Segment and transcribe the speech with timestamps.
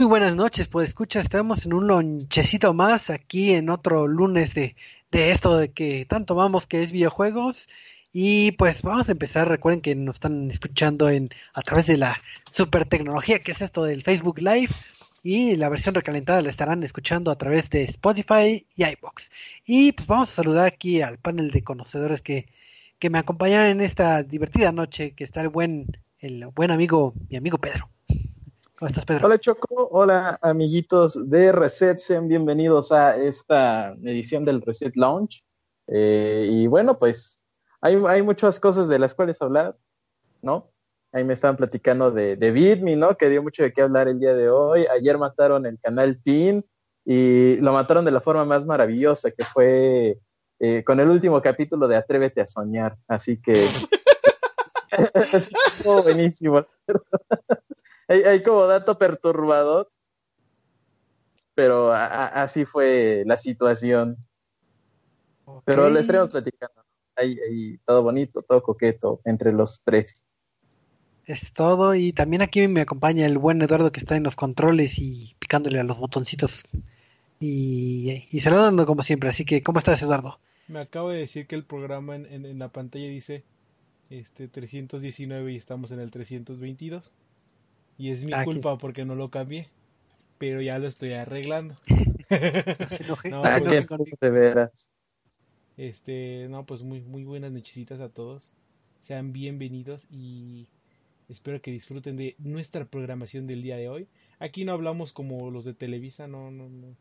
[0.00, 4.76] Muy buenas noches, pues escucha, estamos en un lonchecito más aquí en otro lunes de,
[5.10, 7.68] de esto de que tanto vamos que es videojuegos.
[8.12, 12.22] Y pues vamos a empezar, recuerden que nos están escuchando en a través de la
[12.52, 14.72] super tecnología que es esto del Facebook Live
[15.24, 19.32] y la versión recalentada la estarán escuchando a través de Spotify y iBox.
[19.66, 22.46] Y pues vamos a saludar aquí al panel de conocedores que,
[23.00, 27.36] que me acompañan en esta divertida noche, que está el buen, el buen amigo, mi
[27.36, 27.90] amigo Pedro.
[28.80, 29.88] Hola, Choco.
[29.90, 31.98] Hola, amiguitos de Reset.
[31.98, 35.42] Sean bienvenidos a esta edición del Reset Lounge.
[35.88, 37.42] Eh, y bueno, pues
[37.80, 39.76] hay, muchas cosas de las cuales hablar,
[40.42, 40.70] ¿no?
[41.10, 43.16] Ahí me estaban platicando de, de ¿no?
[43.16, 44.86] Que dio mucho de qué hablar el día de hoy.
[44.96, 46.64] Ayer mataron el canal Teen
[47.04, 50.20] y lo mataron de la forma más maravillosa, que fue
[50.60, 52.96] eh, con el último capítulo de Atrévete a Soñar.
[53.08, 53.54] Así que
[55.32, 56.64] estuvo buenísimo.
[58.08, 59.90] Hay, hay, como dato perturbador,
[61.54, 64.16] pero a, a, así fue la situación.
[65.44, 65.62] Okay.
[65.64, 66.82] Pero le estaremos platicando.
[67.16, 70.24] Ahí, ahí, todo bonito, todo coqueto entre los tres.
[71.26, 74.98] Es todo, y también aquí me acompaña el buen Eduardo que está en los controles
[74.98, 76.64] y picándole a los botoncitos.
[77.40, 80.38] Y, y saludando como siempre, así que ¿cómo estás Eduardo?
[80.68, 83.44] Me acabo de decir que el programa en, en, en la pantalla dice
[84.10, 87.14] este 319 y estamos en el 322.
[87.98, 88.44] Y es mi Aquí.
[88.44, 89.68] culpa porque no lo cambié.
[90.38, 91.76] Pero ya lo estoy arreglando.
[93.24, 93.86] no Ah, pues,
[94.20, 94.90] de veras.
[95.76, 98.52] este, no, pues muy, muy buenas nochecitas a todos.
[99.00, 100.68] Sean bienvenidos y
[101.28, 104.08] espero que disfruten de nuestra programación del día de hoy.
[104.40, 106.96] Aquí no hablamos como los de Televisa, no, no, no.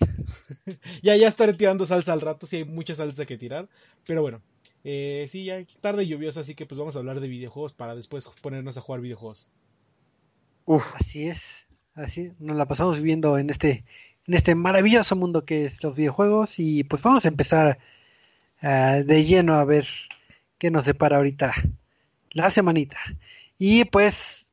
[1.02, 3.68] ya, ya estaré tirando salsa al rato, sí hay mucha salsa que tirar.
[4.06, 4.42] Pero bueno,
[4.84, 8.28] eh, sí, ya tarde lluviosa, así que pues vamos a hablar de videojuegos para después
[8.42, 9.50] ponernos a jugar videojuegos.
[10.66, 13.84] Uf, Así es, así nos la pasamos viviendo en este,
[14.26, 17.78] en este maravilloso mundo que es los videojuegos y pues vamos a empezar
[18.62, 19.86] uh, de lleno a ver
[20.58, 21.54] qué nos separa ahorita
[22.32, 22.98] la semanita.
[23.58, 24.50] Y pues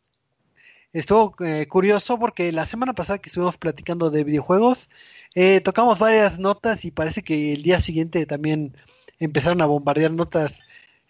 [0.94, 4.92] estuvo eh, curioso porque la semana pasada que estuvimos platicando de videojuegos,
[5.34, 8.76] eh, tocamos varias notas y parece que el día siguiente también
[9.20, 10.62] empezaron a bombardear notas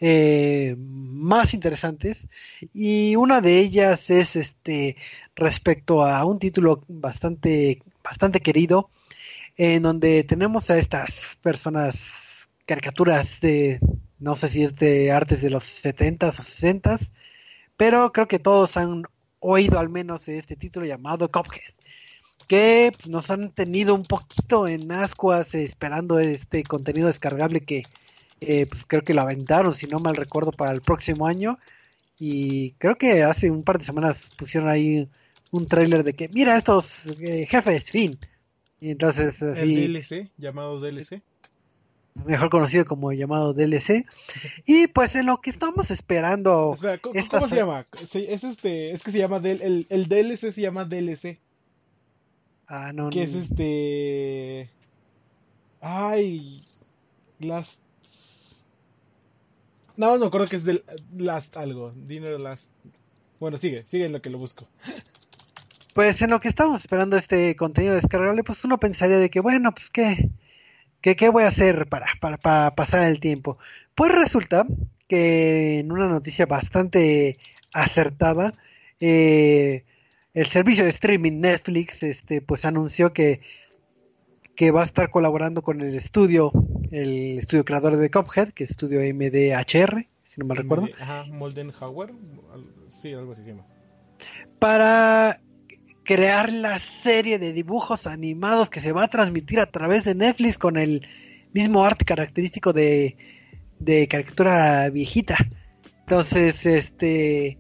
[0.06, 2.28] eh, más interesantes.
[2.74, 4.98] Y una de ellas es este
[5.34, 8.90] respecto a un título bastante bastante querido
[9.56, 13.80] en donde tenemos a estas personas caricaturas de
[14.20, 17.12] no sé si es de artes de los 70s o 60s
[17.78, 19.04] pero creo que todos han
[19.40, 21.74] oído al menos este título llamado Cuphead
[22.48, 27.84] que pues, nos han tenido un poquito en ascuas esperando este contenido descargable que
[28.48, 31.58] eh, pues creo que lo aventaron, si no mal recuerdo, para el próximo año.
[32.20, 35.10] Y creo que hace un par de semanas pusieron ahí
[35.52, 38.18] un tráiler de que, mira estos eh, jefes, fin.
[38.80, 41.22] Y entonces así, El DLC, llamado DLC.
[42.26, 44.06] mejor conocido como llamado DLC.
[44.66, 46.74] Y pues en lo que estamos esperando...
[46.74, 47.86] Espera, ¿cómo, esta cómo se llama?
[47.94, 51.40] Es este, es que se llama del, el, el DLC se llama DLC,
[52.68, 54.70] Ah, no, que es este
[55.82, 56.64] Ay,
[57.40, 57.82] Last
[59.96, 60.84] Nada más me acuerdo que es del
[61.16, 62.72] Last algo, Dinner Last.
[63.40, 64.68] Bueno, sigue, sigue en lo que lo busco.
[65.94, 69.72] Pues en lo que estamos esperando este contenido descargable, pues uno pensaría de que, bueno,
[69.74, 70.30] pues qué,
[71.02, 73.60] qué, qué voy a hacer para, para, para pasar el tiempo.
[73.94, 74.66] Pues resulta
[75.08, 77.38] que en una noticia bastante
[77.74, 78.54] acertada,
[79.00, 79.84] eh,
[80.34, 83.42] el servicio de streaming Netflix, este, pues anunció que,
[84.56, 86.52] que va a estar colaborando con el estudio,
[86.92, 92.14] el estudio creador de Cuphead, que es estudio MDHR, si no mal recuerdo, Ajá, Moldenhauer,
[92.90, 93.66] sí, algo así se llama.
[94.60, 95.40] para
[96.04, 100.58] crear la serie de dibujos animados que se va a transmitir a través de Netflix
[100.58, 101.08] con el
[101.54, 103.16] mismo arte característico de,
[103.80, 105.38] de caricatura viejita.
[106.02, 107.58] Entonces, este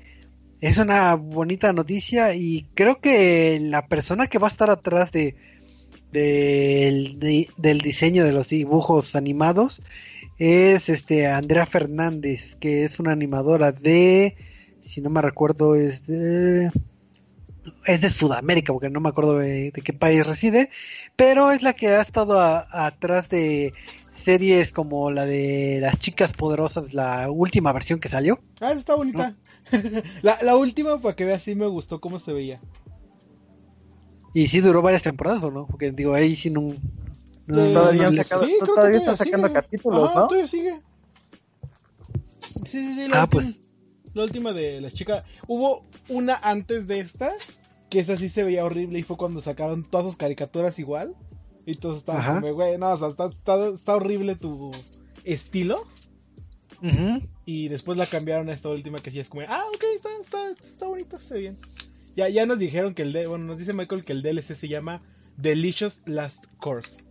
[0.59, 5.35] es una bonita noticia y creo que la persona que va a estar atrás de,
[6.13, 9.81] del- de- del diseño de los dibujos animados
[10.37, 14.35] es este Andrea Fernández, que es una animadora de,
[14.81, 16.71] si no me recuerdo, es de
[17.85, 20.69] es de Sudamérica, porque no me acuerdo de, qué país reside,
[21.15, 23.73] pero es la que ha estado atrás de
[24.11, 28.39] series como la de las chicas poderosas, la última versión que salió.
[28.61, 29.35] Ah, está bonita.
[30.21, 32.59] la, la, última, para que veas, sí me gustó cómo se veía.
[34.33, 35.67] Y sí duró varias temporadas, ¿o no?
[35.67, 36.73] Porque digo, ahí sí no...
[37.47, 40.27] todavía, está sacando capítulos, ¿no?
[40.27, 40.81] Todavía sigue.
[42.65, 43.07] Sí, sí, sí.
[43.07, 43.61] La, ah, última, pues.
[44.13, 45.23] la última de las chicas.
[45.47, 47.31] Hubo una antes de esta,
[47.89, 51.15] que esa sí se veía horrible y fue cuando sacaron todas sus caricaturas igual.
[51.65, 53.29] Y todos estaban como, güey, no, o sea, está,
[53.73, 54.71] está, horrible tu
[55.23, 55.85] estilo.
[57.45, 60.49] Y después la cambiaron a esta última que sí es como, ah, ok, está, está,
[60.49, 61.57] está bonito, se ve bien.
[62.15, 64.67] Ya, ya nos dijeron que el de, bueno, nos dice Michael que el DLC se
[64.67, 65.01] llama
[65.37, 67.03] Delicious Last Course.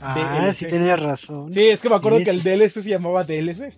[0.00, 1.52] Ah, sí tenía razón.
[1.52, 3.72] Sí, es que me acuerdo que el DLC se llamaba DLC.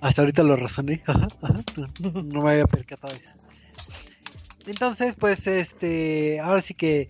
[0.00, 1.02] Hasta ahorita lo razoné.
[2.24, 3.30] No me había percatado eso.
[4.66, 7.08] Entonces, pues, este, ahora sí que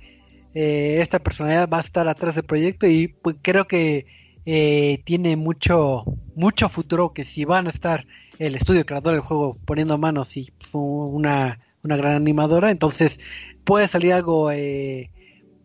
[0.55, 4.07] eh, esta personalidad va a estar atrás del proyecto y pues, creo que
[4.47, 6.05] eh, tiene mucho,
[6.35, 8.07] mucho futuro que si van a estar
[8.39, 13.21] el estudio creador del juego poniendo manos y pues, una, una gran animadora, entonces
[13.65, 15.11] puede salir algo eh,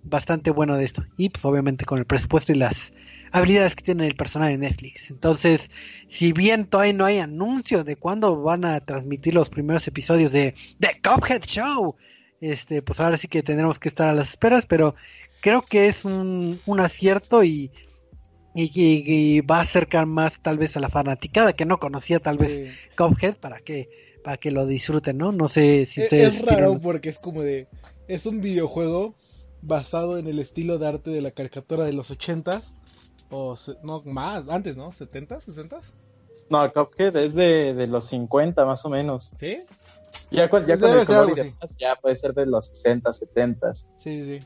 [0.03, 1.05] bastante bueno de esto.
[1.17, 2.93] Y pues obviamente con el presupuesto y las
[3.31, 5.09] habilidades que tiene el personaje de Netflix.
[5.09, 5.71] Entonces,
[6.07, 10.53] si bien todavía no hay anuncio de cuándo van a transmitir los primeros episodios de
[10.79, 11.95] The Cuphead Show,
[12.39, 14.95] este, pues ahora sí que tendremos que estar a las esperas, pero
[15.41, 17.71] creo que es un, acierto y,
[18.53, 22.77] y, va a acercar más tal vez a la fanaticada que no conocía tal vez
[22.95, 25.31] Cuphead para que para que lo disfruten, ¿no?
[25.31, 26.35] No sé si ustedes...
[26.35, 27.67] Es raro porque es como de...
[28.07, 29.15] Es un videojuego
[29.61, 32.75] basado en el estilo de arte de la caricatura de los ochentas
[33.29, 34.91] o no, más, antes, ¿no?
[34.91, 35.95] ¿70, 60s?
[36.49, 39.33] No, Cuphead es de, de los 50 más o menos.
[39.37, 39.59] ¿Sí?
[40.29, 40.79] Ya, con, ya, el
[41.79, 43.73] ya puede ser de los 60, 70.
[43.75, 44.39] Sí, sí, sí.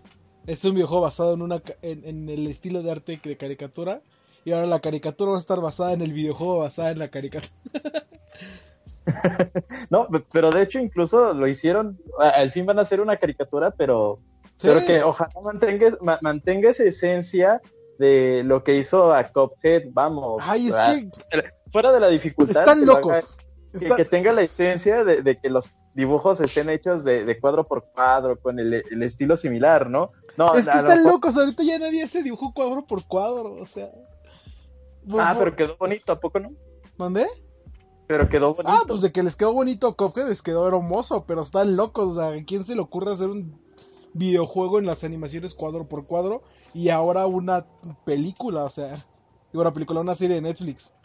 [0.45, 4.01] Es un videojuego basado en, una, en, el estilo de arte de caricatura.
[4.45, 7.51] Y ahora la caricatura va a estar basada en el videojuego basada en la caricatura.
[9.89, 14.19] no, pero de hecho incluso lo hicieron, al fin van a hacer una caricatura, pero,
[14.61, 17.61] pero que ojalá mantenga, mantenga esa esencia
[17.97, 20.43] de lo que hizo a Cophead, vamos.
[20.45, 21.09] Ay, es que...
[21.71, 22.61] Fuera de la dificultad.
[22.61, 23.37] Están locos.
[23.77, 28.59] que, tenga la esencia de, que los dibujos estén hechos de, cuadro por cuadro, con
[28.59, 30.11] el, estilo similar, ¿no?
[30.37, 33.89] No, es que están locos, ahorita ya nadie hace dibujo cuadro por cuadro, o sea.
[35.17, 36.51] ah, pero quedó bonito, ¿a poco no?
[36.97, 37.27] ¿Mandé?
[38.07, 38.73] Pero quedó bonito.
[38.73, 42.07] Ah, pues de que les quedó bonito a Cuphead les quedó hermoso, pero están locos,
[42.07, 43.59] o sea, ¿quién se le ocurre hacer un
[44.13, 46.41] videojuego en las animaciones cuadro por cuadro
[46.73, 47.65] y ahora una
[48.05, 48.95] película, o sea,
[49.51, 50.95] digo una película, una serie de Netflix.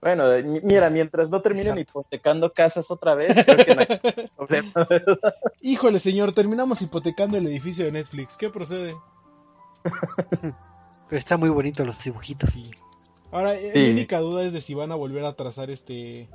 [0.00, 0.24] Bueno,
[0.62, 4.88] mira, mientras no terminen hipotecando casas otra vez, creo que no hay problema.
[5.62, 8.36] Híjole, señor, terminamos hipotecando el edificio de Netflix.
[8.36, 8.94] ¿Qué procede?
[11.08, 12.52] Pero está muy bonito los dibujitos.
[12.52, 12.70] Sí.
[13.32, 16.28] Ahora, mi única duda es de si van a volver a trazar este.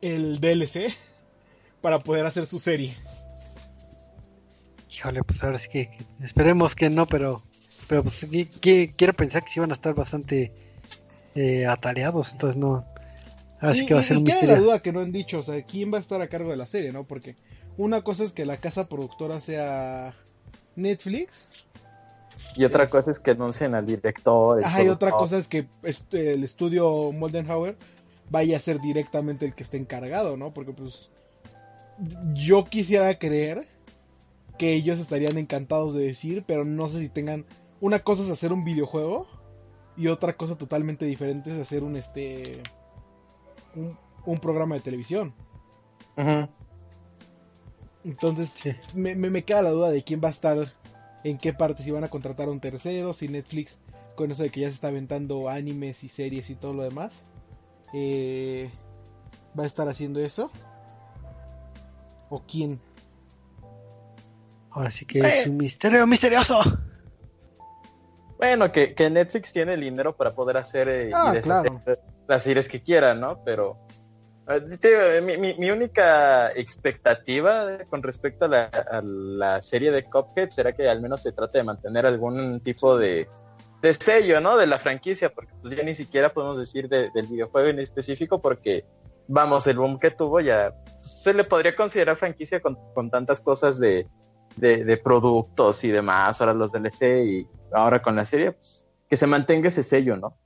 [0.00, 0.92] el DLC
[1.80, 2.94] para poder hacer su serie.
[4.90, 5.90] Híjole, pues ahora sí que,
[6.20, 7.42] esperemos que no, pero
[7.90, 8.24] pero pues
[8.60, 10.52] quiero pensar que sí van a estar bastante
[11.34, 12.86] eh, atareados, entonces no.
[13.58, 14.54] Así que va a ser un misterio.
[14.54, 16.56] la duda que no han dicho, o sea, quién va a estar a cargo de
[16.56, 17.02] la serie, ¿no?
[17.02, 17.34] Porque
[17.76, 20.14] una cosa es que la casa productora sea
[20.76, 21.48] Netflix.
[22.56, 24.64] Y otra cosa es que anuncien al director.
[24.64, 27.76] Ajá, y otra cosa es que este, el estudio Moldenhauer
[28.30, 30.52] vaya a ser directamente el que esté encargado, ¿no?
[30.52, 31.10] Porque pues
[32.32, 33.66] yo quisiera creer
[34.58, 37.46] que ellos estarían encantados de decir, pero no sé si tengan...
[37.80, 39.26] Una cosa es hacer un videojuego
[39.96, 42.62] y otra cosa totalmente diferente es hacer un este
[43.74, 45.34] un, programa de televisión.
[48.04, 48.54] Entonces
[48.94, 50.58] me, me, queda la duda de quién va a estar
[51.24, 53.80] en qué parte, si van a contratar a un tercero, si Netflix,
[54.14, 57.26] con eso de que ya se está aventando animes y series y todo lo demás,
[57.92, 58.70] eh,
[59.58, 60.50] va a estar haciendo eso.
[62.28, 62.80] ¿O quién?
[64.70, 66.60] Ahora sí que es un misterio misterioso.
[68.38, 71.34] Bueno, que, Netflix tiene el dinero para poder hacer eh, ah,
[72.26, 73.42] las series que quieran, ¿no?
[73.44, 73.76] Pero
[74.56, 81.22] eh, mi, única expectativa con respecto a la, serie de Cuphead será que al menos
[81.22, 83.28] se trate de mantener algún tipo de,
[83.82, 84.56] sello, ¿no?
[84.56, 88.84] De la franquicia, porque pues ya ni siquiera podemos decir del videojuego en específico porque,
[89.28, 94.06] vamos, el boom que tuvo ya se le podría considerar franquicia con tantas cosas de,
[94.56, 99.26] de, productos y demás, ahora los DLC y ahora con la serie, pues que se
[99.26, 100.36] mantenga ese sello, ¿no?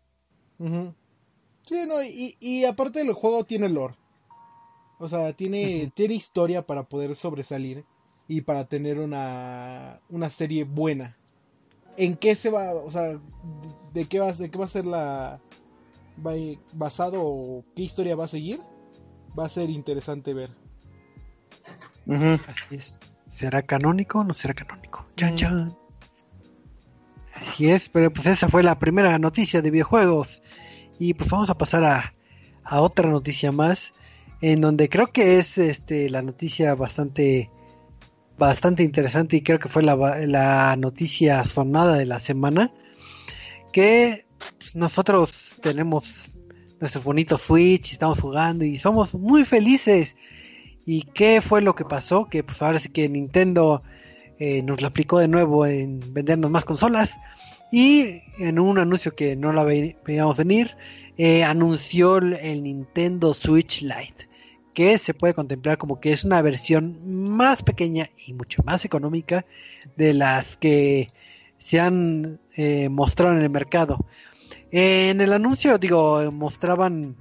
[1.66, 3.94] Sí, no, y, y aparte el juego tiene lore.
[4.98, 7.84] O sea, tiene, tiene historia para poder sobresalir
[8.28, 11.16] y para tener una, una serie buena.
[11.96, 13.18] ¿En qué se va, o sea,
[13.92, 15.40] de qué va, de qué va a ser la
[16.24, 16.32] va,
[16.72, 18.60] basado o qué historia va a seguir?
[19.38, 20.50] Va a ser interesante ver.
[22.46, 22.98] Así es.
[23.30, 25.06] ¿Será canónico o no será canónico?
[25.16, 25.76] Chan, chan.
[27.34, 30.42] Así es, pero pues esa fue la primera noticia de videojuegos.
[31.04, 32.14] Y pues vamos a pasar a,
[32.64, 33.92] a otra noticia más,
[34.40, 37.50] en donde creo que es este la noticia bastante
[38.38, 39.96] bastante interesante y creo que fue la,
[40.26, 42.72] la noticia sonada de la semana
[43.70, 46.32] que pues, nosotros tenemos
[46.80, 50.16] nuestro bonito Switch, estamos jugando y somos muy felices.
[50.86, 52.30] ¿Y qué fue lo que pasó?
[52.30, 53.82] Que pues ahora sí que Nintendo
[54.38, 57.18] eh, nos lo aplicó de nuevo en vendernos más consolas
[57.74, 60.76] y en un anuncio que no la veíamos venir,
[61.18, 64.28] eh, anunció el Nintendo Switch Lite
[64.74, 67.00] que se puede contemplar como que es una versión
[67.32, 69.44] más pequeña y mucho más económica
[69.96, 71.08] de las que
[71.58, 74.06] se han eh, mostrado en el mercado.
[74.70, 77.16] En el anuncio, digo, mostraban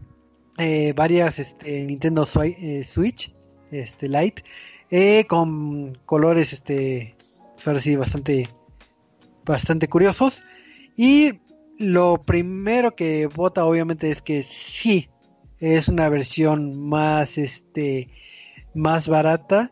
[0.60, 3.33] eh, varias este, Nintendo Switch
[3.72, 7.15] este, Lite con colores, este,
[7.63, 8.48] pues bastante,
[9.45, 10.45] bastante curiosos.
[10.95, 11.39] Y
[11.77, 15.09] lo primero que vota, obviamente, es que sí,
[15.59, 18.09] es una versión más este
[18.73, 19.71] más barata.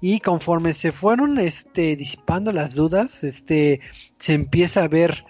[0.00, 3.80] Y conforme se fueron este disipando las dudas este
[4.18, 5.24] se empieza a ver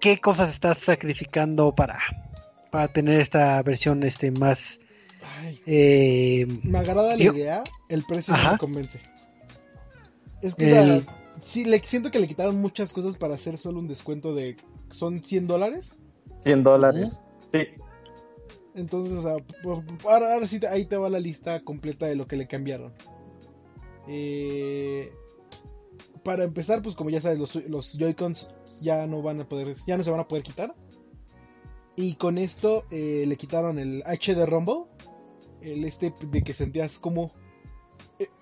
[0.00, 1.98] qué cosas estás sacrificando para
[2.70, 4.80] para tener esta versión este más
[5.66, 8.98] eh, me agrada la idea el precio no me convence.
[10.40, 11.04] Es que
[11.42, 14.56] sí le siento que le quitaron muchas cosas para hacer solo un descuento de
[14.88, 15.96] son 100 dólares
[16.40, 17.22] 100 dólares
[17.52, 17.68] sí
[18.74, 22.36] entonces, o sea, pues, ahora, sí ahí te va la lista completa de lo que
[22.36, 22.92] le cambiaron.
[24.08, 25.12] Eh,
[26.24, 29.96] para empezar, pues como ya sabes, los, los Joy-Cons ya no van a poder, ya
[29.96, 30.74] no se van a poder quitar.
[31.96, 34.84] Y con esto eh, le quitaron el HD Rumble.
[35.60, 37.32] El este de que sentías como...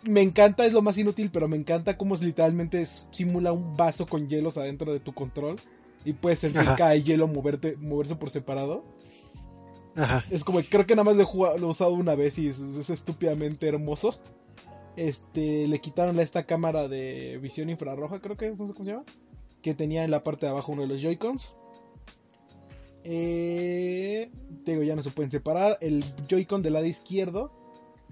[0.02, 4.06] Me encanta, es lo más inútil, pero me encanta cómo es, literalmente simula un vaso
[4.06, 5.60] con hielos adentro de tu control.
[6.04, 8.84] Y puedes sentir cada hielo moverte, moverse por separado.
[10.30, 14.14] Es como, creo que nada más lo he, usado una vez y es, estúpidamente hermoso.
[14.96, 18.92] Este, le quitaron esta cámara de visión infrarroja, creo que es, no sé cómo se
[18.92, 19.04] llama.
[19.62, 21.54] Que tenía en la parte de abajo uno de los Joy-Cons.
[23.04, 24.30] Eh,
[24.64, 25.76] digo, ya no se pueden separar.
[25.82, 27.59] El Joy-Con del lado izquierdo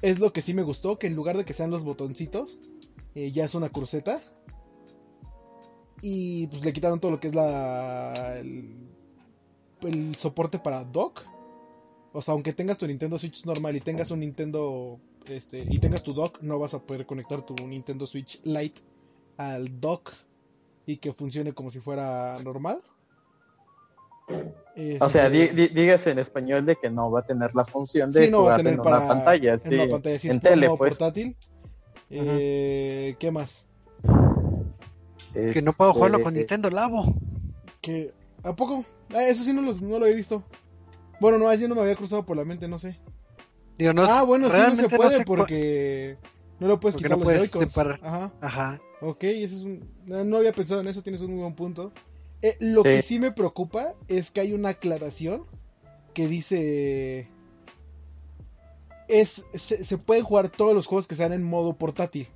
[0.03, 2.61] es lo que sí me gustó, que en lugar de que sean los botoncitos,
[3.15, 4.21] eh, ya es una cruceta.
[6.01, 8.89] Y pues le quitaron todo lo que es la el,
[9.83, 11.25] el soporte para dock
[12.13, 16.03] o sea, aunque tengas tu Nintendo Switch normal y tengas un Nintendo este y tengas
[16.03, 18.81] tu dock, no vas a poder conectar tu Nintendo Switch Lite
[19.37, 20.13] al dock
[20.87, 22.83] y que funcione como si fuera normal.
[25.01, 28.31] O sea, este, dígase en español de que no va a tener la función de
[28.31, 30.91] no va a tener para, una pantalla, sí, en una pantalla, sí, en tele, pues.
[30.91, 31.37] portátil.
[32.11, 33.67] Eh, ¿Qué más?
[35.33, 37.15] Que no puedo jugarlo con este, Nintendo Labo.
[37.81, 38.85] Que ¿A poco?
[39.11, 40.43] Ah, eso sí no, no lo he visto.
[41.21, 42.99] Bueno, no, así no me había cruzado por la mente, no sé.
[44.09, 46.17] ah, bueno, sí no se puede porque
[46.61, 47.69] no lo puedes quitar los joy
[48.03, 48.33] Ajá.
[48.41, 48.81] Ajá.
[49.01, 49.89] Ok, eso es un...
[50.07, 51.93] no, había pensado en eso, tienes un muy buen punto.
[52.43, 55.45] Eh, lo que sí me preocupa es que hay una aclaración
[56.15, 57.29] que dice
[59.09, 62.29] es se, se, pueden jugar todos los juegos que sean en modo portátil.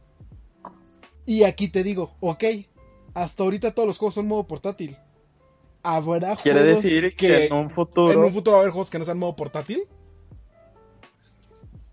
[1.25, 2.44] Y aquí te digo, ok,
[3.14, 4.97] hasta ahorita todos los juegos son modo portátil
[5.82, 8.12] habrá Quiere decir que, en un futuro.
[8.12, 9.82] En un futuro va a haber juegos que no sean modo portátil.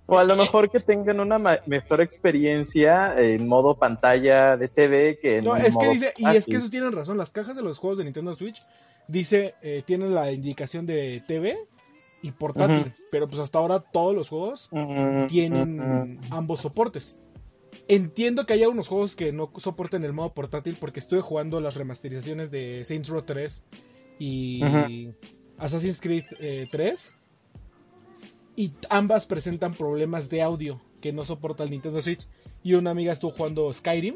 [0.10, 5.38] O a lo mejor que tengan una mejor experiencia en modo pantalla de TV que
[5.38, 7.78] en No, es que dice, y es que eso tienen razón, las cajas de los
[7.78, 8.62] juegos de Nintendo Switch
[9.08, 11.58] dice, eh, tienen la indicación de TV
[12.22, 14.70] y portátil, pero pues hasta ahora todos los juegos
[15.28, 17.20] tienen ambos soportes.
[17.88, 21.76] Entiendo que haya unos juegos que no soporten el modo portátil porque estuve jugando las
[21.76, 23.64] remasterizaciones de Saints Row 3
[24.20, 25.12] y
[25.58, 26.26] Assassin's Creed
[26.72, 27.19] 3 eh,
[28.60, 32.28] y ambas presentan problemas de audio que no soporta el Nintendo Switch
[32.62, 34.16] y una amiga estuvo jugando Skyrim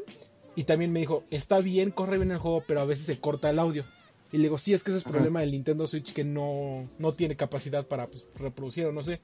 [0.54, 3.48] y también me dijo, está bien, corre bien el juego, pero a veces se corta
[3.48, 3.86] el audio.
[4.32, 6.86] Y le digo, sí, es que ese es el problema del Nintendo Switch que no,
[6.98, 9.22] no tiene capacidad para pues, reproducir o no sé.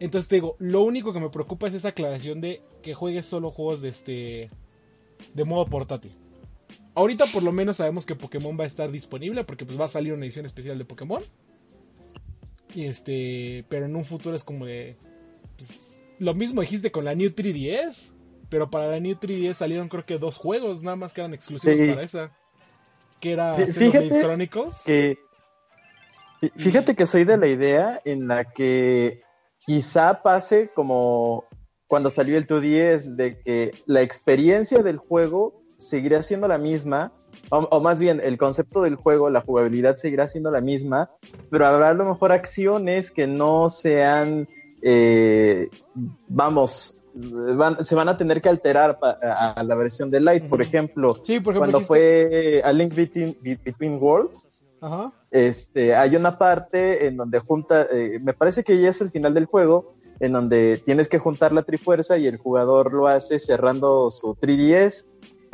[0.00, 3.50] Entonces te digo, lo único que me preocupa es esa aclaración de que juegues solo
[3.50, 4.50] juegos de este
[5.34, 6.12] de modo portátil.
[6.94, 9.88] Ahorita por lo menos sabemos que Pokémon va a estar disponible porque pues va a
[9.88, 11.22] salir una edición especial de Pokémon.
[12.76, 14.98] Y este, pero en un futuro es como de
[15.56, 18.12] pues, lo mismo dijiste con la New 3DS,
[18.50, 21.80] pero para la New 3DS salieron creo que dos juegos nada más que eran exclusivos
[21.80, 22.36] para esa.
[23.18, 24.82] Que era Fíjate Chronicles.
[24.84, 25.18] Que,
[26.56, 29.22] fíjate que soy de la idea en la que
[29.64, 31.46] quizá pase como
[31.86, 37.14] cuando salió el 2DS, de que la experiencia del juego seguirá siendo la misma,
[37.50, 41.10] o, más bien el concepto del juego, la jugabilidad seguirá siendo la misma,
[41.50, 44.48] pero habrá a lo mejor acciones que no sean,
[44.82, 45.68] eh,
[46.28, 46.96] vamos,
[47.82, 52.60] se van a tener que alterar a, la versión de Light, por ejemplo, cuando fue
[52.64, 54.48] a Link Between, Worlds.
[55.30, 59.34] Este, hay una parte en donde junta, eh, me parece que ya es el final
[59.34, 64.10] del juego, en donde tienes que juntar la trifuerza y el jugador lo hace cerrando
[64.10, 65.06] su 3DS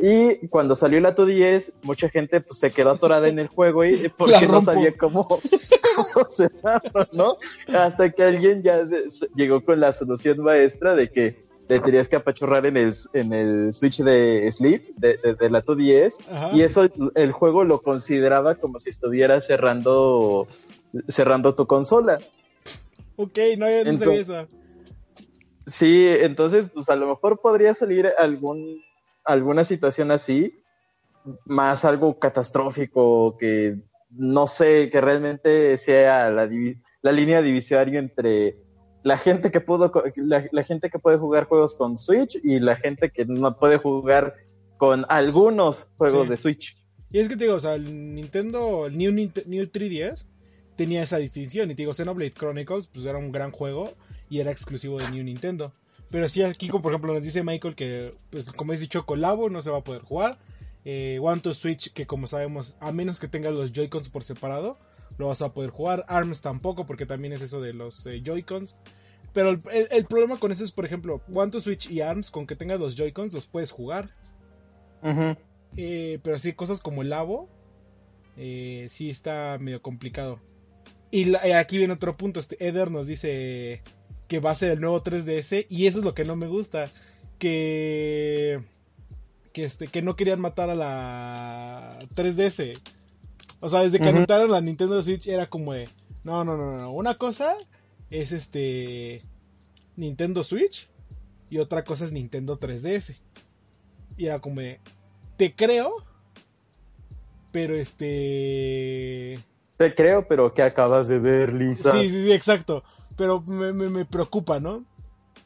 [0.05, 4.09] y cuando salió la 2DS, mucha gente pues, se quedó atorada en el juego y
[4.09, 5.25] porque no sabía cómo,
[5.95, 7.37] cómo cerrarlo, ¿no?
[7.73, 8.85] Hasta que alguien ya
[9.33, 13.73] llegó con la solución maestra de que te tenías que apachurrar en el, en el
[13.73, 16.17] switch de sleep de, de, la 2DS
[16.53, 20.49] y eso el juego lo consideraba como si estuviera cerrando
[21.07, 22.19] cerrando tu consola.
[23.15, 24.47] Ok, no, había no sabía eso.
[25.65, 28.83] Sí, entonces pues a lo mejor podría salir algún
[29.25, 30.63] alguna situación así,
[31.45, 33.77] más algo catastrófico que
[34.09, 36.49] no sé, que realmente sea la,
[37.01, 38.57] la línea divisoria entre
[39.03, 43.11] la gente que pudo la, gente que puede jugar juegos con Switch y la gente
[43.11, 44.35] que no puede jugar
[44.77, 46.77] con algunos juegos de Switch.
[47.11, 50.25] Y es que te digo, o sea, el Nintendo, el New, New 3DS
[50.75, 51.69] tenía esa distinción.
[51.69, 53.93] Y te digo, Xenoblade Chronicles, pues era un gran juego
[54.29, 55.73] y era exclusivo de New Nintendo.
[56.13, 59.49] Pero sí, aquí, como por ejemplo, nos dice Michael que, pues, como he dicho, Colabo
[59.49, 60.37] no se va a poder jugar.
[60.85, 64.77] Eh, One to Switch, que como sabemos, a menos que tengas los Joy-Cons por separado,
[65.17, 66.05] lo vas a poder jugar.
[66.07, 68.77] ARMS tampoco, porque también es eso de los eh, Joy-Cons.
[69.33, 72.55] Pero el, problema con eso es, por ejemplo, One to Switch y ARMS, con que
[72.55, 74.11] tengas los Joy-Cons, los puedes jugar.
[75.75, 77.49] Eh, pero sí, cosas como el Labo,
[78.37, 80.39] eh, sí está medio complicado.
[81.09, 82.39] Y aquí viene otro punto.
[82.39, 83.81] Este Eder nos dice
[84.27, 86.89] que va a ser el nuevo 3DS y eso es lo que no me gusta,
[87.39, 88.59] que
[89.51, 92.79] que este que no querían matar a la 3DS.
[93.59, 95.87] O sea, desde que anotaron la Nintendo Switch era como de,
[96.23, 97.55] no, no, no, no, una cosa
[98.09, 99.21] es este
[99.95, 100.89] Nintendo Switch
[101.49, 103.15] y otra cosa es Nintendo 3DS.
[104.17, 104.79] Y era como de,
[105.37, 106.03] te creo,
[107.51, 109.39] pero este
[109.77, 111.91] te creo, pero que acabas de ver, Lisa.
[111.91, 112.83] Sí, sí, sí, exacto
[113.15, 114.85] pero me, me, preocupa, ¿no?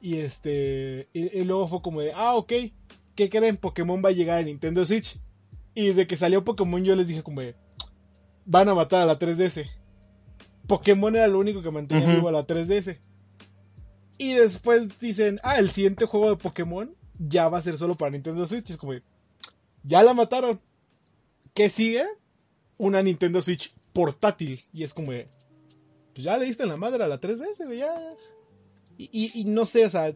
[0.02, 2.54] Y este, y, luego fue como de, ah, ok,
[3.16, 3.58] ¿qué creen?
[3.58, 5.20] Pokémon va a llegar a Nintendo Switch.
[5.74, 7.56] Y desde que salió Pokémon yo les dije como de,
[8.46, 9.70] van a matar a la 3DS.
[10.68, 13.00] Pokémon era lo único que mantenía vivo a la 3DS.
[14.18, 18.12] Y después dicen, ah, el siguiente juego de Pokémon ya va a ser solo para
[18.12, 18.70] Nintendo Switch.
[18.70, 19.04] es como, de,
[19.84, 20.60] ya la mataron.
[21.54, 22.06] ¿Qué sigue?
[22.78, 24.62] Una Nintendo Switch portátil.
[24.74, 25.28] Y es como, de,
[26.18, 27.94] pues ya le diste en la madre a la 3DS, güey, ya.
[28.98, 30.16] Y, no sé, o sea,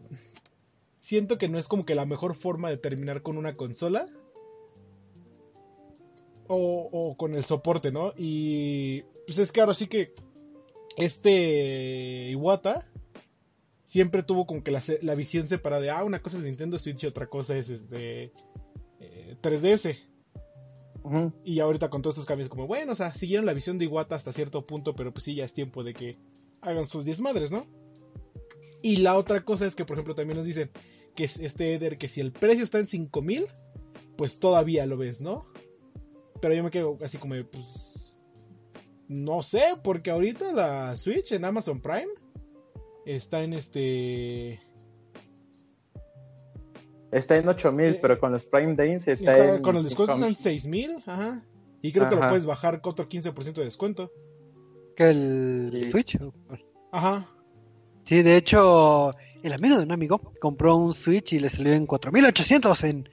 [0.98, 4.08] siento que no es como que la mejor forma de terminar con una consola.
[6.48, 8.14] O, con el soporte, ¿no?
[8.18, 10.12] Y pues es que ahora sí que
[10.96, 12.84] este Iwata
[13.84, 17.06] siempre tuvo como que la, visión separada de, ah, una cosa es Nintendo Switch y
[17.06, 18.32] otra cosa es este
[19.40, 19.96] 3DS.
[21.44, 24.14] Y ahorita con todos estos cambios, como bueno, o sea, siguieron la visión de Iwata
[24.14, 26.16] hasta cierto punto, pero pues sí, ya es tiempo de que
[26.60, 27.66] hagan sus 10 madres, ¿no?
[28.82, 30.70] Y la otra cosa es que, por ejemplo, también nos dicen
[31.14, 33.46] que este Eder, que si el precio está en 5000,
[34.16, 35.46] pues todavía lo ves, ¿no?
[36.40, 38.16] Pero yo me quedo así como, pues.
[39.08, 42.08] No sé, porque ahorita la Switch en Amazon Prime
[43.06, 44.60] está en este.
[47.12, 49.62] Está en 8000, pero con los Prime Days está, está en.
[49.62, 51.42] Con el descuento están en 6000, ajá.
[51.82, 54.10] Y creo que lo puedes bajar con otro 15% de descuento.
[54.96, 56.18] ¿Que el Switch?
[56.90, 57.26] Ajá.
[58.04, 61.86] Sí, de hecho, el amigo de un amigo compró un Switch y le salió en
[61.86, 63.08] 4800 en,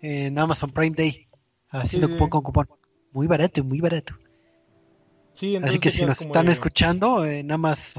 [0.00, 1.28] en Amazon Prime Day.
[1.68, 2.68] Haciendo cupón con cupón.
[3.12, 4.14] Muy barato, muy barato.
[5.34, 7.94] Sí, Así que si nos están escuchando, eh, nada más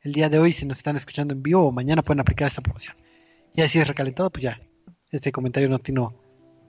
[0.00, 2.62] el día de hoy, si nos están escuchando en vivo o mañana pueden aplicar esa
[2.62, 2.96] promoción.
[3.54, 4.60] Y así es recalentado, pues ya
[5.10, 6.06] este comentario no tiene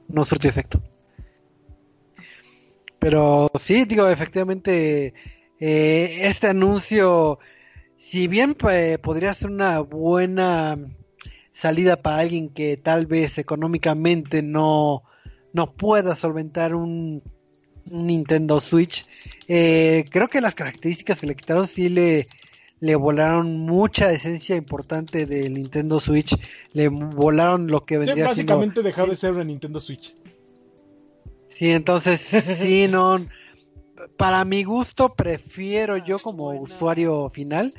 [0.07, 0.81] no surtió efecto.
[2.99, 5.13] Pero sí, digo, efectivamente,
[5.59, 7.39] eh, este anuncio,
[7.97, 10.77] si bien pues, podría ser una buena
[11.51, 15.03] salida para alguien que tal vez económicamente no,
[15.53, 17.21] no pueda solventar un,
[17.85, 19.05] Nintendo Switch,
[19.47, 22.27] eh, creo que las características que le quitaron sí le,
[22.81, 26.35] le volaron mucha esencia importante del Nintendo Switch,
[26.73, 28.83] le volaron lo que vendría básicamente siendo...
[28.83, 30.15] dejó de ser una Nintendo Switch.
[31.49, 32.21] Sí, entonces,
[32.61, 33.19] sí, no...
[34.15, 37.73] Para mi gusto, prefiero yo como usuario final,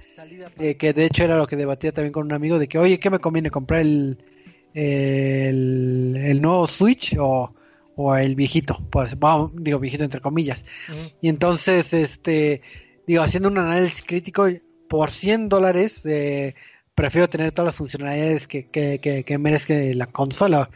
[0.59, 2.99] eh, que de hecho era lo que debatía también con un amigo, de que, oye,
[2.99, 4.19] ¿qué me conviene comprar el,
[4.75, 7.55] el, el nuevo Switch o,
[7.97, 8.79] o el viejito?
[8.91, 10.65] Pues, vamos, digo viejito entre comillas.
[11.23, 12.61] Y entonces, este,
[13.07, 14.47] digo, haciendo un análisis crítico,
[14.91, 16.57] por 100 dólares, eh,
[16.97, 20.69] prefiero tener todas las funcionalidades que, que, que, que merezca la consola.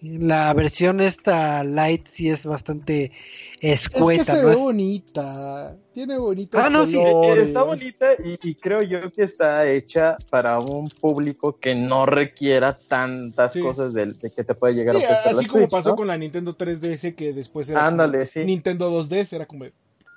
[0.00, 3.12] La versión esta Lite sí es bastante
[3.60, 4.48] Es que escueta, se ¿no?
[4.48, 5.76] ve bonita.
[5.94, 7.48] Tiene bonitos Ah, no, sí, Eh, colores.
[7.48, 12.76] Está bonita y, y creo yo que está hecha para un público que no requiera
[12.76, 13.60] tantas Sí.
[13.60, 15.90] cosas de, de que te puede llegar Sí, a ofrecer así la como Switch, pasó
[15.90, 15.96] ¿no?
[15.96, 18.40] con la Nintendo 3DS que después era Ándale, sí.
[18.44, 19.66] Nintendo 2DS, era como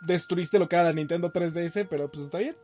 [0.07, 2.55] destruiste lo que era la Nintendo 3DS, pero pues está bien.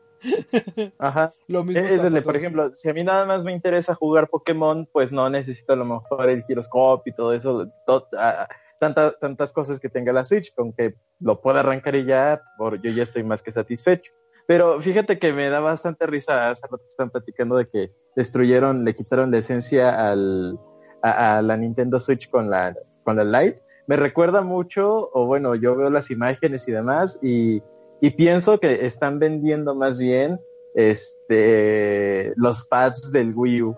[1.00, 1.34] Ajá.
[1.48, 2.40] Lo mismo Es está el de, por todo.
[2.40, 5.86] ejemplo, si a mí nada más me interesa jugar Pokémon, pues no necesito a lo
[5.86, 8.48] mejor el giroscopio y todo eso, to- ah,
[8.80, 12.82] tanta- tantas cosas que tenga la Switch, con que lo pueda arrancar y ya, por,
[12.82, 14.12] yo ya estoy más que satisfecho.
[14.48, 18.94] Pero fíjate que me da bastante risa, hace rato están platicando de que destruyeron, le
[18.96, 20.60] quitaron la esencia al,
[21.02, 23.62] a, a la Nintendo Switch con la, con la Lite.
[23.88, 27.62] Me recuerda mucho, o bueno, yo veo las imágenes y demás, y,
[28.02, 30.40] y pienso que están vendiendo más bien
[30.74, 33.78] este los pads del Wii U.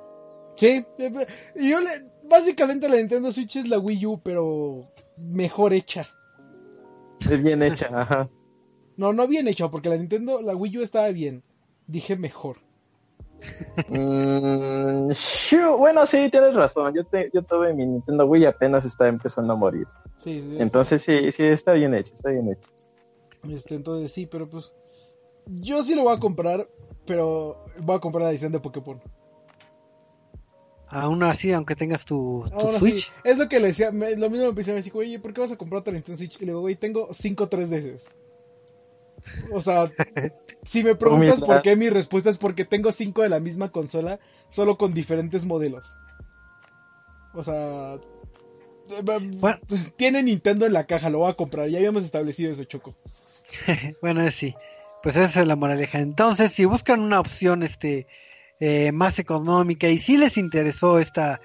[0.56, 1.12] Sí, eh,
[1.56, 6.08] y yo le- básicamente la Nintendo Switch es la Wii U, pero mejor hecha.
[7.30, 8.30] Es bien hecha, ajá.
[8.96, 11.44] No, no bien hecha, porque la Nintendo, la Wii U estaba bien.
[11.88, 12.58] Dije mejor.
[13.88, 15.12] Mm,
[15.78, 16.94] bueno, sí, tienes razón.
[16.94, 19.88] Yo, te- yo tuve mi Nintendo Wii y apenas está empezando a morir.
[20.16, 22.70] Sí, sí, Entonces sí, sí, está bien hecha, está bien hecha.
[23.50, 24.74] Este, entonces sí, pero pues.
[25.48, 26.70] Yo sí lo voy a comprar,
[27.06, 29.02] pero voy a comprar la edición de Pokémon.
[30.88, 33.12] Aún así, aunque tengas tu, tu Ahora sí, Switch.
[33.24, 35.42] es lo que le decía, me- lo mismo me empecé a decir, oye, ¿por qué
[35.42, 36.36] vas a comprar otra Nintendo Switch?
[36.38, 38.10] Y le digo, güey, tengo 5 3DS.
[39.52, 39.92] O sea,
[40.64, 44.20] si me preguntas por qué, mi respuesta es porque tengo 5 de la misma consola,
[44.50, 45.98] solo con diferentes modelos.
[47.34, 49.02] O sea, eh,
[49.40, 49.60] Bueno.
[49.98, 52.94] tiene Nintendo en la caja, lo voy a comprar, ya habíamos establecido eso, Choco.
[54.02, 54.56] Bueno, sí.
[55.02, 56.00] Pues esa es la moraleja.
[56.00, 58.08] Entonces, si buscan una opción este
[58.60, 61.42] eh, más económica y si les interesó esta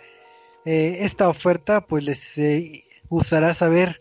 [0.64, 4.00] eh, esta oferta, pues les eh, gustará saber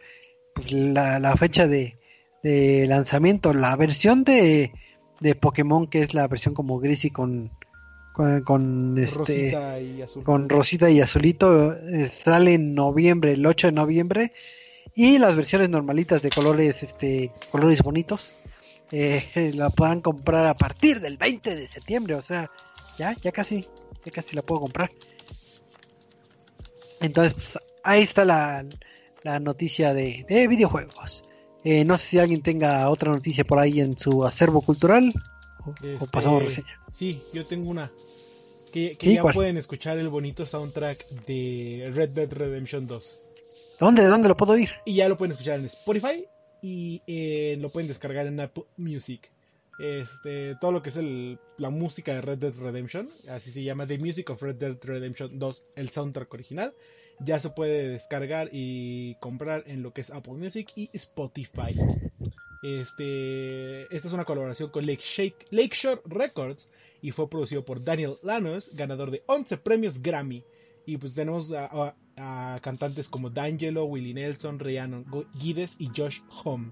[0.53, 1.97] pues, la, la fecha de,
[2.43, 3.53] de lanzamiento.
[3.53, 4.71] La versión de,
[5.19, 7.51] de Pokémon, que es la versión como gris y con,
[8.13, 10.23] con, con, este, Rosita y azul.
[10.23, 14.33] con Rosita y Azulito, eh, sale en noviembre, el 8 de noviembre.
[14.95, 18.33] Y las versiones normalitas de colores, este, colores bonitos,
[18.91, 22.15] eh, la podrán comprar a partir del 20 de septiembre.
[22.15, 22.49] O sea,
[22.97, 23.67] ya, ya casi,
[24.05, 24.91] ya casi la puedo comprar.
[27.01, 28.65] Entonces, pues, ahí está la,
[29.23, 31.23] la noticia de, de videojuegos.
[31.63, 35.13] Eh, no sé si alguien tenga otra noticia por ahí en su acervo cultural.
[35.65, 36.79] O, o Este, pasamos reseña.
[36.91, 37.91] Sí, yo tengo una.
[38.71, 39.33] Que, que Sí, ya ¿cuál?
[39.33, 43.21] pueden escuchar el bonito soundtrack de Red Dead Redemption 2.
[43.79, 44.69] ¿Dónde, dónde lo puedo oír?
[44.85, 46.25] Y ya lo pueden escuchar en Spotify
[46.61, 49.29] y eh, lo pueden descargar en Apple Music.
[49.79, 50.97] Este, todo lo que es
[51.57, 55.37] la música de Red Dead Redemption, así se llama The Music of Red Dead Redemption
[55.37, 56.73] 2, el soundtrack original,
[57.19, 61.75] ya se puede descargar y comprar en lo que es Apple Music y Spotify.
[62.63, 66.67] Este, esta es una colaboración con Lake Shake, Lakeshore Records
[67.03, 70.43] y fue producido por Daniel Lanos, ganador de 11 premios Grammy.
[70.87, 75.05] Y pues tenemos a- a cantantes como D'Angelo, Willie Nelson, Rhiannon
[75.39, 76.69] Guides y Josh Home.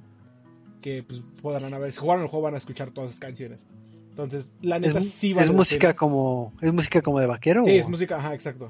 [0.81, 3.67] Que pues podrán haber, si jugaron el juego van a escuchar todas esas canciones.
[4.09, 5.95] Entonces, la neta Es, sí es vale la música pena.
[5.95, 7.63] como es música como de vaquero.
[7.63, 8.69] Sí, o- es música, ajá, exacto.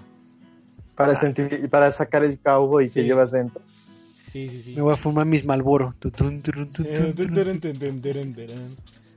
[0.95, 1.15] Para, Ah.
[1.15, 3.01] sentir, para sacar el cowboy Sí.
[3.01, 3.61] que llevas dentro.
[4.31, 4.75] Sí, sí, sí.
[4.75, 5.93] Me voy a fumar mis Malboro.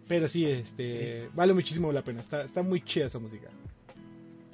[0.07, 2.21] Pero sí, este, vale muchísimo la pena.
[2.21, 3.49] Está, está muy chida esa música.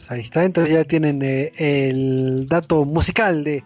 [0.04, 3.64] Pues ahí está, entonces ya tienen eh, el dato musical de,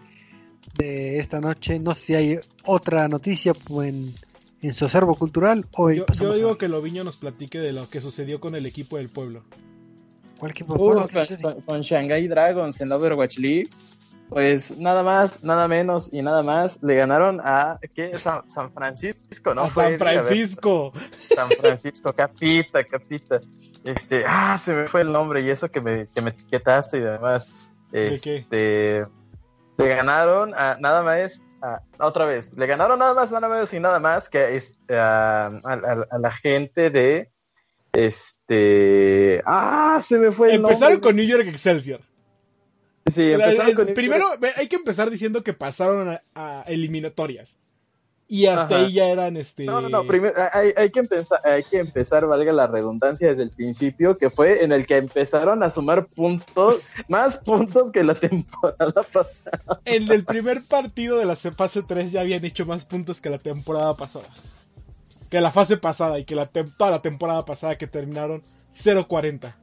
[0.76, 1.80] de esta noche.
[1.80, 4.14] No sé si hay otra noticia pues, en,
[4.62, 8.00] en su acervo cultural o Yo, yo digo que Loviño nos platique de lo que
[8.00, 9.42] sucedió con el equipo del pueblo.
[10.38, 10.74] ¿Cuál equipo?
[10.74, 11.42] Uh, ¿qué con, sucede?
[11.42, 13.68] con- con Shanghai Dragons en la Overwatch League,
[14.28, 18.18] pues nada más, nada menos y nada más le ganaron a ¿qué?
[18.18, 19.62] San, San Francisco, ¿no?
[19.62, 20.92] a Fue, San a Francisco.
[21.34, 23.40] San Francisco, capita, capita.
[23.84, 27.00] Este, ah, se me fue el nombre y eso que me, que me etiquetaste y
[27.00, 27.48] demás.
[27.90, 29.02] ¿De Este, qué?
[29.78, 33.80] le ganaron a nada más, a- otra vez, le ganaron nada más, nada menos y
[33.80, 34.60] nada más que
[34.90, 37.30] a, a- a- a la gente de
[37.92, 39.42] Este.
[39.46, 39.98] ¡Ah!
[40.02, 41.08] Se me fue el Empezaron nombre.
[41.08, 42.00] con New York Excelsior.
[43.10, 47.58] Sí, empezaron con primero, hay que empezar diciendo que pasaron a, a eliminatorias.
[48.30, 48.84] Y hasta Ajá.
[48.84, 49.64] ahí ya eran este.
[49.64, 53.42] No, no, no, primero hay, hay que empezar, hay que empezar, valga la redundancia, desde
[53.42, 58.14] el principio, que fue en el que empezaron a sumar puntos, más puntos que la
[58.14, 59.80] temporada pasada.
[59.86, 63.38] En el primer partido de la fase 3 ya habían hecho más puntos que la
[63.38, 64.28] temporada pasada.
[65.30, 68.42] Que la fase pasada y que la toda la temporada pasada que terminaron
[68.74, 69.54] 0-40.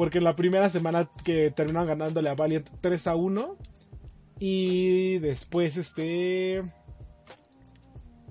[0.00, 3.56] Porque en la primera semana que terminaron ganándole a Valiant 3 a 1.
[4.38, 6.62] Y después este...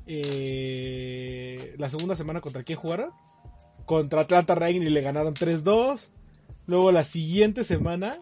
[0.08, 3.12] eh, la segunda semana contra quién jugaron?
[3.86, 6.10] Contra Atlanta Reign y le ganaron 3-2.
[6.65, 8.17] Luego la siguiente semana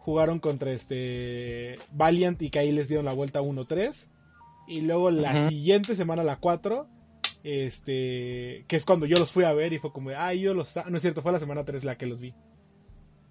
[0.00, 4.10] jugaron contra este Valiant y que ahí les dieron la vuelta 1-3.
[4.68, 5.48] Y luego la Ujú.
[5.48, 6.86] siguiente semana, la 4,
[7.42, 10.68] este, que es cuando yo los fui a ver y fue como, ay, yo los...
[10.68, 10.90] sa-".
[10.90, 12.34] No es cierto, fue la semana 3 la que los vi.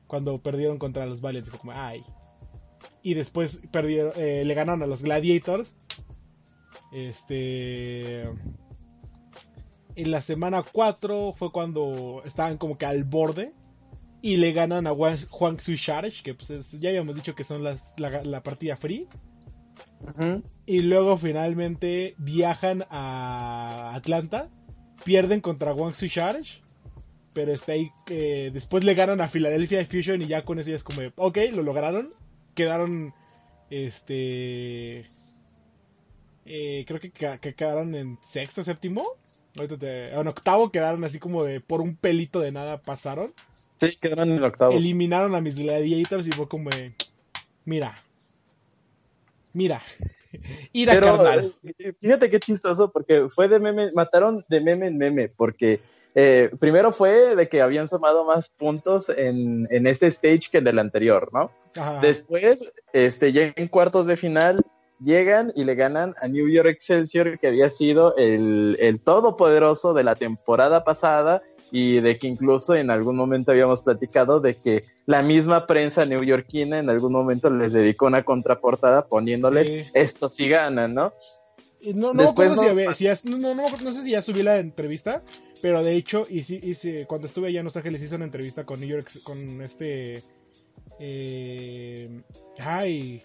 [0.08, 2.04] Cuando perdieron contra los Valiant y fue como, ay.
[3.02, 5.76] Y después perdieron, eh, le ganaron a los Gladiators.
[6.92, 8.24] Este...
[9.98, 13.54] En la semana 4 fue cuando estaban como que al borde
[14.22, 17.94] y le ganan a Juan Shark, que pues es- ya habíamos dicho que son las,
[17.98, 19.08] la, la partida free.
[20.66, 24.50] Y luego finalmente viajan a Atlanta,
[25.06, 26.62] pierden contra Guangzhou Charge,
[27.36, 30.78] pero está ahí que después le ganan a Philadelphia Fusion y ya con eso ya
[30.78, 32.12] es como, ok, lo lograron,
[32.56, 33.14] quedaron,
[33.70, 35.06] este,
[36.46, 39.06] eh, creo que, quedaron en sexto, séptimo,
[39.80, 43.34] te- en octavo quedaron así como de por un pelito de nada pasaron,
[43.80, 44.76] Sí, quedaron en el octavo.
[44.78, 46.96] eliminaron a mis gladiators y fue como de,
[47.66, 48.04] mira,
[49.54, 49.82] mira,
[50.74, 51.54] ira Pero carnal.
[51.80, 55.82] eh, fíjate qué chistoso, porque fue de meme, mataron de meme en meme, porque
[56.16, 60.68] eh, primero fue de que habían sumado más puntos en, en este stage que en
[60.68, 61.52] el anterior, ¿no?
[61.76, 62.00] Ajá.
[62.02, 64.64] Después, este, ya en cuartos de final,
[65.02, 70.06] llegan y le ganan a New York Excelsior, que había sido el, el todopoderoso de
[70.06, 75.22] la temporada pasada y de que incluso en algún momento habíamos platicado de que la
[75.22, 79.84] misma prensa neoyorquina en algún momento les dedicó una contraportada poniéndoles Sí.
[79.94, 81.12] esto sí ganan, ¿no?
[81.94, 84.42] No, no Después si, había- si ya- no, no, no, no sé si ya subí
[84.44, 85.22] la entrevista,
[85.62, 88.26] pero de hecho, y sí, y sí, cuando estuve allá en Los Ángeles hice una
[88.26, 90.24] entrevista con New York, con este...
[91.00, 92.10] eh,
[92.60, 93.22] ay,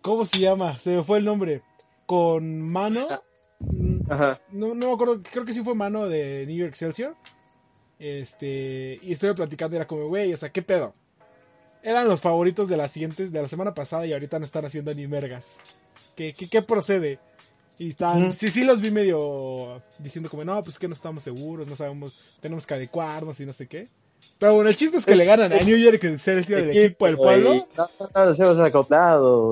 [0.00, 0.78] ¿cómo se llama?
[0.78, 1.62] Se me fue el nombre.
[2.06, 3.06] Con Mano.
[3.60, 4.40] Mm, Ajá.
[4.50, 7.14] No, no me acuerdo, creo que sí fue Mano de New York Excelsior.
[7.98, 10.94] Este, y estuve platicando y era como, güey, o sea, ¿qué pedo?
[11.84, 14.92] Eran los favoritos de las siguientes, de la semana pasada y ahorita no están haciendo
[14.94, 15.58] ni mergas.
[16.16, 17.18] ¿Qué, qué, qué procede?
[17.78, 21.66] Y están, sí, sí los vi medio diciendo como, no, pues que no estamos seguros,
[21.66, 23.88] no sabemos, tenemos que adecuarnos y no sé qué.
[24.38, 27.06] Pero bueno, el chiste es que Es- le ganan a New York Excelsior, el equipo
[27.06, 27.50] del pueblo.
[27.50, 27.66] Acoplado.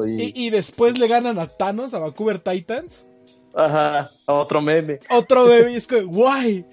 [0.07, 3.09] Y, Y, y después le ganan a Thanos, a Vancouver Titans.
[3.55, 5.01] Ajá, otro meme.
[5.11, 6.65] Otro bebé y es como, guay.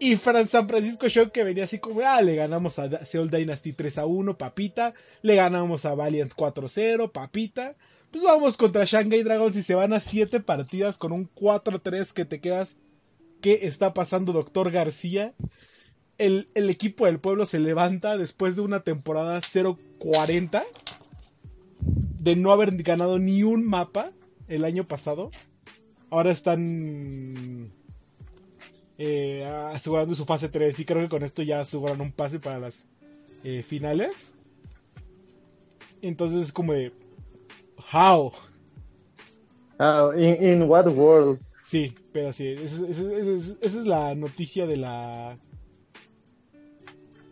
[0.00, 3.74] Y Fran San Francisco Shock que venía así como, ah, le ganamos a Seoul Dynasty
[3.74, 4.94] 3 a 1, papita.
[5.22, 7.76] Le ganamos a Valiant 4-0, papita.
[8.10, 12.24] Pues vamos contra Shanghai Dragons y se van a 7 partidas con un 4-3 que
[12.24, 12.76] te quedas.
[13.40, 15.32] ¿Qué está pasando, doctor García?
[16.18, 20.64] El, el equipo del pueblo se levanta después de una temporada 0-40
[22.20, 24.10] de no haber ganado ni un mapa
[24.48, 25.30] el año pasado.
[26.10, 27.72] Ahora están
[28.98, 32.58] eh, asegurando su fase 3 y creo que con esto ya aseguran un pase para
[32.58, 32.86] las
[33.44, 34.32] eh, finales.
[36.02, 36.92] Entonces es como de...
[37.92, 38.32] How?
[39.78, 41.40] Ah, in, in what world?
[41.64, 45.38] Sí, pero sí, esa, esa- esa- esa es la noticia de la...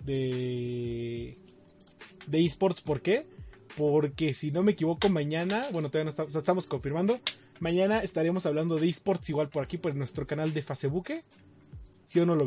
[0.05, 1.37] De...
[2.27, 3.27] De esports, ¿por qué?
[3.77, 7.21] Porque si no me equivoco, mañana, bueno, todavía no estamos confirmando,
[7.61, 11.09] mañana estaremos hablando de esports igual por aquí, por nuestro canal de Facebook.
[12.07, 12.45] ¿Sí o no lo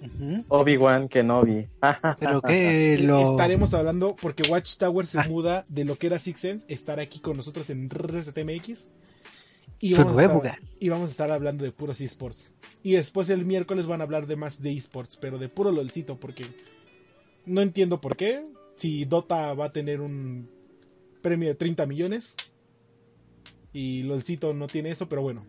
[0.00, 0.44] Ujú.
[0.48, 1.66] Obi-Wan Kenobi.
[2.18, 3.30] Pero que lo...
[3.32, 5.26] Estaremos hablando porque Watchtower se Ah.
[5.28, 8.90] muda de lo que era Six Sense, estará aquí con nosotros en RCTMX.
[9.80, 10.76] Y Su vamos, a nuevo estar, lugar.
[10.80, 12.52] y vamos a estar hablando de puros esports.
[12.82, 16.16] Y después el miércoles van a hablar de más de esports, pero de puro LOLcito,
[16.18, 16.46] porque
[17.46, 18.44] no entiendo por qué.
[18.76, 20.48] Si Dota va a tener un
[21.22, 22.36] premio de 30 millones
[23.72, 25.44] y LOLcito no tiene eso, pero bueno.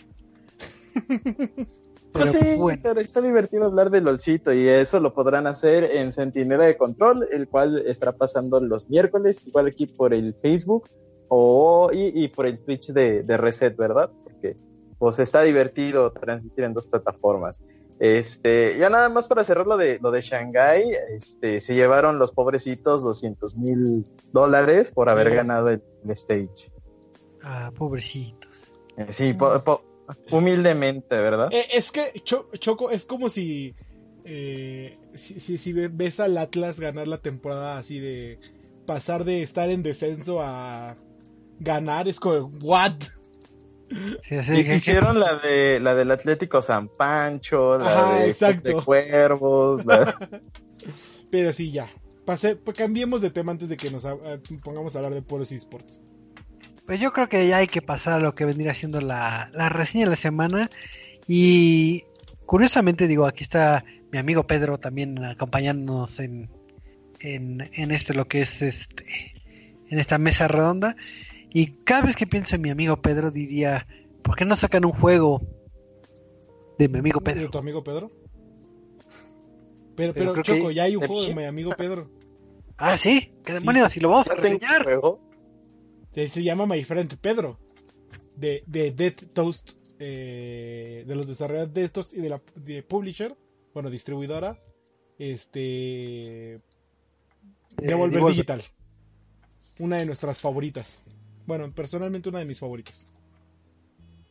[2.15, 2.80] Pero Pues sí, bueno.
[2.82, 7.28] pero está divertido hablar de LOLcito y eso lo podrán hacer en Centinela de Control,
[7.30, 10.89] el cual estará pasando los miércoles, igual aquí por el Facebook
[11.28, 14.10] o, y, y por el Twitch de, de Reset, ¿verdad?
[14.23, 14.56] Porque
[14.97, 17.62] pues está divertido transmitir en dos plataformas.
[17.99, 20.84] Este, ya nada más para cerrar lo de, lo de Shanghai,
[21.15, 26.71] este, se llevaron los pobrecitos 200 mil dólares por haber ganado el, stage.
[27.41, 28.73] Ah, pobrecitos.
[28.97, 29.36] Eh, sí,
[30.31, 31.49] humildemente, ¿verdad?
[31.51, 33.75] Eh, es que, Choco, es como si,
[34.23, 38.39] eh, si, si, si, ves al Atlas ganar la temporada así de
[38.85, 40.97] pasar de estar en descenso a
[41.59, 42.93] ganar, es como, ¿what?
[44.29, 49.81] y hicieron la de la del Atlético San Pancho, la de, Cuervos.
[51.31, 51.89] Pero sí, ya.
[52.25, 54.07] Pase, pues cambiemos de tema antes de que nos
[54.63, 56.01] pongamos a hablar de puros esports.
[56.86, 59.69] Pues yo creo que ya hay que pasar a lo que vendría siendo la, la
[59.69, 60.69] reseña de la semana.
[61.28, 62.04] Y
[62.45, 66.50] curiosamente, digo, aquí está mi amigo Pedro también acompañándonos en,
[67.19, 69.06] en, en este, lo que es este,
[69.89, 70.95] en esta mesa redonda.
[71.52, 73.88] Y cada vez que pienso en mi amigo Pedro diría,
[74.24, 75.41] ¿por qué no sacan un juego
[76.78, 77.41] de mi amigo Pedro?
[77.41, 78.12] ¿De tu amigo Pedro?
[79.95, 82.12] Pero, pero, Choco, ya hay un juego de mi amigo Pedro.
[82.78, 84.84] Ah, sí, qué demonios, si lo vamos a reseñar.
[84.84, 85.00] Se,
[86.15, 87.60] se, llama My Friend Pedro,
[88.36, 93.36] de, de Dead Toast, eh, de los desarrolladores de estos y de la de publisher,
[93.73, 94.58] bueno, distribuidora,
[95.19, 96.56] este.
[96.56, 96.60] Eh,
[97.78, 98.63] Devolver Digital.
[99.80, 101.04] Una de nuestras favoritas.
[101.45, 103.10] Bueno, personalmente una de mis favoritas.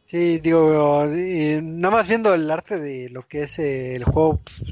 [0.06, 4.62] Sí, digo, nada más viendo el arte de lo que es el juego, pues,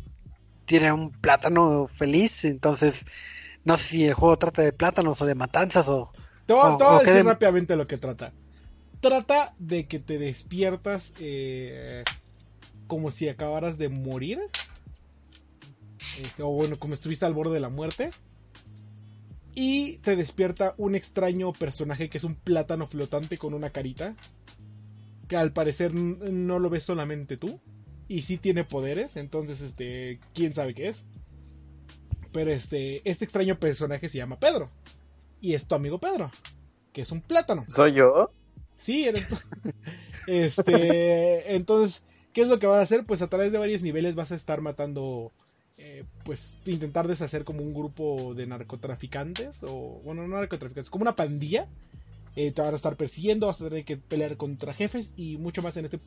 [0.66, 3.05] tiene un plátano feliz, entonces
[3.64, 6.12] no sé si el juego trata de plátanos o de matanzas o...
[6.78, 8.32] Te voy, a decir rápidamente lo que trata.
[9.00, 12.04] Trata de que te despiertas eh,
[12.86, 14.38] como si acabaras de morir.
[16.20, 18.10] Este, o bueno, como estuviste al borde de la muerte
[19.54, 24.14] y te despierta un extraño personaje que es un plátano flotante con una carita.
[25.28, 27.60] Que al parecer no lo ves solamente tú.
[28.08, 29.16] Y sí tiene poderes.
[29.16, 30.20] Entonces, este.
[30.34, 31.04] quién sabe qué es.
[32.32, 33.08] Pero este.
[33.08, 34.70] Este extraño personaje se llama Pedro.
[35.42, 36.31] Y es tu amigo Pedro.
[36.94, 37.66] Que es un plátano.
[37.68, 38.31] ¿Soy yo?
[38.74, 39.37] Sí, eres tú.
[40.26, 41.55] este.
[41.55, 43.05] Entonces, ¿qué es lo que vas a hacer?
[43.05, 45.31] Pues a través de varios niveles vas a estar matando
[45.85, 51.16] eh, pues intentar deshacer como un grupo de narcotraficantes o bueno no narcotraficantes como una
[51.16, 51.66] pandilla
[52.37, 55.61] eh, te van a estar persiguiendo vas a tener que pelear contra jefes y mucho
[55.61, 55.98] más en este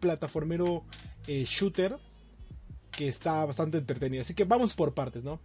[0.00, 0.84] plataformero
[1.28, 1.96] eh, shooter
[2.90, 5.40] que está bastante entretenido así que vamos por partes no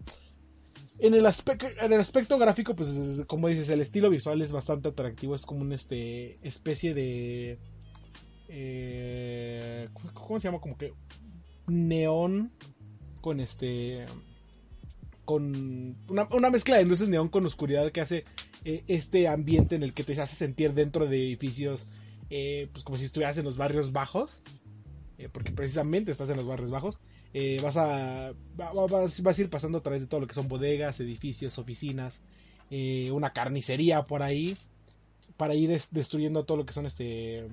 [1.00, 4.90] en el, aspecto, en el aspecto gráfico pues como dices el estilo visual es bastante
[4.90, 7.60] atractivo es como una este especie de
[10.14, 10.62] ¿cómo se llama?
[10.62, 10.94] como que
[11.68, 12.52] neón
[13.22, 14.06] con este
[15.26, 18.26] con una, mezcla de luces neón con oscuridad que hace
[18.64, 21.88] eh, este ambiente en el que te hace sentir dentro de edificios
[22.30, 24.42] eh, pues como si estuvieras en los barrios bajos
[25.18, 27.00] eh, porque precisamente estás en los barrios bajos
[27.62, 31.58] vas a vas, a ir pasando a través de todo lo que son bodegas edificios
[31.60, 32.22] oficinas
[33.12, 34.58] una carnicería por ahí
[35.38, 37.48] para ir destruyendo todo lo que son este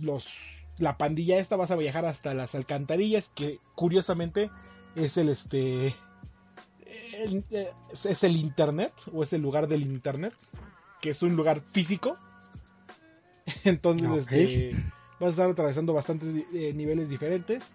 [0.00, 4.50] los la pandilla esta vas a viajar hasta las alcantarillas, que curiosamente
[4.96, 5.94] es el este
[7.92, 10.34] es el internet o es el lugar del internet,
[11.00, 12.16] que es un lugar físico.
[13.64, 14.72] Entonces este,
[15.20, 17.72] vas a estar atravesando bastantes eh, niveles diferentes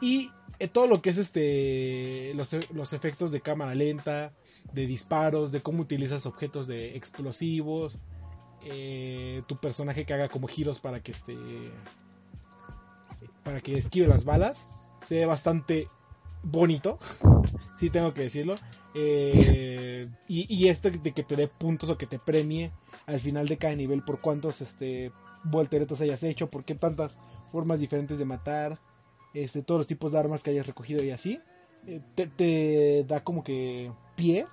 [0.00, 4.32] y eh, todo lo que es este los, los, efectos de cámara lenta,
[4.72, 8.00] de disparos, de cómo utilizas objetos de explosivos,
[8.64, 11.36] eh, tu personaje que haga como giros para que este
[13.42, 14.68] para que esquive las balas.
[15.06, 15.88] Se ve bastante
[16.42, 16.98] bonito,
[17.76, 18.54] sí tengo que decirlo.
[18.94, 22.72] Eh, y, y este de que te dé puntos o que te premie
[23.06, 25.10] al final de cada nivel por cuántos este,
[25.42, 27.18] volteretos hayas hecho, por qué tantas
[27.50, 28.78] formas diferentes de matar,
[29.34, 31.40] este, todos los tipos de armas que hayas recogido y así.
[31.86, 34.46] Eh, te, te, da como que pie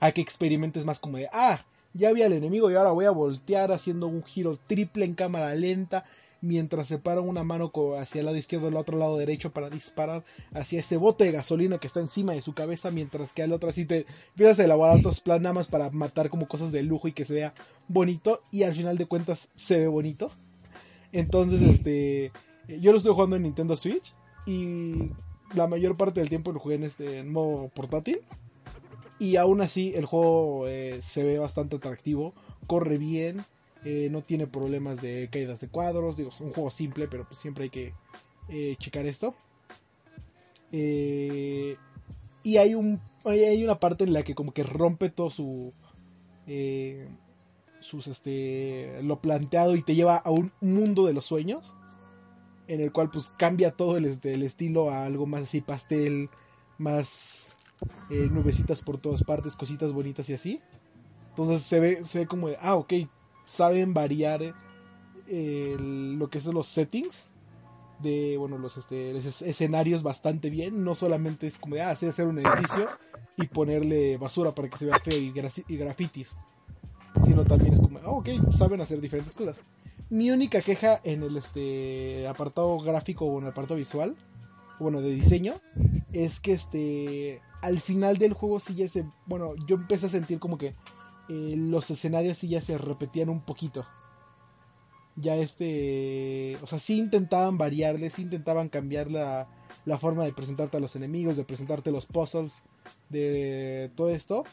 [0.00, 3.10] a que experimentes más como de, ah, ya vi al enemigo y ahora voy a
[3.10, 6.04] voltear haciendo un giro triple en cámara lenta
[6.42, 10.24] mientras separa una mano hacia el lado izquierdo y el otro lado derecho para disparar
[10.52, 13.70] hacia ese bote de gasolina que está encima de su cabeza, mientras que al otro
[13.70, 17.24] así te empiezas a elaborar otros planes para matar como cosas de lujo y que
[17.24, 17.54] se vea
[17.88, 20.30] bonito y al final de cuentas se ve bonito.
[21.12, 22.32] Entonces, este,
[22.68, 24.14] yo lo estoy jugando en Nintendo Switch
[24.46, 25.10] y
[25.54, 28.20] la mayor parte del tiempo lo jugué en este modo portátil.
[29.18, 32.34] Y aún así el juego eh, se ve bastante atractivo,
[32.66, 33.44] corre bien,
[33.84, 37.38] eh, no tiene problemas de caídas de cuadros, digo, es un juego simple, pero pues
[37.38, 37.94] siempre hay que
[38.48, 39.34] eh, checar esto.
[40.72, 41.76] Eh,
[42.42, 45.72] y hay, un, hay una parte en la que como que rompe todo su...
[47.80, 51.76] sus este lo planteado y te lleva a un mundo de los sueños
[52.72, 56.26] en el cual pues cambia todo el, este, el estilo a algo más así pastel,
[56.78, 57.58] más
[58.08, 60.60] eh, nubecitas por todas partes, cositas bonitas y así.
[61.28, 62.94] Entonces se ve, se ve como, ah, ok,
[63.44, 64.54] saben variar
[65.28, 67.28] eh, lo que son los settings
[68.00, 70.82] de, bueno, los, este, escenarios bastante bien.
[70.82, 72.88] No solamente es como de, ah, hacer un edificio
[73.36, 75.34] y ponerle basura para que se vea feo y,
[75.68, 76.38] y grafitis.
[77.22, 79.62] Sino también es como, ah, ok, saben hacer diferentes cosas.
[80.12, 84.14] Mi única queja en el este apartado gráfico o en el apartado visual,
[84.78, 85.54] bueno, de diseño,
[86.12, 90.38] es que este al final del juego sí ya se, bueno, yo empecé a sentir
[90.38, 90.74] como que
[91.30, 93.86] eh, los escenarios sí ya se repetían un poquito.
[95.16, 99.48] Ya este, o sea, sí intentaban variarles, sí intentaban cambiar la,
[99.86, 102.62] la forma de presentarte a los enemigos, de presentarte los puzzles,
[103.08, 104.44] de todo esto,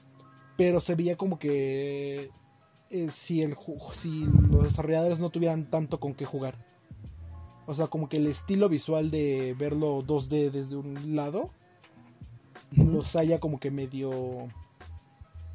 [0.55, 2.29] pero se veía como que
[2.89, 3.55] eh, si, el,
[3.93, 6.55] si los desarrolladores no tuvieran tanto con qué jugar.
[7.67, 11.51] O sea, como que el estilo visual de verlo 2D desde un lado
[12.71, 14.47] los haya como que medio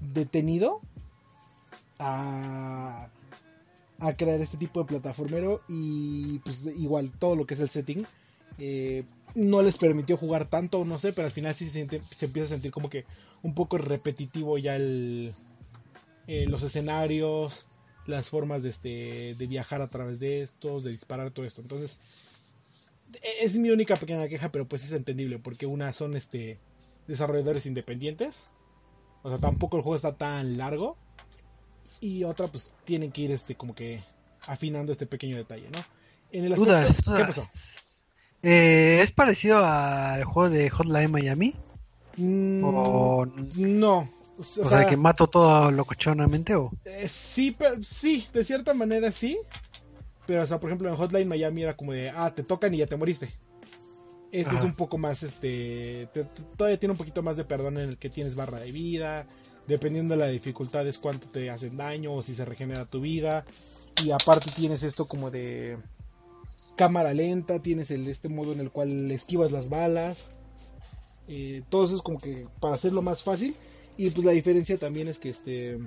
[0.01, 0.81] detenido
[1.99, 3.09] a,
[3.99, 8.05] a crear este tipo de plataformero y pues igual todo lo que es el setting
[8.59, 9.05] eh,
[9.35, 12.49] no les permitió jugar tanto, no sé, pero al final sí se, se empieza a
[12.57, 13.05] sentir como que
[13.43, 15.33] un poco repetitivo ya el,
[16.27, 17.67] eh, los escenarios,
[18.07, 21.61] las formas de, este, de viajar a través de estos, de disparar todo esto.
[21.61, 21.99] Entonces,
[23.23, 26.59] e, es mi única pequeña queja, pero pues es entendible, porque una son este
[27.07, 28.49] desarrolladores independientes,
[29.23, 30.97] o sea, tampoco el juego está tan largo,
[32.01, 34.03] y otra pues tienen que ir este como que
[34.47, 35.85] afinando este pequeño detalle, ¿no?
[36.33, 37.47] En el aspecto, ¿Qué pasó?
[38.43, 41.55] Eh, ¿Es parecido al juego de Hotline Miami?
[42.17, 42.61] Mm,
[43.57, 44.09] no,
[44.39, 49.39] o, sea, que mato todo locochonamente o eh, sí pero, sí de cierta manera sí.
[50.27, 52.79] Pero o sea por ejemplo en Hotline Miami era como de ah te tocan y
[52.79, 53.29] ya te moriste
[54.35, 56.09] este es un poco más este
[56.57, 59.27] todavía tiene un poquito más de perdón en el que tienes barra de vida.
[59.69, 63.45] Dependiendo de la dificultad es cuánto te hacen daño o si se regenera tu vida.
[64.05, 65.79] Y aparte tienes esto como de
[66.77, 70.35] cámara lenta tienes el este modo en el cual esquivas las balas.
[71.29, 73.55] Eh, todo eso es como que para hacerlo más fácil
[73.97, 75.79] y pues la diferencia también es que este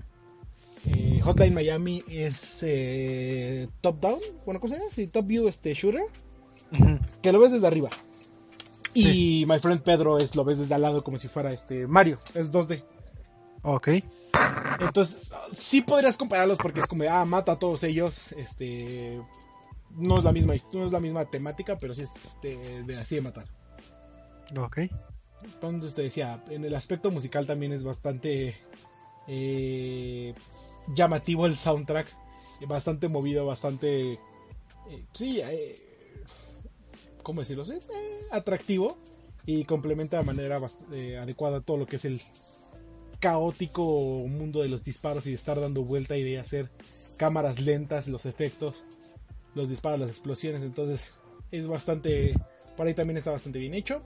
[0.86, 4.92] eh, Hotline Miami es eh, top down, bueno, ¿cómo se llama?
[4.92, 6.04] Sí, top view este shooter,
[7.22, 7.90] que lo ves desde arriba.
[8.94, 12.18] Y My Friend Pedro es lo ves desde al lado como si fuera este Mario,
[12.34, 12.84] es 2D.
[13.64, 13.90] Ok.
[14.80, 19.22] Entonces, sí podrías compararlos porque es como, ah, mata a todos ellos, este
[19.92, 22.14] no es la misma no es la misma temática, pero sí es
[22.88, 23.46] de así de matar.
[24.58, 24.80] Ok
[25.54, 28.56] entonces te decía, en el aspecto musical también es bastante
[29.28, 30.34] eh,
[30.94, 32.08] llamativo el soundtrack,
[32.68, 35.76] bastante movido, bastante, eh, sí, eh,
[37.24, 37.66] ¿cómo decirlo?
[38.32, 38.98] atractivo
[39.46, 40.60] y complementa de manera
[41.22, 42.22] adecuada todo lo que es el
[43.20, 43.84] caótico
[44.28, 46.70] mundo de los disparos y de estar dando vuelta y de hacer
[47.16, 48.84] cámaras lentas, los efectos,
[49.56, 51.14] los disparos, las explosiones, entonces
[51.52, 52.34] es bastante,
[52.76, 54.04] por ahí también está bastante bien hecho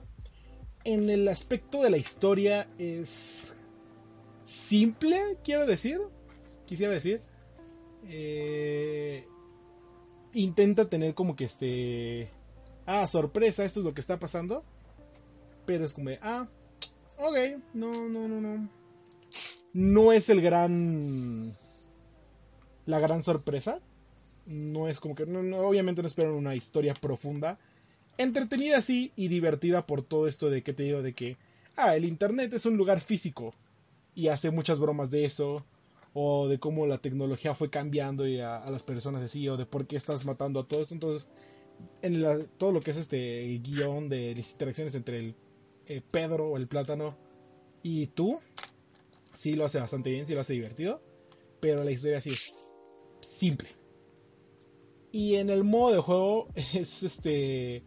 [0.84, 3.54] en el aspecto de la historia es
[4.44, 6.00] simple, quiero decir.
[6.66, 7.20] Quisiera decir.
[8.08, 9.26] Eh,
[10.32, 12.30] intenta tener como que este...
[12.86, 14.64] Ah, sorpresa, esto es lo que está pasando.
[15.66, 16.48] Pero es como de, ah,
[17.18, 18.68] ok, no, no, no, no.
[19.72, 21.56] No es el gran...
[22.86, 23.80] La gran sorpresa.
[24.44, 27.58] No es como que, no, obviamente no esperan una historia profunda
[28.22, 31.36] entretenida sí y divertida por todo esto de que te digo de que,
[31.76, 33.54] ah, el Internet es un lugar físico
[34.14, 35.64] y hace muchas bromas de eso,
[36.14, 39.86] o de cómo la tecnología fue cambiando y a, las personas así, o de por
[39.86, 40.94] qué estás matando a todo esto.
[40.94, 41.28] Entonces,
[42.02, 45.34] en todo lo que es este guion de las interacciones entre el
[45.86, 47.16] eh, Pedro o el plátano
[47.82, 48.38] y tú,
[49.32, 51.02] sí lo hace bastante bien, sí lo hace divertido,
[51.60, 52.74] pero la historia sí es
[53.20, 53.68] simple.
[55.12, 57.82] Y en el modo de juego es este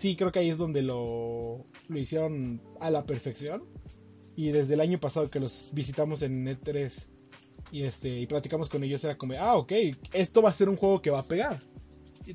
[0.00, 3.64] sí, creo que ahí es donde lo, lo hicieron a la perfección.
[4.34, 7.08] Y desde el año pasado que los visitamos en E3
[7.72, 9.72] y, este, y platicamos con ellos, era como, ah, ok,
[10.12, 11.60] esto va a ser un juego que va a pegar.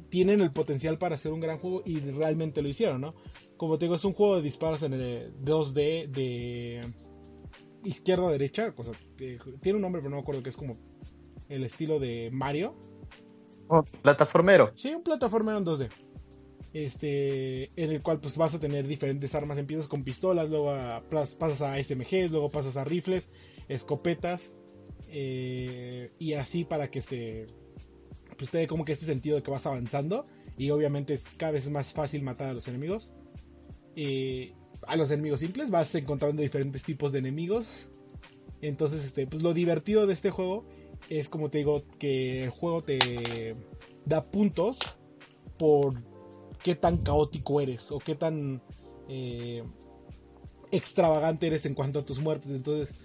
[0.09, 3.15] Tienen el potencial para hacer un gran juego y realmente lo hicieron, ¿no?
[3.57, 6.81] Como te digo, es un juego de disparos en el 2D de
[7.83, 10.77] izquierda a derecha, cosa, tiene un nombre pero no me acuerdo que es como
[11.49, 12.75] el estilo de Mario.
[13.67, 14.71] Oh, plataformero.
[14.75, 15.89] Sí, un plataformero en 2D
[16.75, 20.73] este, en el cual pues vas a tener diferentes armas, empiezas con pistolas, luego
[21.09, 23.31] pasas a SMGs, luego pasas a rifles,
[23.69, 24.57] escopetas,
[25.07, 27.47] eh, y así para que este,
[28.37, 30.25] pues te dé como que este sentido de que vas avanzando
[30.57, 33.13] y obviamente es cada vez más fácil matar a los enemigos.
[34.85, 37.87] A los enemigos simples vas encontrando diferentes tipos de enemigos.
[38.61, 40.65] Entonces, este, pues lo divertido de este juego
[41.09, 43.55] es como te digo que el juego te
[44.05, 44.91] da puntos
[45.57, 46.14] por
[46.65, 48.59] qué tan caótico eres o qué tan
[49.07, 49.61] eh,
[50.71, 52.49] extravagante eres en cuanto a tus muertes.
[52.49, 52.95] Entonces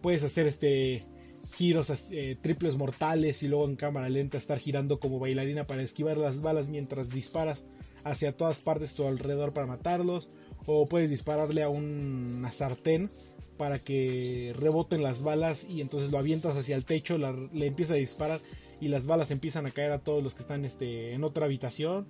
[0.00, 1.04] puedes hacer este
[1.52, 6.16] giros eh, triples mortales y luego en cámara lenta estar girando como bailarina para esquivar
[6.16, 7.66] las balas mientras disparas
[8.04, 10.30] hacia todas partes tu alrededor para matarlos
[10.64, 13.10] o puedes dispararle a una sartén
[13.58, 17.98] para que reboten las balas y entonces lo avientas hacia el techo, le empieza a
[17.98, 18.40] disparar
[18.80, 22.06] y las balas empiezan a caer a todos los que están este, en otra habitación.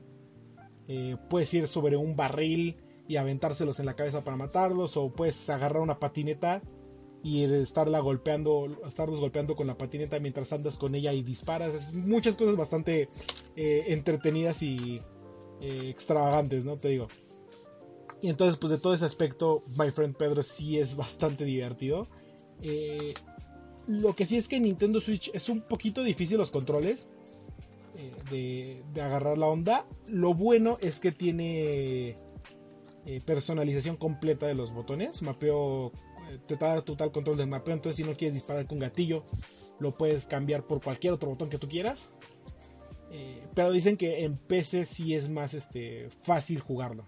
[0.93, 2.75] Eh, puedes ir sobre un barril
[3.07, 6.63] y aventárselos en la cabeza para matarlos o puedes agarrar una patineta
[7.23, 11.75] y estarla golpeando, estarlos golpeando con la patineta mientras andas con ella y disparas.
[11.75, 13.09] Es muchas cosas bastante
[13.55, 15.01] eh, entretenidas y
[15.61, 16.77] eh, extravagantes, ¿no?
[16.77, 17.07] Te digo.
[18.21, 22.09] Y entonces, pues de todo ese aspecto, My Friend Pedro sí es bastante divertido.
[23.87, 27.11] Lo que sí es que Nintendo Switch es un poquito difícil los controles.
[28.31, 29.87] De, agarrar la onda.
[30.07, 32.17] Lo bueno es que tiene
[33.27, 35.23] personalización completa de los botones.
[35.23, 35.93] Mapeo
[36.47, 37.75] te da total control del mapeo.
[37.75, 39.25] Entonces, si no quieres disparar con gatillo,
[39.79, 42.13] lo puedes cambiar por cualquier otro botón que tú quieras.
[43.11, 47.05] Eh, pero dicen que en PC sí es más este, fácil jugarlo.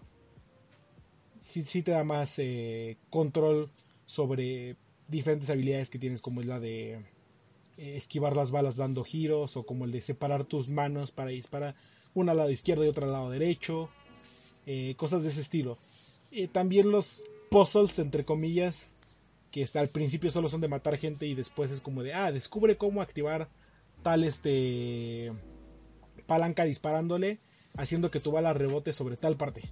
[1.38, 3.70] Sí, te da más eh, control
[4.06, 4.76] sobre
[5.08, 6.98] diferentes habilidades que tienes, como es la de
[7.78, 11.74] eh, esquivar las balas dando giros, o como el de separar tus manos para disparar
[12.14, 13.88] una al lado izquierdo y otra al lado derecho.
[14.96, 15.76] cosas de ese estilo.
[16.52, 18.92] también los puzzles, entre comillas,
[19.52, 22.76] que al principio solo son de matar gente y después es como de, ah, descubre
[22.76, 23.48] cómo activar
[24.02, 25.30] tal este
[26.26, 27.38] palanca disparándole,
[27.76, 29.62] haciendo que tu bala rebote sobre tal parte.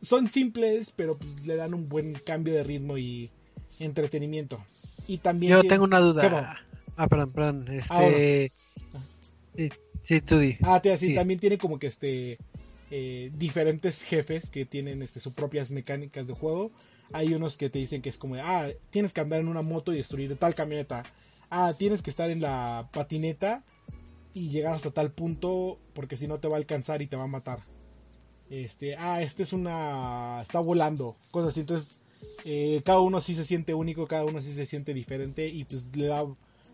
[0.00, 3.30] Son simples, pero pues le dan un buen cambio de ritmo y
[3.78, 4.58] entretenimiento.
[5.06, 6.58] Y también Yo tengo una duda.
[7.00, 7.68] Ah, perdón, perdón.
[7.68, 8.52] Este
[9.62, 9.70] ah,
[10.04, 10.58] sí, tú di.
[10.62, 12.38] Ah, sí, también tiene como que este
[12.90, 16.72] eh, diferentes jefes que tienen este sus propias mecánicas de juego
[17.12, 19.92] hay unos que te dicen que es como, ah, tienes que andar en una moto
[19.92, 21.04] y destruir tal camioneta.
[21.50, 23.64] Ah, tienes que estar en la patineta
[24.32, 27.24] y llegar hasta tal punto porque si no te va a alcanzar y te va
[27.24, 27.60] a matar.
[28.48, 31.60] Este, ah, este es una, está volando, cosas así.
[31.60, 31.98] Entonces,
[32.44, 35.96] eh, cada uno sí se siente único, cada uno sí se siente diferente y pues
[35.96, 36.24] le da,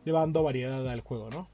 [0.06, 1.48] le va dando variedad al juego, ¿no?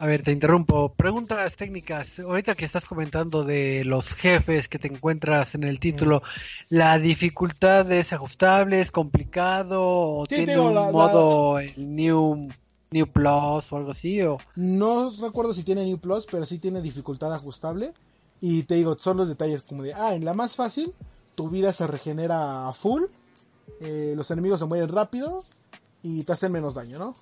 [0.00, 0.92] A ver, te interrumpo.
[0.92, 2.18] Preguntas técnicas.
[2.18, 6.20] Ahorita que estás comentando de los jefes que te encuentras en el título,
[6.68, 12.48] ¿la dificultad es ajustable, es complicado o tiene un modo New
[12.90, 14.20] New Plus o algo así?
[14.22, 14.38] O...
[14.56, 17.92] No recuerdo si tiene New Plus, pero sí tiene dificultad ajustable.
[18.40, 20.92] Y te digo, son los detalles como de, ah, en la más fácil,
[21.36, 23.04] tu vida se regenera a full,
[23.80, 25.44] eh, los enemigos se mueren rápido
[26.02, 27.14] y te hacen menos daño, ¿no?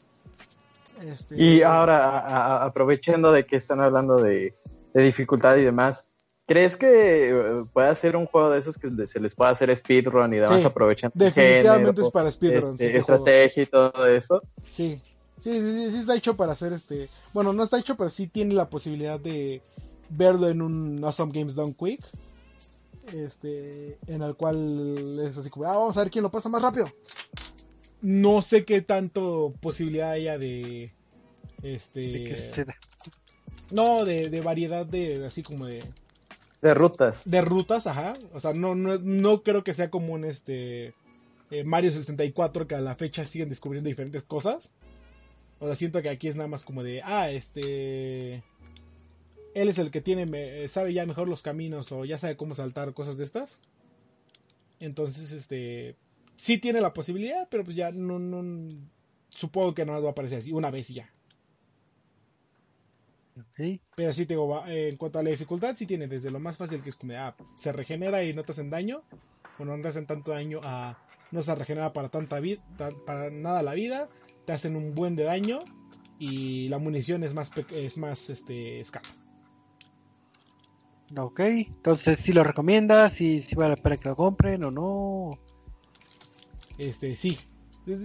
[1.01, 4.55] Este, y ahora, aprovechando de que están hablando de,
[4.94, 6.07] dificultad y demás,
[6.46, 10.32] ¿crees que eh, puede ser un juego de esos que se les pueda hacer speedrun
[10.34, 12.72] y demás aprovechando Definitivamente es para speedrun.
[12.72, 14.42] Este, estrategia y todo eso.
[14.66, 15.01] Sí.
[15.38, 17.09] Sí, sí, sí, está hecho para hacer este.
[17.32, 19.62] Bueno, no está hecho, pero sí tiene la posibilidad de
[20.11, 22.05] verlo en un Awesome Games Done Quick.
[23.14, 26.61] Este, en el cual es así como, ah, vamos a ver quién lo pasa más
[26.61, 26.92] rápido
[28.03, 30.92] no sé qué tanto posibilidad haya de
[31.62, 32.66] este
[33.70, 35.84] no de, variedad de así como de
[36.62, 37.22] de rutas.
[37.24, 38.14] de rutas ajá.
[38.32, 40.94] O sea no no, no creo que sea como un este
[41.51, 44.72] eh, Mario 64 que a la fecha siguen descubriendo diferentes cosas.
[45.59, 48.42] O sea siento que aquí es nada más como de ah este
[49.53, 52.94] él es el que tiene sabe ya mejor los caminos o ya sabe cómo saltar
[52.94, 53.61] cosas de estas.
[54.78, 55.96] Entonces este
[56.41, 58.74] sí tiene la posibilidad, pero pues ya no, no
[59.28, 61.11] supongo que no va a aparecer así una vez y ya.
[63.95, 66.88] Pero sí tengo, en cuanto a la dificultad, sí tiene desde lo más fácil que
[66.88, 69.03] es como, ah, se regenera y no te hacen daño,
[69.59, 70.99] o no te hacen tanto daño a,
[71.30, 72.62] no se regenera para tanta vida,
[73.05, 74.09] para nada la vida,
[74.47, 75.59] te hacen un buen de daño
[76.18, 79.11] y la munición es más, es más, este, escasa.
[81.18, 85.49] Ok, entonces si lo recomiendas, si vale la pena que lo compren o no.
[86.81, 87.39] Este, sí.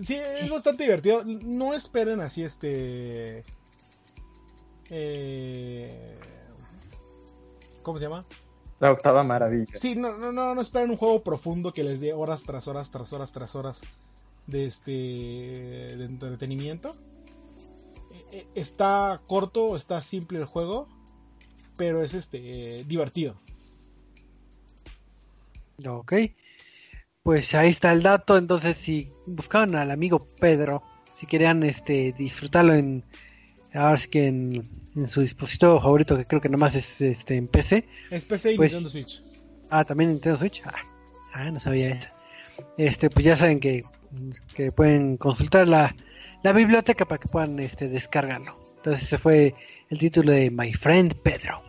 [0.04, 1.24] Sí, es bastante divertido.
[1.24, 3.46] No esperen así este.
[4.90, 6.20] Eh,
[7.82, 8.26] ¿Cómo se llama?
[8.82, 9.80] La octava maravilla.
[9.80, 12.92] Sí, no, no, no, no esperen un juego profundo que les dé horas tras horas,
[12.92, 13.82] tras horas, tras horas
[14.46, 14.92] de este.
[14.92, 16.92] de entretenimiento.
[18.12, 20.90] Eh, eh, está corto, está simple el juego.
[21.78, 23.40] pero es este divertido.
[25.88, 26.14] Ok.
[27.26, 28.38] Pues ahí está el dato.
[28.38, 30.84] Entonces, si buscaban al amigo Pedro,
[31.16, 33.04] si querían este disfrutarlo en
[33.74, 34.62] ahora sí que en,
[34.96, 37.88] en su dispositivo favorito, que creo que nomás es este en PC.
[38.12, 39.24] Es PC y Pues- Nintendo Switch.
[39.72, 40.62] Ah, también Nintendo Switch.
[40.66, 40.76] Ah,
[41.34, 42.10] ah, no sabía eso.
[42.78, 43.82] Este, pues ya saben que,
[44.54, 45.96] que pueden consultar la,
[46.44, 48.56] la biblioteca para que puedan este, descargarlo.
[48.78, 49.56] Entonces ese fue
[49.90, 51.64] el título de My Friend Pedro.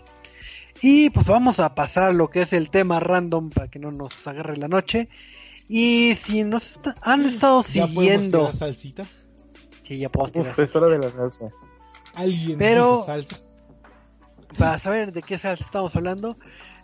[0.83, 3.91] Y pues vamos a pasar a lo que es el tema random para que no
[3.91, 5.09] nos agarre la noche.
[5.69, 8.39] Y si nos está- han estado ¿Ya siguiendo...
[8.41, 9.07] tirar salsita?
[9.83, 10.53] Sí, ya puedo tirar.
[10.53, 11.51] Uf, es hora de la salsa.
[12.15, 13.39] ¿Alguien Pero- salsa?
[14.59, 16.39] para saber de qué salsa estamos hablando,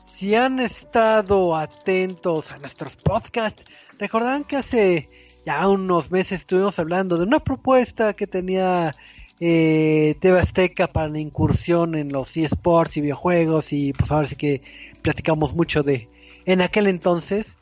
[0.04, 3.64] si han estado atentos a nuestros podcasts,
[3.98, 5.08] recordarán que hace
[5.46, 8.94] ya unos meses estuvimos hablando de una propuesta que tenía
[9.40, 14.36] eh, TV Azteca para la incursión en los eSports y videojuegos y pues ahora sí
[14.36, 14.60] que
[15.00, 16.08] platicamos mucho de
[16.44, 17.56] en aquel entonces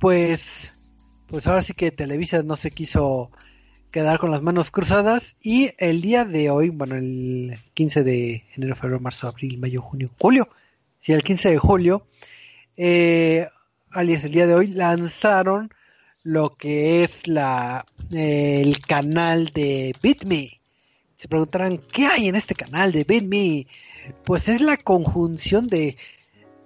[0.00, 0.72] pues
[1.28, 3.30] pues ahora sí que Televisa no se quiso
[3.90, 8.76] quedar con las manos cruzadas y el día de hoy, bueno, el 15 de enero,
[8.76, 10.48] febrero, marzo, abril, mayo, junio, julio,
[11.00, 12.06] sí, el 15 de julio,
[12.76, 13.46] eh,
[13.90, 15.70] alias el día de hoy, lanzaron
[16.22, 20.60] lo que es la eh, el canal de BitMe.
[21.16, 23.66] Se preguntarán, ¿qué hay en este canal de BitMe?
[24.24, 25.96] Pues es la conjunción de,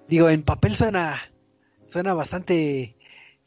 [0.08, 1.20] digo, en papel suena,
[1.88, 2.94] suena bastante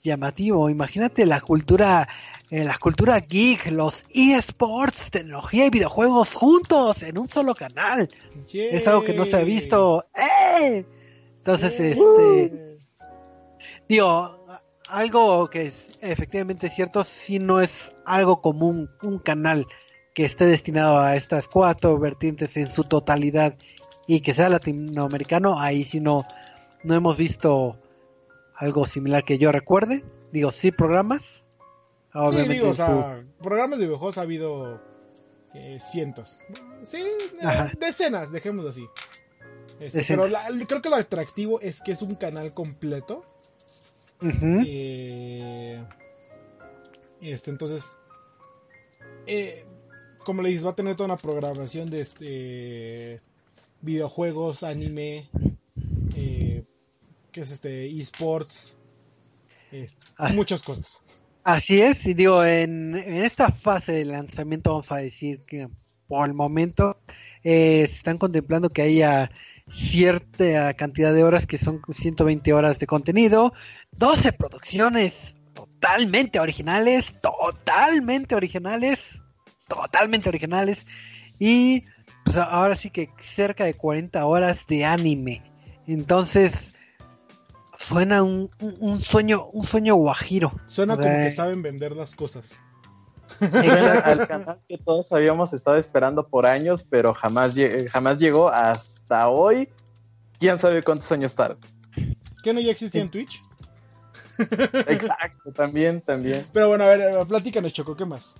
[0.06, 0.70] llamativo.
[0.70, 2.08] Imagínate la cultura,
[2.50, 8.10] eh, la cultura geek, los eSports, tecnología y videojuegos juntos en un solo canal.
[8.54, 10.06] Es algo que no se ha visto.
[10.16, 10.86] ¡Eh!
[11.38, 12.78] Entonces, este,
[13.90, 14.48] digo,
[14.90, 19.68] algo que es efectivamente cierto, si no es algo común, un canal
[20.14, 23.56] que esté destinado a estas cuatro vertientes en su totalidad
[24.08, 26.26] y que sea latinoamericano, ahí sí no,
[26.84, 27.78] no hemos visto
[28.58, 30.04] algo similar que yo recuerde.
[30.32, 31.24] Digo, sí programas.
[31.24, 31.44] Sí,
[32.14, 34.82] Obviamente digo, o sea, programas de videojuegos ha habido
[35.54, 36.40] eh, cientos.
[36.84, 37.02] Sí,
[37.42, 38.88] eh, decenas, dejémoslo así.
[39.80, 43.26] Este, pero la- creo que lo atractivo es que es un canal completo.
[44.22, 45.84] Eh,
[47.22, 47.98] este, entonces,
[50.20, 53.22] como le dices, va a tener toda una programación de este
[53.82, 55.30] videojuegos, anime,
[57.36, 58.78] que es este esports,
[59.70, 60.30] es- Ah.
[60.34, 61.04] muchas cosas.
[61.44, 65.68] Así es, y digo, en, en esta fase de lanzamiento vamos a decir que
[66.08, 66.98] por el momento
[67.44, 69.32] eh, se están contemplando que haya
[69.70, 73.54] cierta cantidad de horas que son 120 horas de contenido,
[73.92, 79.22] 12 producciones totalmente originales, totalmente originales,
[79.68, 80.86] totalmente originales,
[81.38, 81.84] y
[82.24, 85.44] pues ahora sí que cerca de 40 horas de anime.
[85.86, 86.74] Entonces,
[87.88, 90.52] suena un, un- un sueño, un sueño guajiro.
[90.66, 92.60] Suena como que saben vender las cosas.
[93.40, 97.56] Al canal que todos habíamos estado esperando por años, pero jamás,
[97.92, 99.70] jamás llegó hasta hoy.
[100.40, 101.58] Quién sabe cuántos años tarde.
[102.44, 103.42] ¿Qué no ya existía en Twitch?
[104.88, 106.46] Exacto, también, también.
[106.54, 108.36] Pero bueno, a ver, eh, platícanos, Choco, ¿qué más?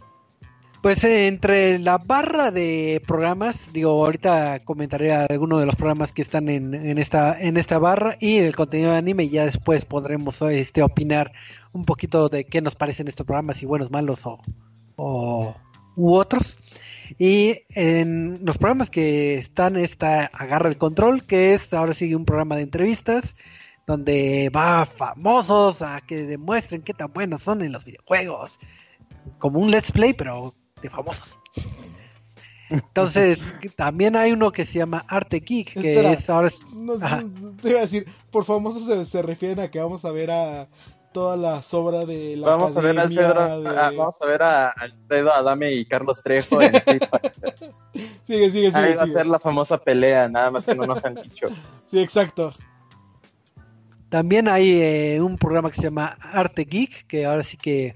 [0.86, 6.22] Pues eh, entre la barra de programas, digo, ahorita comentaré algunos de los programas que
[6.22, 10.40] están en, esta en esta barra y el contenido de anime y ya después podremos
[10.44, 11.32] este opinar
[11.74, 14.20] un poquito de qué nos parecen estos programas, si buenos, malos
[14.96, 15.56] o,
[15.96, 16.60] u otros.
[17.18, 22.26] Y en los programas que están está Agarra el Control, que es ahora sigue un
[22.26, 23.36] programa de entrevistas
[23.88, 28.60] donde va famosos a que demuestren qué tan buenos son en los videojuegos.
[29.40, 31.40] Como un let's play, pero de famosos.
[32.70, 33.40] Entonces,
[33.76, 36.12] también hay uno que se llama Arte Geek, que Espera.
[36.14, 36.96] es ahora No,
[37.62, 40.68] te iba a decir, por famosos se, se refieren a que vamos a ver a
[41.14, 44.44] toda la sobra de la Vamos a ver a Alfredo, de- a- vamos a ver
[44.44, 46.74] a Alfredo Adame y Carlos Trejo en.
[48.26, 48.74] Sigue, sigue, sigue.
[48.74, 49.14] Ahí va a sigue.
[49.14, 51.48] ser la famosa pelea, nada más que no nos han dicho.
[51.86, 52.54] Sí, exacto.
[54.10, 57.96] También hay eh, un programa que se llama Arte Geek, que ahora sí que,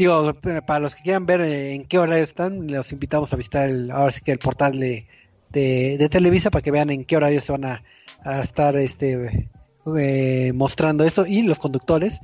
[0.00, 0.32] digo,
[0.66, 3.90] para los que quieran ver eh, en qué horario están, los invitamos a visitar el,
[3.90, 5.06] ahora sí que el portal de,
[5.50, 7.82] de, Televisa para que vean en qué horario se van a,
[8.24, 9.50] a estar este
[9.98, 12.20] eh, mostrando eso y los conductores.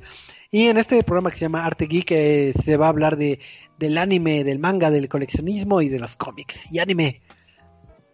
[0.49, 3.39] Y en este programa que se llama Arte Geek eh, se va a hablar de,
[3.77, 7.21] del anime, del manga, del coleccionismo y de los cómics y anime.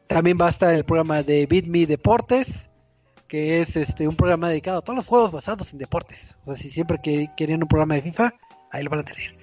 [0.07, 2.70] También va a estar el programa de Beat Me Deportes,
[3.30, 6.36] que es este un programa dedicado a todos los juegos basados en deportes.
[6.41, 8.34] O sea, si siempre que- querían un programa de FIFA,
[8.72, 9.43] ahí lo van a tener.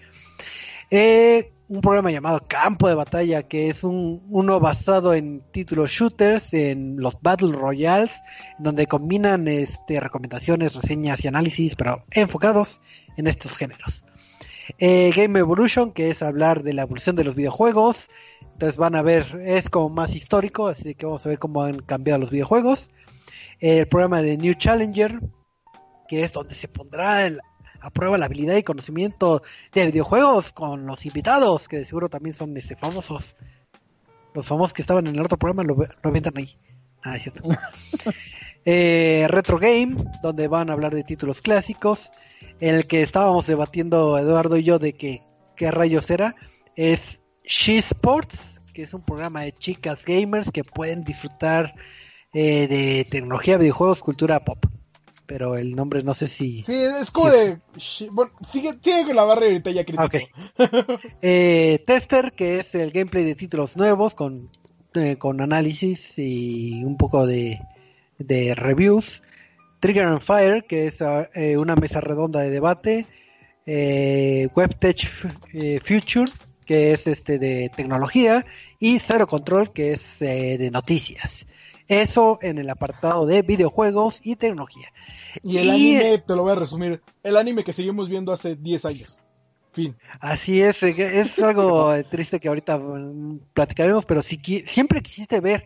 [0.92, 6.96] Un programa llamado Campo de Batalla, que es un, uno basado en títulos shooters, en
[6.96, 8.20] los Battle Royales,
[8.58, 12.80] donde combinan este, recomendaciones, reseñas y análisis, pero enfocados
[13.16, 14.04] en estos géneros.
[14.78, 18.08] Eh, Game Evolution, que es hablar de la evolución de los videojuegos.
[18.52, 21.78] Entonces van a ver, es como más histórico, así que vamos a ver cómo han
[21.82, 22.90] cambiado los videojuegos.
[23.60, 25.20] El programa de New Challenger,
[26.08, 27.40] que es donde se pondrá el,
[27.80, 32.34] a prueba la habilidad y conocimiento de videojuegos con los invitados, que de seguro también
[32.34, 33.36] son este, famosos.
[34.34, 36.56] Los famosos que estaban en el otro programa lo, lo avientan ahí.
[37.02, 37.42] Ah, es cierto.
[38.64, 42.10] eh, Retro Game, donde van a hablar de títulos clásicos.
[42.60, 45.22] En el que estábamos debatiendo Eduardo y yo de que
[45.56, 46.36] qué rayos era.
[46.76, 51.74] Es She Sports, que es un programa de chicas gamers que pueden disfrutar
[52.32, 54.64] eh, de tecnología, videojuegos, cultura pop
[55.30, 56.60] pero el nombre no sé si...
[56.60, 57.60] Sí, es como de...
[58.10, 60.02] Bueno, sigue, sigue con la barra y ahorita ya critico.
[60.02, 60.26] Okay.
[61.22, 64.50] eh, Tester, que es el gameplay de títulos nuevos con,
[64.94, 67.60] eh, con análisis y un poco de,
[68.18, 69.22] de reviews.
[69.78, 73.06] Trigger and Fire, que es eh, una mesa redonda de debate.
[73.66, 75.06] Eh, WebTech
[75.84, 76.32] Future,
[76.66, 78.44] que es este de tecnología.
[78.80, 81.46] Y Zero Control, que es de noticias.
[81.90, 84.92] Eso en el apartado de videojuegos y tecnología.
[85.42, 88.84] Y el anime, te lo voy a resumir, el anime que seguimos viendo hace 10
[88.84, 89.22] años.
[89.72, 89.96] Fin.
[90.20, 92.80] Así es, es algo triste que ahorita
[93.52, 95.64] platicaremos, pero si siempre quisiste ver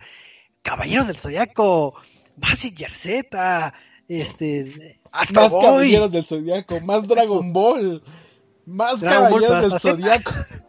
[0.63, 1.95] Caballeros del Zodiaco,
[2.39, 3.75] Massinger Z,
[4.09, 8.03] este, hasta más Caballeros del Zodiaco, más Dragon Ball,
[8.65, 10.33] más Caballeros del Zodiaco.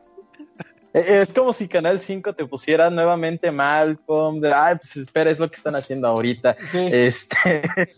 [0.96, 5.39] E-, es como si Canal 5 te pusiera nuevamente Malcolm, de, ay, pues espera, es
[5.39, 6.56] lo que están haciendo ahorita.
[6.74, 7.62] Este,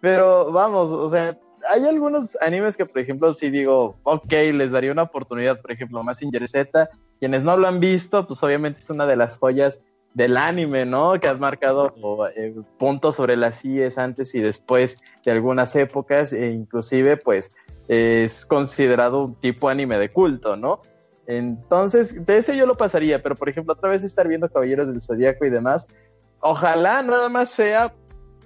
[0.00, 4.92] pero vamos, o sea, hay algunos animes que, por ejemplo, si digo, ok, les daría
[4.92, 9.06] una oportunidad, por ejemplo, Massinger Z, quienes no lo han visto, pues obviamente es una
[9.06, 9.80] de las joyas
[10.12, 11.18] del anime, ¿no?
[11.20, 11.94] Que has marcado
[12.36, 17.56] eh, puntos sobre las IES antes y después de algunas épocas, e inclusive, pues,
[17.88, 20.80] es considerado un tipo anime de culto, ¿no?
[21.30, 25.00] Entonces, de ese yo lo pasaría, pero por ejemplo, otra vez estar viendo Caballeros del
[25.00, 25.86] Zodíaco y demás,
[26.40, 27.94] ojalá nada más sea,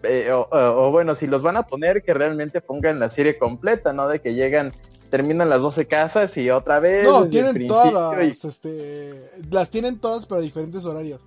[0.03, 4.07] eh, o, bueno, si los van a poner, que realmente pongan la serie completa, ¿no?
[4.07, 4.73] De que llegan,
[5.09, 7.05] terminan las 12 casas y otra vez.
[7.05, 11.23] No, tienen todas las, este, las tienen todas, pero a diferentes horarios.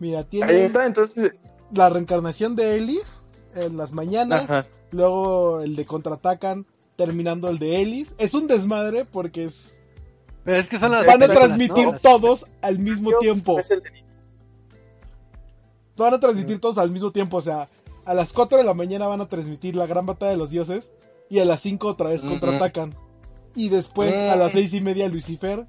[0.00, 0.50] Mira, tienen.
[0.50, 1.34] Ahí está, entonces.
[1.72, 3.22] La reencarnación de Ellis
[3.54, 8.16] en las mañanas, luego el de contraatacan, terminando el de Ellis.
[8.18, 9.75] Es un desmadre porque es
[10.46, 13.58] es que son las Van a transmitir todos al mismo tiempo.
[15.96, 17.38] Van a transmitir todos al mismo tiempo.
[17.38, 17.68] O sea,
[18.04, 20.94] a las 4 de la mañana van a transmitir la gran batalla de los dioses.
[21.28, 22.94] Y a las 5 otra vez contraatacan.
[23.54, 25.66] Y después a las 6 y media Lucifer.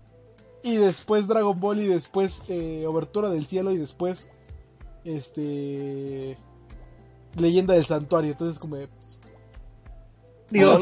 [0.64, 1.82] Y después Dragon Ball.
[1.82, 3.72] Y después eh, Obertura del Cielo.
[3.72, 4.30] Y después.
[5.04, 6.38] Este.
[7.36, 8.32] Leyenda del Santuario.
[8.32, 8.78] Entonces, como.
[10.50, 10.78] Digo,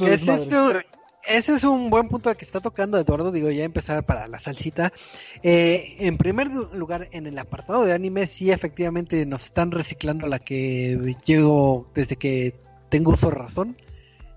[1.28, 4.94] ese es un buen punto que está tocando Eduardo, digo, ya empezar para la salsita.
[5.44, 10.40] Eh, en primer lugar, en el apartado de anime, sí, efectivamente nos están reciclando la
[10.40, 12.56] que llego desde que
[12.90, 13.78] tengo uso razón.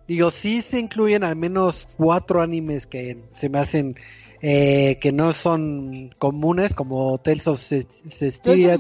[0.06, 3.96] Digo, sí se incluyen al menos cuatro animes que se me hacen
[4.40, 8.76] eh, que no son comunes, como Tales of Cestiria,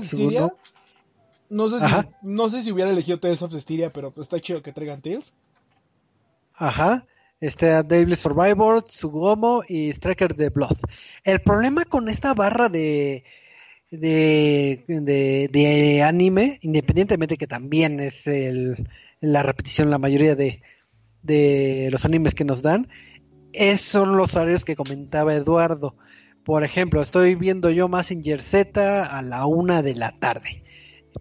[1.50, 4.72] No sé, si, no sé si hubiera elegido Tales of Cestiria, pero está chido que
[4.72, 5.34] traigan Tales.
[6.54, 7.04] Ajá.
[7.40, 10.78] Este, Devil Survivor, Tsugomo y Striker de Blood.
[11.24, 13.24] El problema con esta barra de,
[13.90, 14.84] de,
[15.50, 18.88] de, anime, independientemente que también es el,
[19.20, 20.62] la repetición la mayoría de,
[21.22, 22.88] de los animes que nos dan,
[23.52, 25.96] es, son los horarios que comentaba Eduardo.
[26.44, 30.64] Por ejemplo, estoy viendo yo Massinger Z a la una de la tarde.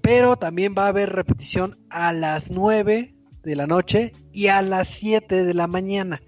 [0.01, 3.13] Pero también va a haber repetición a las nueve
[3.43, 6.21] de la noche y a las 7 de la mañana.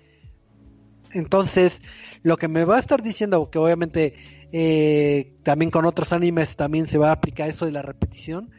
[1.12, 1.80] Entonces,
[2.24, 4.16] lo que me va a estar diciendo, que obviamente
[4.51, 8.49] eh, también con otros animes también se va a aplicar eso de la repetición.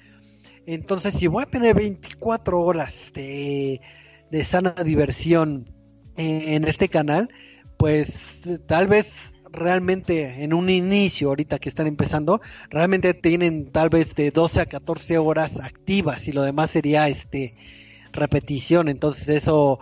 [0.67, 3.81] Entonces, si voy a tener 24 horas de,
[4.31, 5.69] de sana diversión
[6.17, 7.29] en, este canal,
[7.77, 14.15] pues tal vez realmente en un inicio, ahorita que están empezando, realmente tienen tal vez
[14.15, 17.57] de 12 a 14 horas activas y lo demás sería este
[18.13, 18.89] repetición.
[18.89, 19.81] Entonces eso,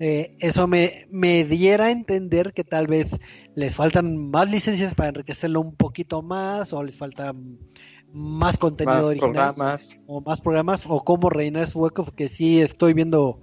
[0.00, 3.18] eh, eso me, me diera a entender que tal vez
[3.54, 7.34] les faltan más licencias para enriquecerlo un poquito más o les falta
[8.12, 9.54] más contenido original
[10.06, 13.40] o más programas o cómo reinar su hueco porque sí estoy viendo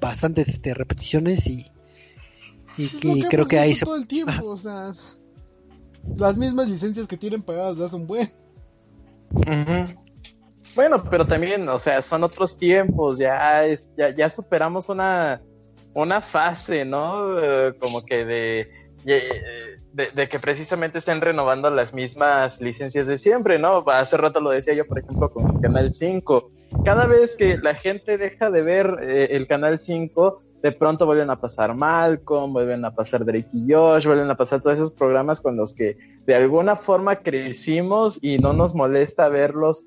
[0.00, 1.66] bastantes este, repeticiones y,
[2.76, 4.92] y, creo que ahí todo el tiempo, o sea,
[6.16, 8.32] las mismas licencias que tienen pagadas hace un buen.
[10.74, 15.42] Bueno, pero también, o sea, son otros tiempos, ya, es, ya, ya superamos una,
[15.94, 17.38] una fase, ¿no?
[17.38, 18.70] Eh, como que de,
[19.04, 23.84] de, que precisamente estén renovando las mismas licencias de siempre, ¿no?
[23.88, 26.50] Hace rato lo decía yo, por ejemplo, con Canal 5.
[26.84, 31.28] Cada vez que la gente deja de ver eh, el Canal 5, de pronto vuelven
[31.28, 35.40] a pasar Malcolm, vuelven a pasar Drake y Josh, vuelven a pasar todos esos programas
[35.40, 39.84] con los que de alguna forma crecimos y no nos molesta verlos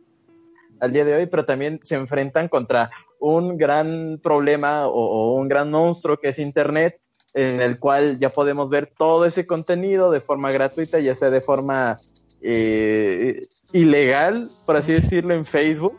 [0.79, 5.71] al día de hoy, pero también se enfrentan contra un gran problema o, un gran
[5.71, 6.99] monstruo que es Internet,
[7.33, 11.41] en el cual ya podemos ver todo ese contenido de forma gratuita, ya sea de
[11.41, 11.97] forma
[12.41, 15.97] eh, ilegal, por así decirlo, en Facebook.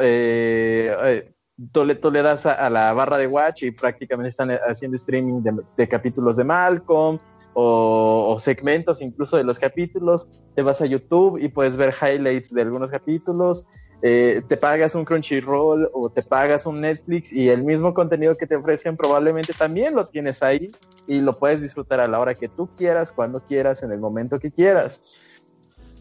[0.00, 1.32] Eh, eh,
[1.72, 5.42] tú, le, das a, la barra de Watch y prácticamente están haciendo streaming
[5.76, 7.18] de, capítulos de Malcolm
[7.58, 10.28] o, o, segmentos incluso de los capítulos.
[10.54, 13.64] Te vas a YouTube y puedes ver highlights de algunos capítulos.
[14.02, 18.46] Eh, te pagas un Crunchyroll o te pagas un Netflix y el mismo contenido que
[18.46, 20.70] te ofrecen probablemente también lo tienes ahí
[21.06, 24.38] y lo puedes disfrutar a la hora que tú quieras, cuando quieras, en el momento
[24.38, 25.00] que quieras.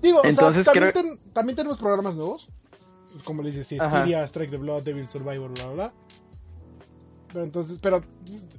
[0.02, 0.92] Digo, Entonces, también,
[1.32, 2.52] también, tenemos programas nuevos,
[3.24, 5.94] como le dices, sí, Strike the Blood, Devil Survivor, bla, bla, bla.
[7.32, 8.02] Pero entonces, pero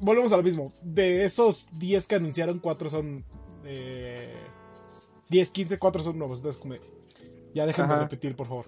[0.01, 0.73] volvemos a lo mismo.
[0.83, 3.25] De esos 10 que anunciaron, 4 son...
[3.64, 4.35] Eh,
[5.29, 6.39] 10, 15, 4 son nuevos.
[6.39, 6.75] Entonces, como,
[7.55, 8.67] ya dejen de repetir, por favor.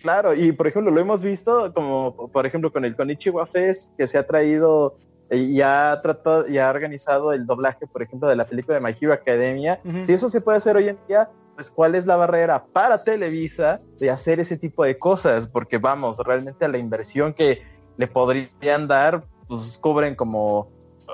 [0.00, 4.06] Claro, y por ejemplo, lo hemos visto como, por ejemplo, con el Konichiwa Fest, que
[4.06, 4.96] se ha traído
[5.30, 8.94] y ha tratado y ha organizado el doblaje, por ejemplo, de la película de My
[8.98, 9.80] Hero Academia.
[10.04, 13.80] Si eso se puede hacer hoy en día, pues cuál es la barrera para Televisa
[13.98, 17.62] de hacer ese tipo de cosas, porque vamos, realmente a la inversión que
[17.96, 20.70] le podrían dar, pues cubren como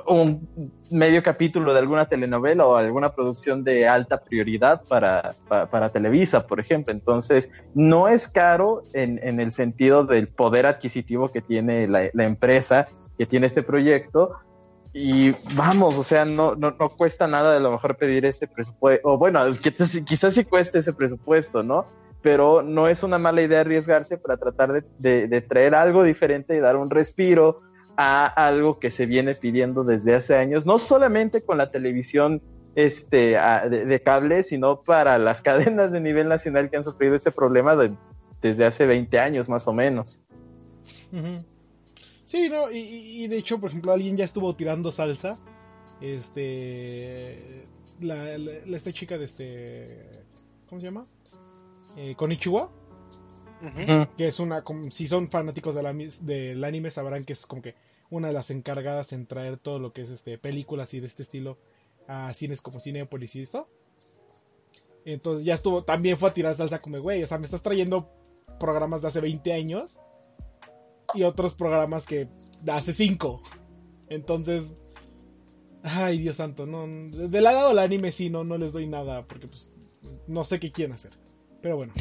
[0.06, 6.46] un medio capítulo de alguna telenovela o alguna producción de alta prioridad para, para, Televisa,
[6.46, 6.92] por ejemplo.
[6.92, 12.24] Entonces, no es caro en, en el sentido del poder adquisitivo que tiene la, la,
[12.24, 14.32] empresa que tiene este proyecto.
[14.92, 19.06] Y vamos, o sea, no, no, no cuesta nada de lo mejor pedir ese presupuesto,
[19.06, 19.40] o bueno,
[20.06, 21.86] quizás sí cueste ese presupuesto, ¿no?
[22.22, 26.76] Pero no es una mala idea arriesgarse para tratar de, traer algo diferente y dar
[26.76, 27.60] un respiro
[27.96, 32.42] a algo que se viene pidiendo desde hace años, no solamente con la televisión
[32.74, 33.36] este,
[33.70, 37.76] de, cable, sino para las cadenas de nivel nacional que han sufrido este problema
[38.40, 40.20] desde hace 20 años más o menos.
[42.28, 45.38] Sí, no, y, de hecho, por ejemplo, alguien ya estuvo tirando salsa.
[46.00, 47.66] Este.
[48.00, 50.24] La, esta chica de este.
[50.68, 51.06] ¿Cómo se llama?
[51.96, 52.70] Eh, Konichiwa.
[54.16, 54.62] Que es una.
[54.90, 57.74] si son fanáticos del anime, sabrán que es como que
[58.10, 61.22] una de las encargadas en traer todo lo que es este películas y de este
[61.22, 61.58] estilo
[62.06, 63.68] a cines como Cinepolis y esto.
[65.04, 68.10] Entonces ya estuvo, también fue a tirar salsa como, güey, o sea, me estás trayendo
[68.60, 70.00] programas de hace 20 años
[71.14, 72.28] y otros programas que
[72.62, 73.42] de hace 5.
[74.08, 74.76] Entonces,
[75.82, 79.48] ay, Dios santo, no, del lado del anime sí, no, no les doy nada porque
[79.48, 79.74] pues
[80.26, 81.12] no sé qué quieren hacer.
[81.60, 81.92] Pero bueno.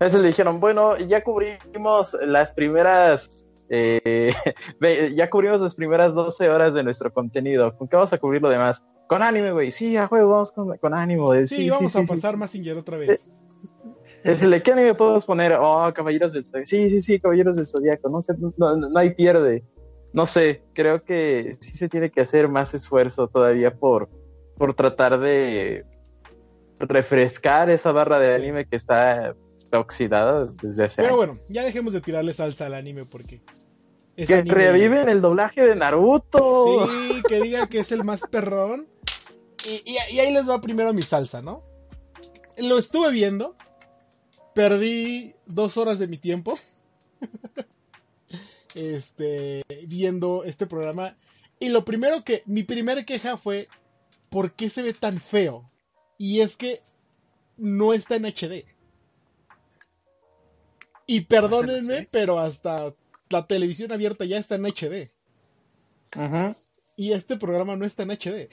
[0.00, 3.30] A veces le dijeron, bueno, ya cubrimos las primeras
[3.72, 4.32] eh,
[5.14, 7.76] ya cubrimos las primeras 12 horas de nuestro contenido.
[7.78, 8.84] ¿Con qué vamos a cubrir lo demás?
[9.08, 9.70] Con anime, güey.
[9.70, 11.46] Sí, a juego, vamos con, con anime.
[11.46, 13.28] Sí, sí, vamos a pasar más sin otra vez.
[13.28, 15.54] Eh, es el de qué anime podemos poner.
[15.58, 16.66] Oh, Caballeros del Zodíaco.
[16.66, 18.08] Sí, sí, sí, Caballeros del Zodíaco.
[18.08, 18.24] No,
[18.56, 19.64] no, no, hay pierde.
[20.12, 24.08] No sé, creo que sí se tiene que hacer más esfuerzo todavía por,
[24.56, 25.84] por tratar de
[26.80, 31.92] refrescar esa barra de anime que está, está oxidada desde hace Pero bueno, ya dejemos
[31.92, 33.40] de tirarle salsa al anime porque
[34.16, 36.88] que reviven el doblaje de Naruto.
[36.88, 38.86] Sí, que diga que es el más perrón.
[39.64, 41.62] Y, ahí les va primero mi salsa, ¿no?
[42.56, 43.56] Lo estuve viendo.
[44.54, 46.58] Perdí dos horas de mi tiempo.
[48.74, 51.16] este, viendo este programa.
[51.58, 53.68] Y lo primero que, mi primera queja fue,
[54.28, 55.70] ¿por qué se ve tan feo?
[56.20, 56.82] Y es que
[57.56, 58.66] no está en HD.
[61.06, 62.92] Y perdónenme, pero hasta
[63.30, 65.10] la televisión abierta ya está en HD.
[66.94, 68.50] Y este programa no está en HD.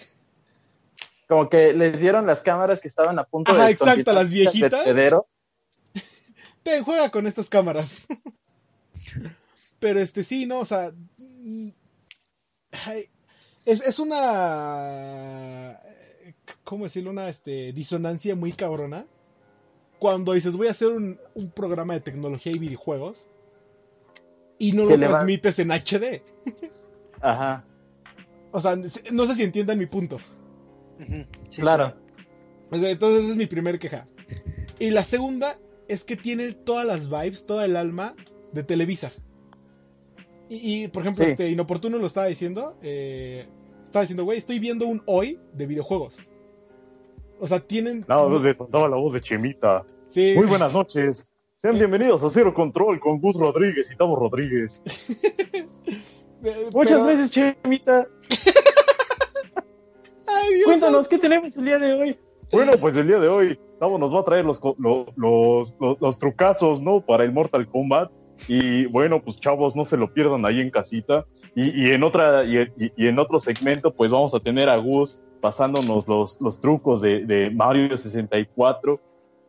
[1.28, 3.72] Como que les dieron las cámaras que estaban a punto Ajá, de.
[3.74, 4.86] exacto, las viejitas.
[6.64, 8.08] Te juega con estas cámaras.
[9.82, 10.94] Pero este sí, no, o sea.
[13.66, 15.82] Es, es una.
[16.68, 17.12] ¿Cómo decirlo?
[17.12, 19.06] Una este, disonancia muy cabrona.
[20.00, 23.30] Cuando dices, voy a hacer un, un programa de tecnología y videojuegos
[24.60, 26.22] y no lo transmites en HD.
[27.22, 27.64] Ajá.
[28.52, 30.18] O sea, no sé si entiendan mi punto.
[31.50, 31.96] Sí, claro.
[32.70, 34.06] O sea, entonces esa es mi primer queja.
[34.78, 35.58] Y la segunda
[35.88, 38.14] es que tiene todas las vibes, toda el alma
[38.52, 39.14] de Televisa.
[40.50, 41.32] Y, y, por ejemplo, Sí.
[41.32, 42.78] este Inoportuno lo estaba diciendo.
[42.82, 43.48] eh,
[43.86, 46.28] estaba diciendo, güey, estoy viendo un hoy de videojuegos.
[47.40, 48.04] O sea, tienen.
[48.08, 49.84] La voz de, faltaba la voz de Chemita.
[50.08, 50.34] Sí.
[50.36, 51.28] Muy buenas noches.
[51.58, 54.82] Sean bienvenidos a Cero Control con Gus Rodríguez y Tavo Rodríguez.
[56.72, 58.08] Muchas pero- veces, Chemita.
[60.28, 62.20] Ay, Dios Cuéntanos, ¿qué tenemos el día de hoy?
[62.52, 66.20] Bueno, pues el día de hoy Tavo nos va a traer los, los, los, los
[66.20, 67.02] trucazos, ¿no?
[67.02, 68.12] Para el Mortal Kombat.
[68.48, 71.26] Y bueno, pues chavos, no se lo pierdan ahí en casita.
[71.56, 74.78] Y, y en otra, y, y- y en otro segmento, pues vamos a tener a
[74.78, 79.00] Gus pasándonos los, trucos de, Mario 64,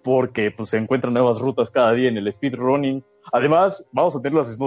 [0.03, 3.05] porque pues se encuentran nuevas rutas cada día en el speedrunning.
[3.32, 4.59] Además, vamos a tener las,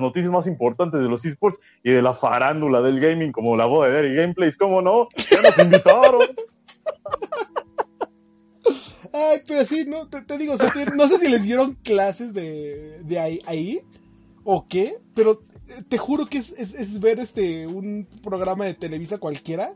[0.00, 3.88] noticias más importantes de los esports y de la farándula del gaming, como la boda
[3.88, 5.06] de Derry Gameplays, ¿cómo no?
[5.30, 6.20] Ya nos invitaron.
[9.12, 10.54] Ay, pero sí, no, te, digo,
[10.94, 13.80] no sé si les dieron clases de, ahí,
[14.44, 19.18] o qué, pero eh, te juro que es, es ver este un programa de Televisa
[19.18, 19.74] cualquiera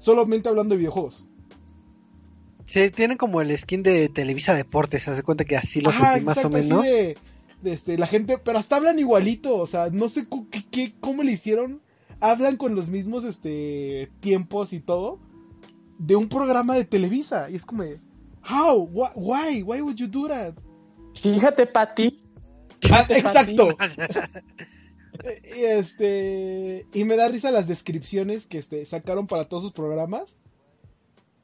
[0.00, 1.28] solamente hablando de videojuegos.
[2.66, 6.24] Sí, tienen como el skin de Televisa Deportes, se hace cuenta que así lo sentí
[6.24, 6.84] más o menos.
[6.84, 7.18] de,
[7.62, 11.22] de, este, la gente, pero hasta hablan igualito, o sea, no sé qué, qué- cómo
[11.24, 11.80] le hicieron,
[12.20, 15.18] hablan con los mismos este tiempos y todo
[15.98, 17.82] de un programa de Televisa y es como,
[18.48, 20.54] how, why, why would you do that?
[21.20, 22.20] Fíjate, Pati.
[22.90, 23.76] Ah, exacto.
[25.24, 30.36] Y este y me da risa las descripciones que este sacaron para todos sus programas.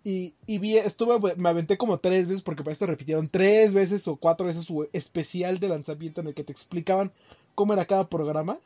[0.04, 4.06] Y, y vi, estuve, me aventé como tres veces, porque para esto repitieron tres veces
[4.06, 7.10] o cuatro veces su especial de lanzamiento en el que te explicaban
[7.56, 8.58] cómo era cada programa.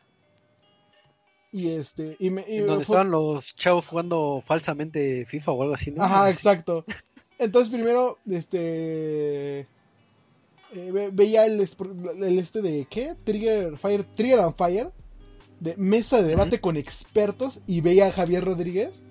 [1.50, 5.74] Y este, y me, y Donde fue- estaban los chavos jugando falsamente FIFA o algo
[5.74, 6.02] así, ¿no?
[6.04, 6.84] Ajá, exacto.
[7.38, 9.66] Entonces primero, este...
[10.74, 13.14] eh, ve- veía el, el este de, ¿qué?
[13.24, 14.90] Trigger Fire, Trigger and Fire,
[15.60, 19.02] de mesa de debate con expertos, y veía a Javier Rodríguez,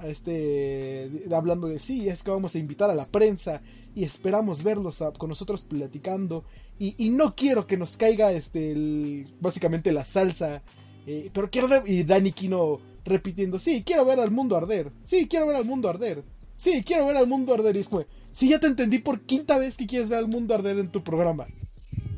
[0.00, 3.60] a este, hablando de, sí, es que vamos a invitar a la prensa,
[3.94, 6.44] y esperamos verlos a- con nosotros platicando,
[6.78, 10.62] y, y no quiero que nos caiga, este, el- básicamente la salsa,
[11.06, 15.26] eh, pero quiero ver, y Dani Kino repitiendo, sí, quiero ver al mundo arder, sí,
[15.28, 16.22] quiero ver al mundo arder,
[16.56, 18.04] sí, quiero ver al mundo arder, y es como,
[18.38, 21.02] sí, ya te entendí por quinta vez que quieres ver al mundo arder en tu
[21.02, 21.46] programa.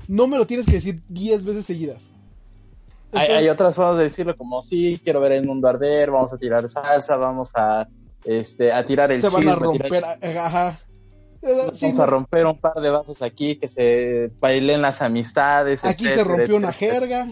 [0.07, 2.11] No me lo tienes que decir 10 veces seguidas.
[3.13, 6.33] Hay, Entonces- hay otras formas de decirlo, como sí, quiero ver el mundo arder, vamos
[6.33, 7.89] a tirar salsa, vamos a,
[8.25, 10.81] este, a tirar el se van a chisme, romper, a- ajá.
[11.43, 15.83] Eh, sí, Vamos a romper un par de vasos aquí, que se bailen las amistades.
[15.85, 17.29] aquí se etcétera, rompió una jerga.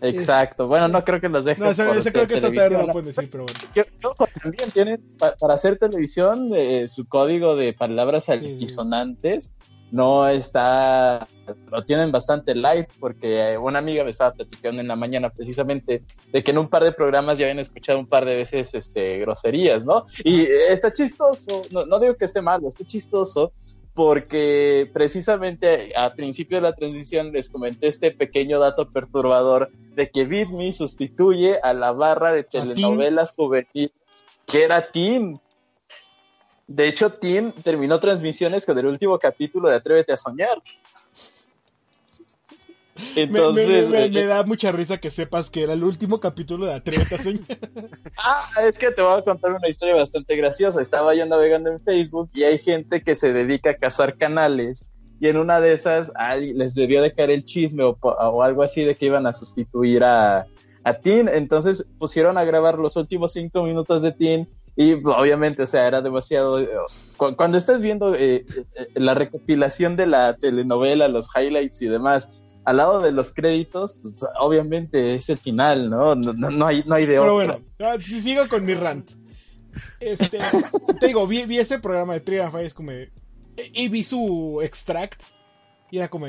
[0.00, 0.66] Exacto.
[0.66, 1.64] Bueno, no creo que los dejen.
[1.64, 3.58] No, ese, por ese creo que esa todavía no lo pueden decir, pero bueno.
[3.74, 8.32] Yo- yo ojo, también tienen, pa- para hacer televisión, eh, su código de palabras sí.
[8.32, 9.50] altisonantes
[9.92, 11.28] no está,
[11.70, 16.02] lo tienen bastante light, porque eh, una amiga me estaba platicando en la mañana precisamente
[16.32, 19.18] de que en un par de programas ya habían escuchado un par de veces este,
[19.20, 20.06] groserías, ¿no?
[20.24, 23.52] Y está chistoso, no, no digo que esté malo, está chistoso,
[23.96, 30.26] porque precisamente a principio de la transmisión les comenté este pequeño dato perturbador de que
[30.26, 33.92] BitMe sustituye a la barra de telenovelas juveniles
[34.46, 35.40] que era Teen.
[36.66, 40.62] De hecho, Teen terminó transmisiones con el último capítulo de Atrévete a Soñar.
[43.14, 46.66] Entonces, me, me- eh, me da mucha risa que sepas que era el último capítulo
[46.66, 47.42] de Atrévete a Soñar.
[48.18, 50.80] Ah, es que te voy a contar una historia bastante graciosa.
[50.80, 54.84] Estaba yo navegando en Facebook y hay gente que se dedica a cazar canales
[55.20, 58.82] y en una de esas ay, les debió de caer el chisme o, algo así
[58.84, 60.46] de que iban a sustituir a,
[60.84, 61.28] a Teen.
[61.32, 66.00] Entonces pusieron a grabar los últimos cinco minutos de Teen y obviamente, o sea, era
[66.02, 66.58] demasiado...
[66.60, 66.68] eh,
[67.16, 68.44] cu- Cuando estás viendo eh,
[68.76, 72.28] eh, la recopilación de la telenovela, los highlights y demás,
[72.66, 76.14] al lado de los créditos, pues, obviamente es el final, ¿no?
[76.14, 77.58] No, no, no hay, no hay de Pero otra.
[77.58, 79.10] bueno, ah, si sigo con mi rant.
[80.00, 80.38] Este,
[81.00, 82.92] te digo, vi, vi ese programa de Fire, es como
[83.72, 85.22] y vi su extract
[85.90, 86.26] y era como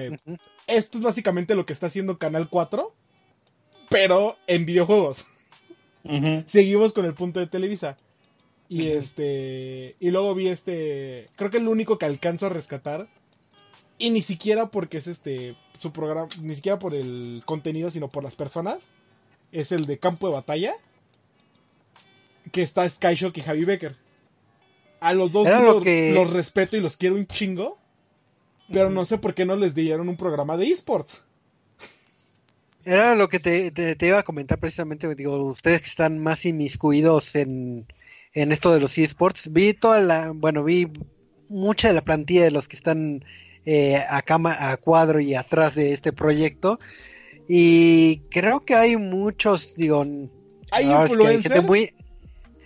[0.68, 2.94] esto es básicamente lo que está haciendo Canal 4,
[3.90, 5.26] pero en videojuegos.
[6.46, 7.98] Seguimos con el punto de Televisa.
[8.70, 9.96] Y este.
[10.00, 11.30] Y luego vi este.
[11.36, 13.08] Creo que el único que alcanzo a rescatar.
[13.98, 15.56] Y ni siquiera porque es este.
[15.80, 16.28] Su programa.
[16.42, 18.92] Ni siquiera por el contenido, sino por las personas.
[19.52, 20.74] Es el de Campo de Batalla.
[22.52, 23.96] Que está Skyshock y Javi Becker.
[25.00, 27.78] A los dos los, que- los respeto y los quiero un chingo.
[28.72, 31.24] Pero no sé por qué no les dieron un programa de esports.
[32.86, 36.46] Era lo que te, te- te iba a comentar precisamente, digo, ustedes que están más
[36.46, 37.86] inmiscuidos en,
[38.34, 39.52] en esto de los esports.
[39.52, 40.88] Vi toda la, bueno, vi
[41.50, 43.24] mucha de la plantilla de los que están
[43.70, 46.80] eh, a, cama, a cuadro y atrás de este proyecto.
[47.50, 50.06] Y creo que hay muchos, digo,
[50.72, 51.94] hay ahora sí que hay gente influencers muy,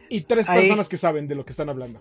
[0.09, 1.99] y tres hay- personas que saben de lo que están hablando.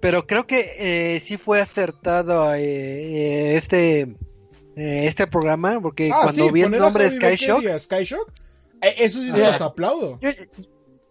[0.00, 6.20] pero creo que eh, sí fue acertado eh, eh, este eh, este programa porque Ah,
[6.24, 8.32] cuando sí, vi el nombre de Javi Becker Skyshock y a Skyshock,
[8.82, 9.42] eh, eso sí se Sí.
[9.42, 10.18] los aplaudo.
[10.22, 10.30] Yo,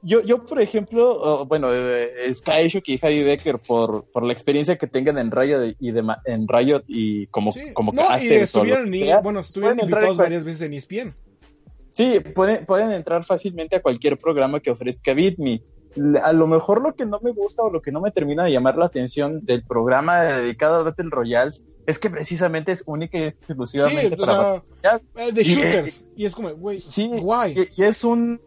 [0.02, 4.78] yo, yo, por ejemplo, oh, bueno, eh, Skyshock y Javi Becker por, por la experiencia
[4.78, 7.74] que tengan en Riot y de, en Riot y como, Sí.
[7.74, 11.16] como no, y estuvieron, sea, bueno, estuvieron invitados en varias veces en ESPN.
[11.91, 15.62] Sí, pueden, pueden entrar fácilmente a cualquier programa que ofrezca BitMe.
[16.24, 18.52] A lo mejor lo que no me gusta o lo que no me termina de
[18.52, 23.24] llamar la atención del programa dedicado a Battle Royales es que precisamente es única y
[23.24, 26.06] exclusivamente para sea, eh, de Y- shooters.
[26.16, 27.54] Y es como, güey, Sí, guay.
[27.58, 28.40] Y, y es un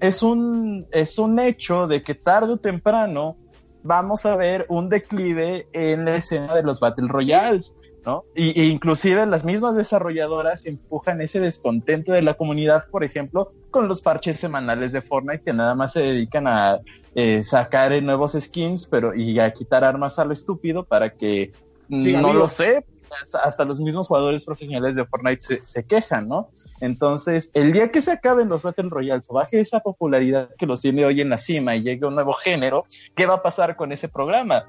[0.00, 3.36] es un es un hecho de que tarde o temprano
[3.82, 7.74] vamos a ver un declive en la escena de los Battle Royales,
[8.04, 8.24] ¿no?
[8.34, 13.88] Y, e inclusive las mismas desarrolladoras empujan ese descontento de la comunidad, por ejemplo, con
[13.88, 16.80] los parches semanales de Fortnite que nada más se dedican a
[17.14, 21.52] eh, sacar eh, nuevos skins, pero y a quitar armas a lo estúpido para que
[21.98, 22.84] Siga no lo sé,
[23.22, 26.48] hasta, hasta los mismos jugadores profesionales de Fortnite se, se quejan, ¿no?
[26.80, 30.80] Entonces, el día que se acaben los Battle Royales o baje esa popularidad que los
[30.80, 32.84] tiene hoy en la cima y llegue un nuevo género,
[33.16, 34.66] ¿qué va a pasar con ese programa?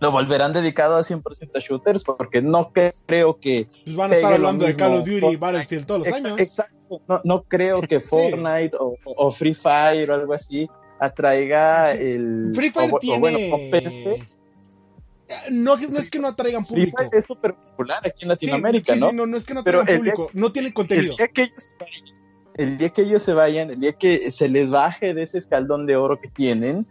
[0.00, 2.04] ¿Lo volverán dedicado a 100% a shooters?
[2.04, 3.68] Porque no que- creo que...
[3.84, 4.76] Pues van a estar hablando de.
[4.76, 5.36] Call of Duty y.
[5.36, 6.38] Battlefield todos los Ex- años.
[6.38, 7.00] Exacto.
[7.08, 10.68] No, no creo que Fortnite o, o Free Fire o algo así
[11.00, 11.98] atraiga Sí.
[12.00, 12.52] el...
[12.54, 13.18] Free Fire o- o tiene...
[13.18, 13.38] bueno,
[15.50, 16.98] No, no es que no atraigan Free público.
[16.98, 19.10] Fire es súper popular aquí en Latinoamérica, sí, ¿no?
[19.10, 21.14] sí, no, no es que no Pero atraigan día- público, no tienen el contenido.
[21.16, 22.18] día que ellos se vayan,
[22.56, 25.86] el día que ellos se vayan, el día que se les baje de ese escaldón
[25.86, 26.86] de oro que tienen,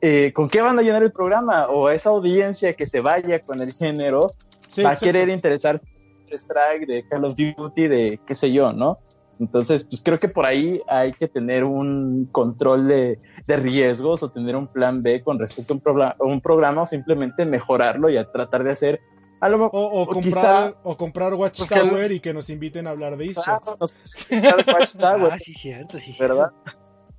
[0.00, 1.66] eh, ¿con qué van a llenar el programa?
[1.68, 4.32] O a esa audiencia que se vaya con el género
[4.68, 5.84] Sí, va a querer interesarse
[6.30, 8.98] de Strike, de Call of Duty, de qué sé yo, ¿no?
[9.40, 14.30] Entonces, pues creo que por ahí hay que tener un control de, de riesgos o
[14.30, 18.16] tener un plan B con respecto a un, programa, un programa o simplemente mejorarlo y
[18.18, 19.00] a tratar de hacer
[19.40, 22.50] a lo mejor O, o o comprar, quizá- o comprar Watchtower los- y que nos
[22.50, 23.62] inviten a hablar de esports.
[23.64, 26.14] Claro, nos- Watch Tower, Ah, sí, cierto, sí.
[26.20, 26.50] ¿verdad?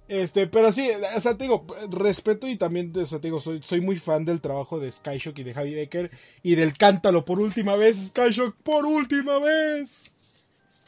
[0.07, 3.61] Este, pero sí, o sea, te digo, respeto y también, o sea, te digo, soy,
[3.63, 6.11] soy muy fan del trabajo de Skyshock y de Javi Becker
[6.43, 10.13] y del cántalo por última vez, Skyshock por última vez.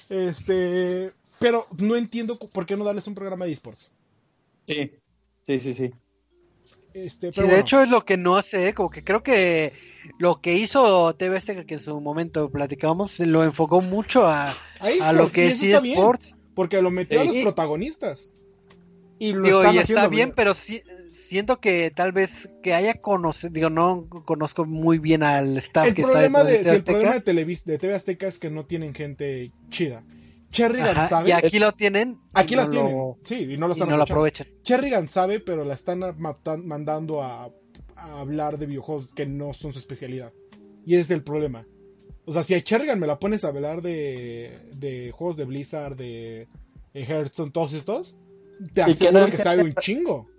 [0.09, 1.11] Este,
[1.43, 3.91] pero no entiendo por qué no darles un programa de esports.
[4.67, 4.91] Sí,
[5.45, 5.91] sí, sí, sí.
[6.93, 9.73] Este, Sí, pero de bueno, hecho es lo que no hace, como que creo que
[10.19, 15.11] lo que hizo TV Azteca, que en su momento platicábamos, lo enfocó mucho a, a,
[15.13, 16.35] lo que es eSports.
[16.55, 18.31] porque lo metió a los protagonistas.
[19.19, 20.83] Y lo Digo, están y haciendo está bien, pero sí-
[21.13, 25.95] siento que tal vez que haya conocido, digo, no conozco muy bien al staff El
[25.95, 27.31] que problema está de, el problema de, Azteca.
[27.31, 30.03] Televis- de TV Azteca es que no tienen gente chida.
[30.54, 32.20] Cherrigan Ajá, sabe, y aquí lo tienen.
[32.34, 34.49] aquí la no tienen, lo- sí, y no lo y están no lo aprovechando.
[34.51, 34.64] aprovechan.
[34.64, 37.49] Cherrigan sabe, pero la están matan- mandando a,
[37.95, 40.32] a hablar de videojuegos que no son su especialidad.
[40.86, 41.66] Y ese es el problema.
[42.26, 45.95] O sea, si a Cherrigan me la pones a hablar de, de juegos de Blizzard,
[45.97, 46.47] de,
[46.93, 48.16] de Hearthstone, todos estos,
[48.74, 50.30] te Y que aseguro no hay que gente- sabe un chingo.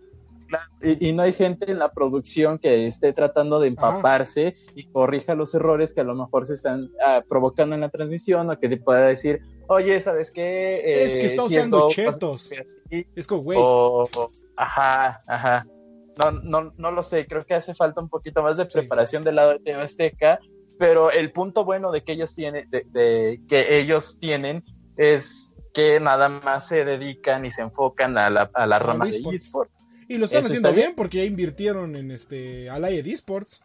[0.83, 5.35] Y, y no hay gente en la producción que esté tratando de empaparse y corrija
[5.35, 8.69] los errores que a lo mejor se están ah, provocando en la transmisión o que
[8.69, 10.77] le pueda decir, oye, ¿sabes qué?
[10.77, 12.51] Eh, Es que está si usando chetos.
[12.53, 14.09] así", Es como, güey, o,
[14.57, 15.67] ajá, ajá.
[16.17, 18.71] No, no, no lo sé, creo que hace falta un poquito más de Sí.
[18.73, 20.39] preparación del lado de TV Azteca,
[20.79, 24.63] pero el punto bueno de que ellos tienen, de, de- que ellos tienen
[24.97, 29.11] es que nada más se dedican y se enfocan a la, a la rama de
[29.35, 29.73] eSports.
[30.07, 30.97] y lo están eso haciendo está bien bien.
[30.97, 33.61] porque ya invirtieron en este Allied Esports.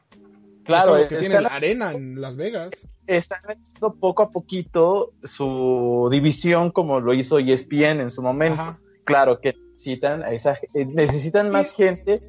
[0.69, 2.69] Claro, son los que tienen la arena en Las Vegas.
[3.07, 8.61] están metiendo poco a poquito su división como lo hizo ESPN en su momento.
[8.61, 8.79] Ajá.
[9.03, 12.21] Claro que necesitan, a esa, eh, necesitan más gente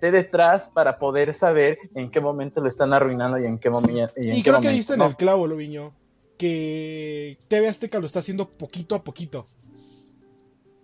[0.00, 4.10] de detrás para poder saber en qué momento lo están arruinando y en qué, momi-
[4.16, 5.94] y en Y qué creo que momento diste en el clavo, Loviño,
[6.36, 9.46] que TV Azteca lo está haciendo poquito a poquito.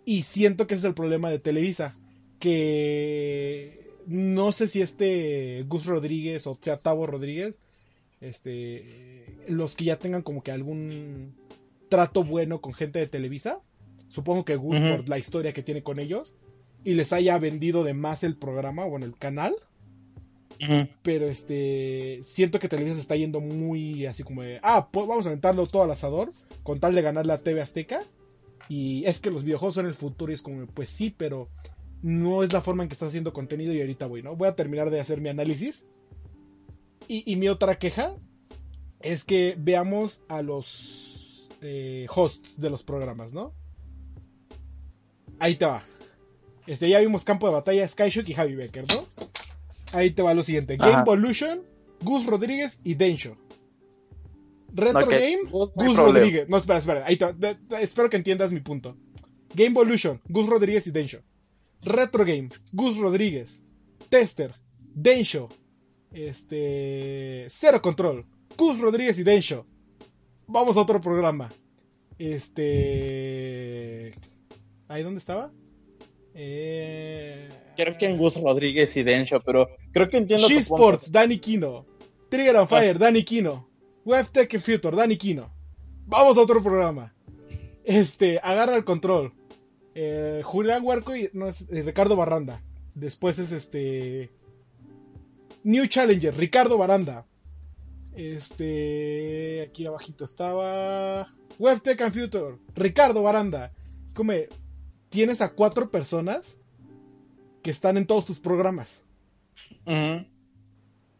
[0.04, 1.94] Y siento que ese es el problema de Televisa,
[2.38, 7.60] que no sé si este Gus Rodríguez o sea Tavo Rodríguez,
[8.20, 11.32] este, los que ya tengan como que algún
[11.88, 13.60] trato bueno con gente de Televisa,
[14.08, 16.34] supongo que Gus por la historia que tiene con ellos,
[16.82, 19.54] y les haya vendido de más el programa, bueno, el canal,
[21.02, 25.24] pero este siento que Televisa se está yendo muy así como de, ah, pues vamos
[25.26, 26.32] a aventarlo todo al asador
[26.64, 28.02] con tal de ganar la TV Azteca
[28.68, 31.48] y es que los videojuegos son el futuro y es como, pues sí, pero
[32.02, 34.36] no es la forma en que estás haciendo contenido y ahorita voy, ¿no?
[34.36, 35.86] Voy a terminar de hacer mi análisis.
[37.08, 38.14] Y, y mi otra queja
[39.00, 43.52] es que veamos a los eh, hosts de los programas, ¿no?
[45.38, 45.84] Ahí te va.
[46.66, 49.06] Este, ya vimos campo de batalla, Skyshock y Javi Becker, ¿no?
[49.92, 50.76] Ahí te va lo siguiente.
[50.76, 50.92] Game.
[51.00, 51.62] Evolution,
[52.02, 53.36] Gus Rodríguez y Densho.
[54.72, 56.18] Retro Game, Gus, no hay Gus problema.
[56.20, 56.48] Rodríguez.
[56.48, 57.06] No, espera, espera.
[57.06, 57.32] Ahí te va.
[57.32, 58.96] De- de- espero que entiendas mi punto.
[59.54, 61.22] Game Evolution, Gus Rodríguez y Densho.
[61.82, 63.64] Retro Game, Gus Rodríguez.
[64.08, 64.54] Tester,
[64.94, 65.48] Densho.
[66.12, 67.46] Este.
[67.48, 68.26] Cero Control,
[68.56, 69.66] Gus Rodríguez y Densho.
[70.46, 71.52] Vamos a otro programa.
[72.18, 74.14] Este.
[74.88, 75.52] ¿Ahí dónde estaba?
[76.34, 77.48] Eh...
[77.76, 80.74] Creo que en Gus Rodríguez y Densho, pero creo que entiendo tu She punto.
[80.74, 81.86] Sports, Danny Kino.
[82.28, 83.68] Trigger on Fire, Danny Kino.
[84.04, 85.50] WebTech Future, Danny Kino.
[86.06, 87.14] Vamos a otro programa.
[87.84, 89.32] Este, agarra el control.
[90.02, 92.62] Eh, Julián Huerco y no es, eh, Ricardo Barranda.
[92.94, 94.30] Después es este.
[95.62, 97.26] New Challenger, Ricardo Baranda.
[98.14, 99.60] Este.
[99.68, 101.28] Aquí abajito estaba.
[101.58, 103.74] WebTech and Future, Ricardo Baranda.
[104.06, 104.32] Es como.
[105.10, 106.58] Tienes a cuatro personas
[107.62, 109.04] que están en todos tus programas.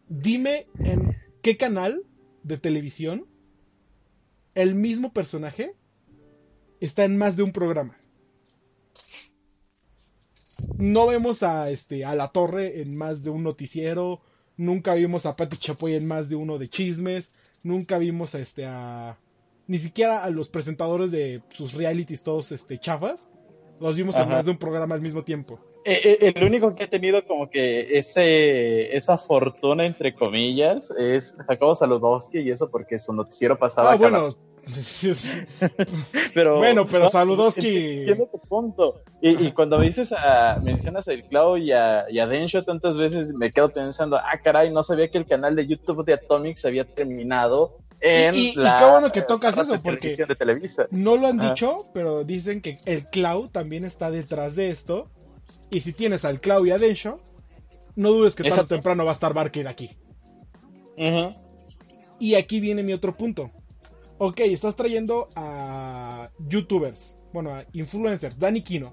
[0.09, 2.03] Dime en qué canal
[2.45, 3.27] de televisión
[4.55, 5.75] el mismo personaje
[6.81, 8.00] está en más de un programa.
[10.81, 14.21] No vemos a este a la torre en más de un noticiero,
[14.57, 18.65] nunca vimos a Pati Chapoy en más de uno de chismes, nunca vimos a este
[18.65, 19.19] a
[19.67, 23.29] ni siquiera a los presentadores de sus realities todos este chafas,
[23.79, 24.37] los vimos en Ajá.
[24.37, 25.61] más de un programa al mismo tiempo.
[25.85, 31.37] Eh, eh, el único que ha tenido como que ese esa fortuna entre comillas es
[31.47, 34.29] Jacobo Saludowski y eso porque su noticiero pasaba Ah, bueno.
[36.35, 41.09] pero bueno, pero no, Saludowski- entiendo tu punto y, y cuando me dices a mencionas
[41.09, 44.73] a El Clau y a, y a Densho tantas veces me quedo pensando ah caray
[44.73, 48.55] no sabía que el canal de YouTube de Atomics había terminado en Y- y- y
[48.57, 52.61] la qué bueno que tocas eso, porque- de Televisa No lo han dicho, pero dicen
[52.63, 55.11] que el Clau también está detrás de esto.
[55.71, 57.21] Y si tienes al Clau y a Densho,
[57.97, 59.91] no dudes que tarde o temprano va a estar Barker aquí.
[62.19, 63.51] Y aquí viene mi otro punto.
[64.23, 68.93] Ok, estás trayendo a youtubers, bueno, a influencers, Dani Kino,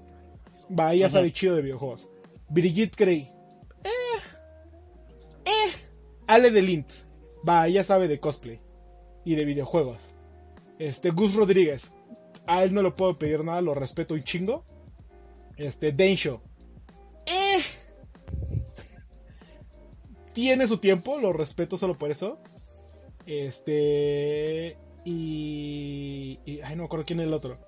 [0.70, 1.10] va, Ujú.
[1.10, 2.08] sabe chido de videojuegos.
[2.48, 3.30] Brigitte Grey,
[3.84, 3.90] eh,
[5.44, 5.70] eh.
[6.26, 6.90] Ale de Lint,
[7.46, 8.58] va, ya sabe de cosplay
[9.22, 10.14] y de videojuegos.
[10.78, 11.94] Este, Gus Rodríguez,
[12.46, 14.64] a él no le puedo pedir nada, lo respeto un chingo.
[15.58, 16.40] Este, Densho,
[17.26, 17.60] eh.
[20.32, 22.38] Tiene su tiempo, lo respeto solo por eso.
[23.26, 24.78] Este.
[25.10, 26.38] Y.
[26.44, 27.58] y- ay, no me acuerdo quién es el otro.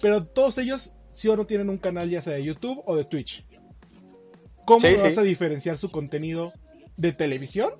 [0.00, 3.04] Pero todos ellos, sí o no, tienen un canal ya sea de YouTube o de
[3.04, 3.44] Twitch.
[4.64, 5.02] ¿Cómo Sí, me sí.
[5.02, 6.52] vas a diferenciar su contenido
[6.96, 7.70] de televisión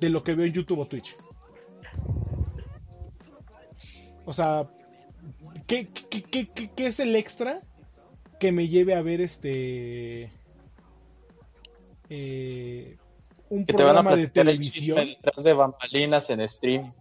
[0.00, 1.16] de lo que veo en YouTube o Twitch?
[4.24, 4.68] O sea,
[5.66, 7.60] ¿qué, qué, qué- qué- qué es el extra
[8.40, 10.30] que me lleve a ver este.
[12.08, 12.96] eh,
[13.48, 15.06] un programa de televisión?
[15.22, 16.92] detrás de bambalinas en stream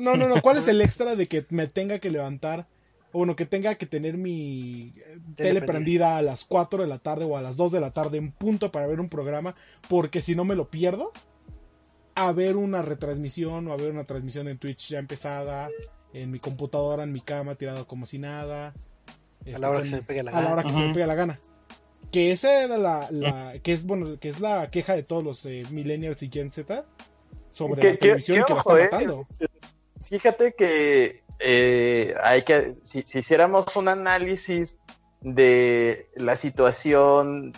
[0.00, 0.42] No, no, no.
[0.42, 2.66] ¿Cuál es el extra de que me tenga que levantar?
[3.12, 6.16] O bueno, que tenga que tener mi eh, tele prendida.
[6.18, 8.70] a las 4 de la tarde o a las 2 de la tarde en punto
[8.72, 9.54] para ver un programa,
[9.88, 11.12] porque si no me lo pierdo,
[12.14, 15.68] a ver una retransmisión o a ver una transmisión en Twitch ya empezada,
[16.12, 18.68] en mi computadora, en mi cama, tirado como si nada.
[18.68, 18.74] A
[19.44, 20.52] este, la hora que se le pegue la a la gana.
[20.52, 21.40] hora que se me pegue la gana.
[22.10, 25.44] Que esa era la, la- que es bueno, que es la queja de todos los
[25.46, 26.84] eh, millennials y Gen Z
[27.50, 29.26] sobre Que- la que- televisión que que, la ojo, está eh, matando.
[30.08, 34.78] Fíjate que eh, hay que, si, si hiciéramos un análisis
[35.20, 37.52] de la situación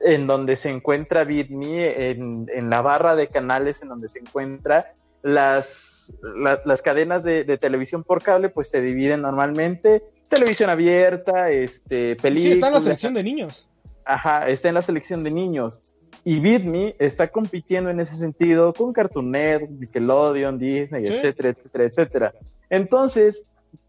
[0.00, 4.94] en donde se encuentra BitMe, en, en la barra de canales en donde se encuentra,
[5.22, 11.50] las, la- las cadenas de, de televisión por cable, pues se dividen normalmente televisión abierta,
[11.50, 12.42] este, películas.
[12.42, 13.68] Sí, está en la selección de niños.
[14.04, 15.82] Ajá, está en la selección de niños.
[16.24, 21.12] Y BitMe está compitiendo en ese sentido con Cartoon Network, Nickelodeon, Disney, Sí.
[21.14, 22.34] etcétera, etcétera, etcétera.
[22.70, 23.44] Entonces,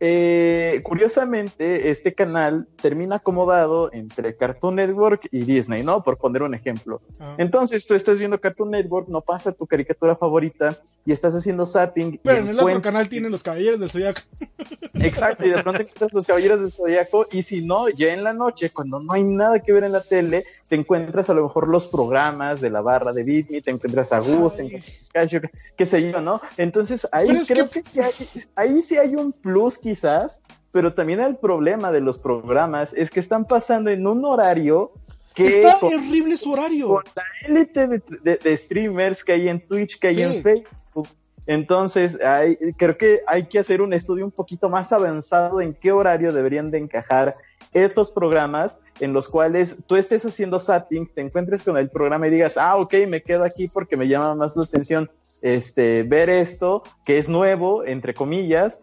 [0.05, 6.03] eh, curiosamente, este canal termina acomodado entre Cartoon Network y Disney, ¿no?
[6.03, 7.01] Por poner un ejemplo.
[7.19, 7.35] Ajá.
[7.37, 12.19] Entonces, tú estás viendo Cartoon Network, no pasa tu caricatura favorita y estás haciendo zapping.
[12.21, 14.19] Pero en el otro canal tienen los caballeros del Zodiaco.
[14.95, 18.33] Exacto, y de pronto encuentras los caballeros del zodiaco, y si no, ya en la
[18.33, 21.67] noche, cuando no hay nada que ver en la tele, te encuentras a lo mejor
[21.67, 25.85] los programas de la barra de Bitme, te encuentras a Gus, te encuentras a qué
[25.85, 26.41] sé yo, ¿no?
[26.57, 28.11] Entonces ahí creo que- que, sí hay,
[28.55, 30.41] ahí sí hay un plus quizás,
[30.71, 34.91] pero también el problema de los programas es que están pasando en un horario
[35.35, 36.87] que Está con, horrible su horario.
[36.87, 40.21] con la élite de, de- de streamers que hay en Twitch, que hay Sí.
[40.23, 41.07] en Facebook.
[41.45, 45.91] Entonces, hay- creo que hay que hacer un estudio un poquito más avanzado en qué
[45.91, 47.35] horario deberían de encajar
[47.73, 52.31] estos programas en los cuales tú estés haciendo zapping, te encuentres con el programa y
[52.31, 55.09] digas, ah, ok, me quedo aquí porque me llama más la atención
[55.41, 58.79] este, ver esto, que es nuevo, entre comillas,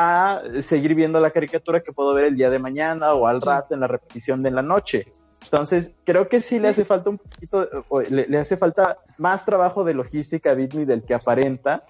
[0.00, 3.74] a seguir viendo la caricatura que puedo ver el día de mañana o al rato
[3.74, 5.12] en la repetición de la noche.
[5.42, 9.44] Entonces, creo que sí le hace falta un poquito, o le, le hace falta más
[9.44, 11.84] trabajo de logística a Bitme del que aparenta,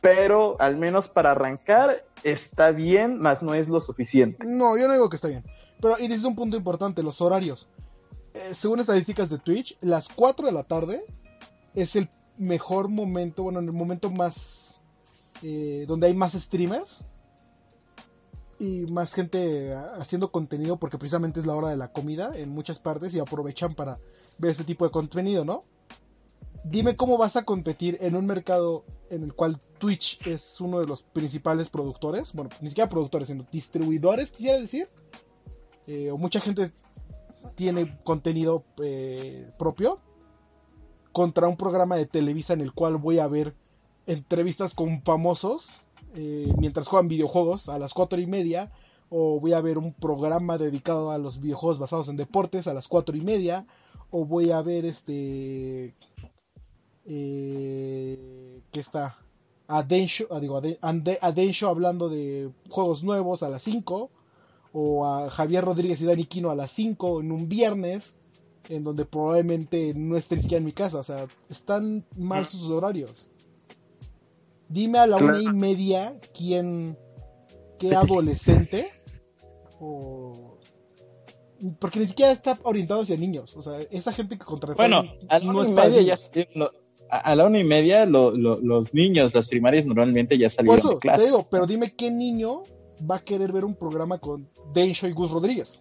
[0.00, 4.46] pero al menos para arrancar está bien, más no es lo suficiente.
[4.46, 5.44] No, yo no digo que está bien.
[5.80, 7.68] Pero, y dices un punto importante, los horarios.
[8.34, 11.02] Eh, según estadísticas de Twitch, las 4 de la tarde
[11.74, 12.08] es el
[12.38, 14.82] mejor momento, bueno, el momento más...
[15.42, 17.04] eh, donde hay más streamers
[18.60, 22.50] y más gente ah, haciendo contenido porque precisamente es la hora de la comida en
[22.50, 23.98] muchas partes y aprovechan para
[24.38, 25.64] ver este tipo de contenido, ¿no?
[26.62, 30.86] Dime cómo vas a competir en un mercado en el cual Twitch es uno de
[30.86, 34.90] los principales productores, bueno, ni siquiera productores, sino distribuidores, quisiera decir,
[35.86, 36.70] eh, o mucha gente
[37.54, 40.00] tiene contenido eh, propio,
[41.12, 43.54] contra un programa de Televisa en el cual voy a ver
[44.06, 48.70] entrevistas con famosos eh, mientras juegan videojuegos a las cuatro y media,
[49.08, 52.88] o voy a ver un programa dedicado a los videojuegos basados en deportes a las
[52.88, 53.66] cuatro y media,
[54.10, 55.94] o voy a ver este
[57.06, 59.16] eh, que está
[59.66, 64.10] a Densho, ah, digo, a, Densho hablando de juegos nuevos a las 5
[64.72, 68.16] o a Javier Rodríguez y Dani Quino a las 5 en un viernes
[68.68, 73.28] en donde probablemente no esté siquiera en mi casa, o sea, están mal sus horarios.
[74.70, 75.34] Dime a la Claro.
[75.40, 76.96] una y media quién,
[77.78, 78.88] qué adolescente
[79.80, 80.56] o
[81.78, 85.38] porque ni siquiera está orientado hacia niños, o sea, esa gente que contrataron Bueno, a
[85.38, 86.72] la no una es y media ya lo-
[87.10, 90.78] a, la una y media lo- lo- los niños, las primarias normalmente ya Por salieron
[90.78, 91.18] eso de clase.
[91.18, 92.62] te digo, pero dime qué niño
[93.10, 95.80] va a querer ver un programa con Densho y Gus Rodríguez.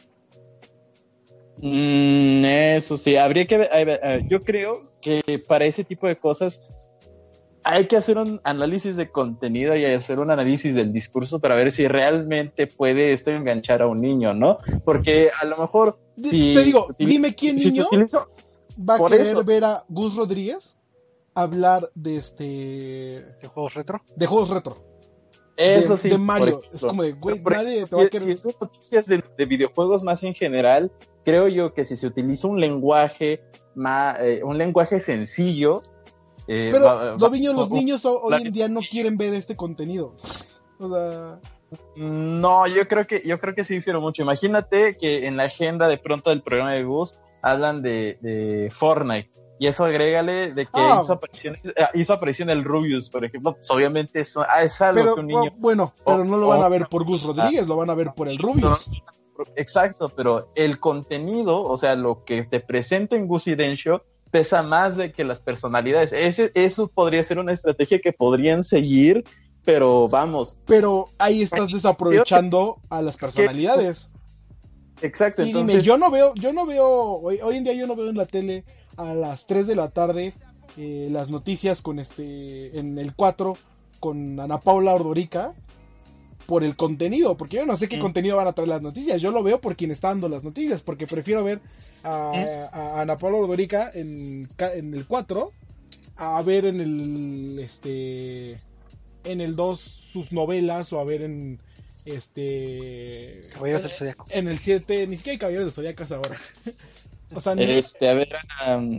[1.62, 3.70] Mm, eso sí, habría que ver,
[4.28, 6.62] yo creo que para ese tipo de cosas
[7.64, 11.72] hay que hacer un análisis de contenido y hacer un análisis del discurso para ver
[11.72, 14.60] si realmente puede esto enganchar a un niño, ¿no?
[14.86, 17.88] Porque a lo mejor si te digo, dime quién si niño
[18.78, 19.44] va a querer eso.
[19.44, 20.78] ver a Gus Rodríguez
[21.36, 22.46] hablar de este
[23.42, 24.02] ¿De juegos retro?
[24.16, 24.76] de juegos retro.
[25.58, 26.62] eso de, sí, de Mario.
[26.74, 28.38] es como de, güey, nadie te va a si- querer.
[28.40, 30.92] si es noticias de, de videojuegos más en general,
[31.26, 33.42] creo yo que si se utiliza un lenguaje
[33.76, 35.82] más, un lenguaje sencillo,
[36.50, 39.34] eh, Pero, va- va- Doviño, los niños ho- hoy la- en día no quieren ver
[39.36, 40.16] este contenido.
[40.80, 41.40] O sea,
[41.96, 44.24] No, yo creo que yo creo que sí difiero mucho.
[44.24, 49.30] Imagínate que en la agenda de pronto del programa de Gus hablan de, de Fortnite
[49.60, 51.00] y eso agrégale de que Ah.
[51.04, 55.02] hizo aparición eh, hizo aparición el Rubius, por ejemplo, pues obviamente eso ah, es algo
[55.02, 57.24] pero que un niño oh, bueno, pero o- no lo van a ver por Gus
[57.24, 58.90] Rodríguez, lo van a ver por el Rubius.
[59.56, 64.64] Exacto, pero el contenido, o sea, lo que te presenta en Gus y Densho pesa
[64.64, 66.14] más de que las personalidades.
[66.14, 69.26] Ese, eso podría ser una estrategia que podrían seguir,
[69.66, 74.12] pero vamos, Pero ahí estás desaprovechando a las personalidades.
[75.02, 75.44] exacto.
[75.44, 78.10] Y dime, yo no veo, yo no veo, hoy, hoy en día yo no veo
[78.10, 78.66] en la tele
[78.98, 80.34] a las 3 de la tarde
[80.78, 83.58] eh, las noticias con este, en el 4,
[84.00, 85.54] con Ana Paula Ordorica,
[86.50, 88.02] por el contenido, porque yo no sé qué Mm.
[88.02, 90.82] contenido van a traer las noticias, yo lo veo por quien está dando las noticias,
[90.82, 91.60] porque prefiero ver
[92.04, 92.32] a,
[92.74, 95.54] a Ana Paula Ordorica en, ca- en el 4,
[96.16, 98.54] a ver en el, este,
[99.24, 101.60] en el 2 sus novelas, o a ver en,
[102.04, 103.44] este...
[103.54, 104.26] Caballeros del Zodiaco.
[104.32, 106.36] En el 7, ni siquiera hay Caballeros del Zodiaco ahora.
[107.36, 108.30] o sea, no- este, a ver,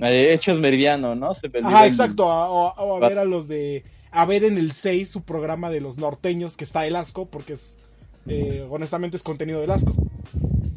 [0.04, 1.34] eh, Hechos Meridiano, ¿no?
[1.34, 2.30] Se Ajá, exacto.
[2.30, 3.82] a- o, o a ver a los de.
[4.12, 7.52] A ver en el 6 su programa de los norteños que está el asco, porque
[7.54, 7.78] es.
[8.26, 9.92] eh, honestamente es contenido del asco.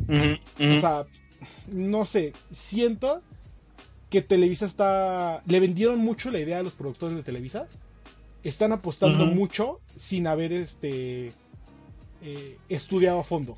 [0.10, 1.06] O sea,
[1.68, 2.34] no sé.
[2.52, 3.22] Siento
[4.10, 5.42] que Televisa está.
[5.48, 7.68] Le vendieron mucho la idea a los productores de Televisa.
[8.44, 11.32] Están apostando mucho sin haber este.
[12.22, 13.56] eh, estudiado a fondo.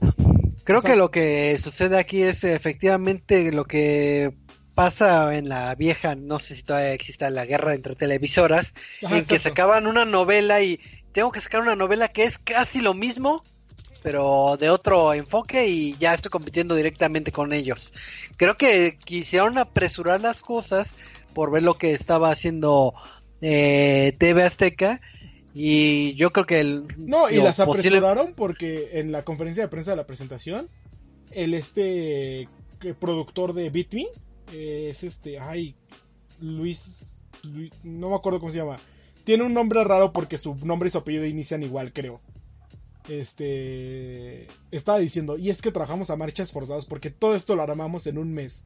[0.64, 4.34] Creo O sea- que lo que sucede aquí es efectivamente lo que
[4.76, 8.73] pasa en la vieja, no sé si todavía exista la guerra entre televisoras,
[9.03, 10.80] Ajá, en que sacaban una novela y
[11.14, 13.43] tengo que sacar una novela que es casi lo mismo,
[14.03, 17.93] pero de otro enfoque y ya estoy compitiendo directamente con ellos.
[18.38, 20.93] Creo que quisieron apresurar las cosas
[21.34, 22.93] por ver lo que estaba haciendo
[23.41, 25.02] eh, TV Azteca
[25.53, 26.85] Y yo creo que el...
[26.97, 30.68] No, y las posible- apresuraron porque en la conferencia de prensa de la presentación,
[31.31, 32.49] el este
[32.80, 34.06] que productor de Beat Me
[34.51, 35.76] eh, es este, ay,
[36.39, 38.80] Luis, Luis- no me acuerdo cómo se llama.
[39.23, 42.22] Tiene un nombre raro porque su nombre y su apellido inician igual, creo.
[43.07, 48.07] Este, estaba diciendo, y es que trabajamos a marchas forzadas porque todo esto lo armamos
[48.07, 48.65] en un mes.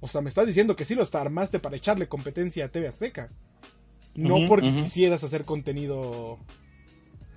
[0.00, 3.28] O sea, me estás diciendo que sí lo armaste para echarle competencia a TV Azteca.
[4.14, 6.38] No porque quisieras hacer contenido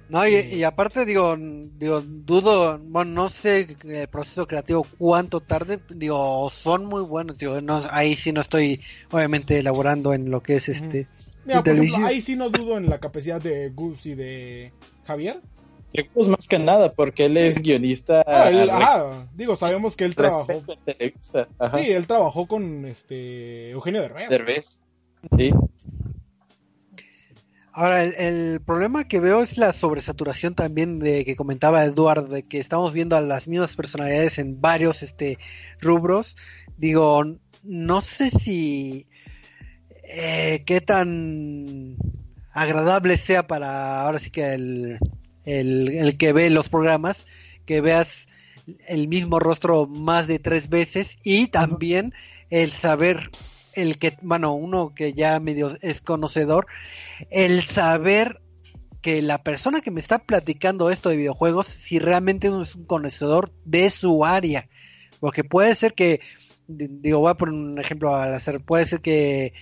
[0.08, 5.80] No, y, y aparte digo, digo, dudo, bueno, no sé el proceso creativo cuánto tarde,
[5.90, 10.58] digo, son muy buenos, digo, no, ahí sí no estoy obviamente elaborando en lo que
[10.58, 11.08] es este...
[11.46, 11.62] Mira,
[12.08, 14.72] ahí sí no dudo en la capacidad de Gus y de
[15.06, 15.40] Javier.
[16.14, 18.24] Pues más que nada, porque él es guionista.
[18.28, 20.64] Ah, él- ajá, digo, sabemos que él trabajó.
[21.60, 21.78] Ajá.
[21.80, 24.30] Sí, él trabajó con este Eugenio Derbez.
[24.30, 24.82] Derbez.
[25.38, 25.52] Sí.
[27.78, 32.44] Ahora, el, el problema que veo es la sobresaturación también de que comentaba Eduardo, de
[32.44, 35.40] que estamos viendo a las mismas personalidades en varios este
[35.82, 36.38] rubros.
[36.78, 37.22] Digo,
[37.64, 39.10] no sé si
[40.06, 41.98] eh, qué tan
[42.54, 44.98] agradable sea para ahora sí que el,
[45.44, 47.28] el, el que ve los programas,
[47.66, 48.30] que veas
[48.88, 52.14] el mismo rostro más de tres veces y también
[52.50, 53.32] el saber
[53.76, 56.68] el que, bueno, uno que ya medio es conocedor,
[57.30, 58.42] el saber
[59.02, 63.52] que la persona que me está platicando esto de videojuegos, si realmente es un conocedor
[63.64, 64.68] de su área,
[65.20, 66.22] porque puede ser que,
[66.68, 69.54] di- digo, voy a poner un ejemplo al hacer, puede ser que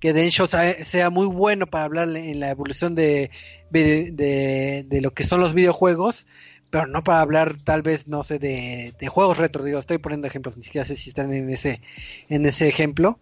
[0.00, 3.30] que Densho sea, muy bueno para hablar en la evolución de,
[3.70, 6.26] de, lo que son los videojuegos,
[6.70, 10.26] pero no para hablar tal vez, no sé, de, de juegos retro, digo, estoy poniendo
[10.26, 11.82] ejemplos, ni siquiera sé si están en ese,
[12.30, 13.18] en ese ejemplo,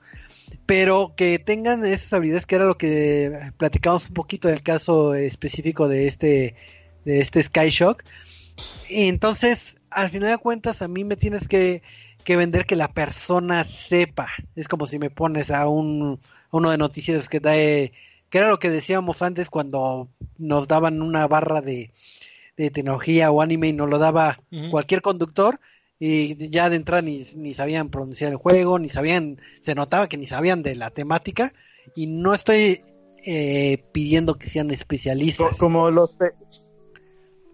[0.66, 5.88] pero que tengan esas habilidades que era lo que platicamos un poquito del caso específico
[5.88, 6.54] de este,
[7.04, 8.04] de este Skyshock.
[8.88, 11.82] Y entonces, al final de cuentas, a mí me tienes que,
[12.24, 14.28] que vender que la persona sepa.
[14.56, 16.20] Es como si me pones a un
[16.50, 17.92] a uno de noticieros que da que
[18.38, 21.92] era lo que decíamos antes cuando nos daban una barra de,
[22.56, 25.60] de tecnología o anime y nos lo daba cualquier conductor
[26.00, 30.16] y ya de entrada ni, ni sabían pronunciar el juego, ni sabían, se notaba que
[30.16, 31.52] ni sabían de la temática
[31.94, 32.82] y no estoy
[33.24, 35.58] eh, pidiendo que sean especialistas.
[35.58, 36.16] Como los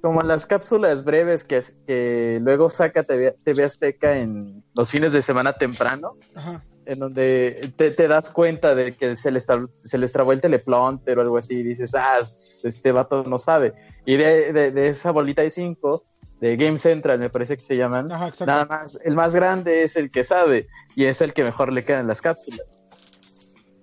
[0.02, 5.22] como las cápsulas breves que, que luego saca TV, TV Azteca en los fines de
[5.22, 6.62] semana temprano, Ajá.
[6.84, 10.42] en donde te, te das cuenta de que se les, tra- se les trabó el
[10.42, 12.18] teleprompter o algo así, y dices, ah,
[12.64, 13.72] este vato no sabe.
[14.04, 16.04] Y de, de- de esa bolita de cinco,
[16.40, 19.96] de Game Central, me parece que se llaman, Ajá, nada más, el más grande es
[19.96, 22.74] el que sabe, y es el que mejor le quedan las cápsulas.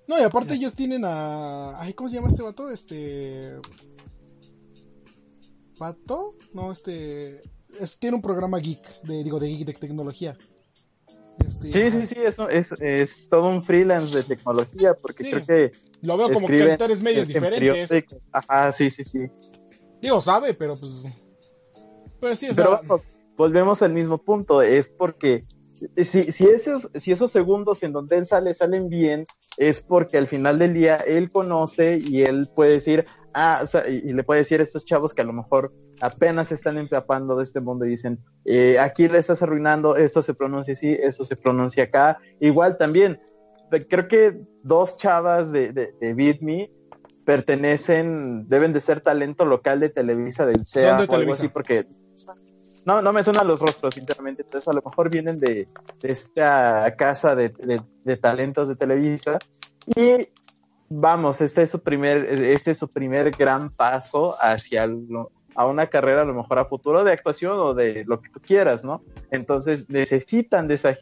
[0.07, 1.79] No, y aparte ellos tienen a.
[1.81, 2.69] Ay, ¿cómo se llama este vato?
[2.69, 3.55] Este.
[5.77, 6.35] ¿Pato?
[6.53, 7.41] No, este.
[7.79, 10.37] es- tiene un programa geek, de, digo, de geek de tecnología.
[11.45, 15.29] Este, Sí, sí, sí, eso es, es todo un freelance de tecnología, porque Sí.
[15.31, 15.71] creo que
[16.01, 17.89] Lo veo como que escriben en tres medios en diferentes.
[17.89, 18.19] periódicos.
[18.33, 19.19] Ajá, sí, sí, sí.
[20.01, 21.05] Digo, sabe, pero pues.
[22.21, 23.03] Pero sí, o Pero sea, vamos,
[23.35, 25.45] volvemos al mismo punto, es porque
[25.97, 29.25] si, si, esos, si esos segundos en donde él sale salen bien,
[29.57, 33.89] es porque al final del día él conoce y él puede decir, ah, o sea,
[33.89, 37.35] y, y le puede decir a estos chavos que a lo mejor apenas están empapando
[37.35, 41.25] de este mundo y dicen, eh, aquí le estás arruinando, esto se pronuncia así, esto
[41.25, 42.19] se pronuncia acá.
[42.39, 43.19] Igual también,
[43.89, 46.71] creo que dos chavas de, de, de Beat Me
[47.25, 51.43] pertenecen, deben de ser talento local de Televisa del Son CEA de o algo Televisa.
[51.43, 51.87] así, porque
[52.85, 55.67] no, no me suenan los rostros internamente, entonces a lo mejor vienen de,
[56.01, 57.49] de esta casa de,
[58.03, 59.39] de- talentos de Televisa
[59.95, 60.27] y
[60.89, 64.87] vamos, este es su primer, este es su primer gran paso hacia
[65.53, 68.39] a una carrera a lo mejor a futuro de actuación o de lo que tú
[68.39, 69.03] quieras, ¿no?
[69.31, 70.95] Entonces necesitan de, esa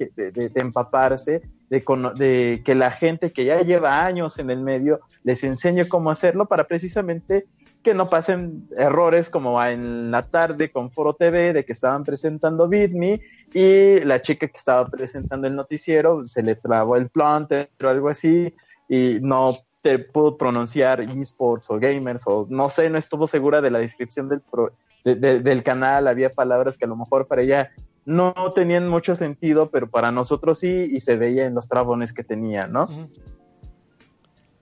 [0.56, 6.10] empaparse, de que la gente que ya lleva años en el medio les enseñe cómo
[6.10, 7.46] hacerlo para precisamente
[7.84, 12.68] que no pasen errores como en la tarde con Foro TV de que estaban presentando
[12.68, 13.22] Beat Me
[13.54, 18.10] y la chica que estaba presentando el noticiero se le trabó el planter o algo
[18.10, 18.54] así
[18.90, 23.72] y no te pudo pronunciar esports o gamers o no sé, no estuvo segura de
[23.72, 24.74] la descripción del, pro-
[25.06, 27.72] de- de- del canal, había palabras que a lo mejor para ella
[28.06, 32.24] no tenían mucho sentido, pero para nosotros sí y se veía en los trabones que
[32.26, 32.88] tenía, ¿no?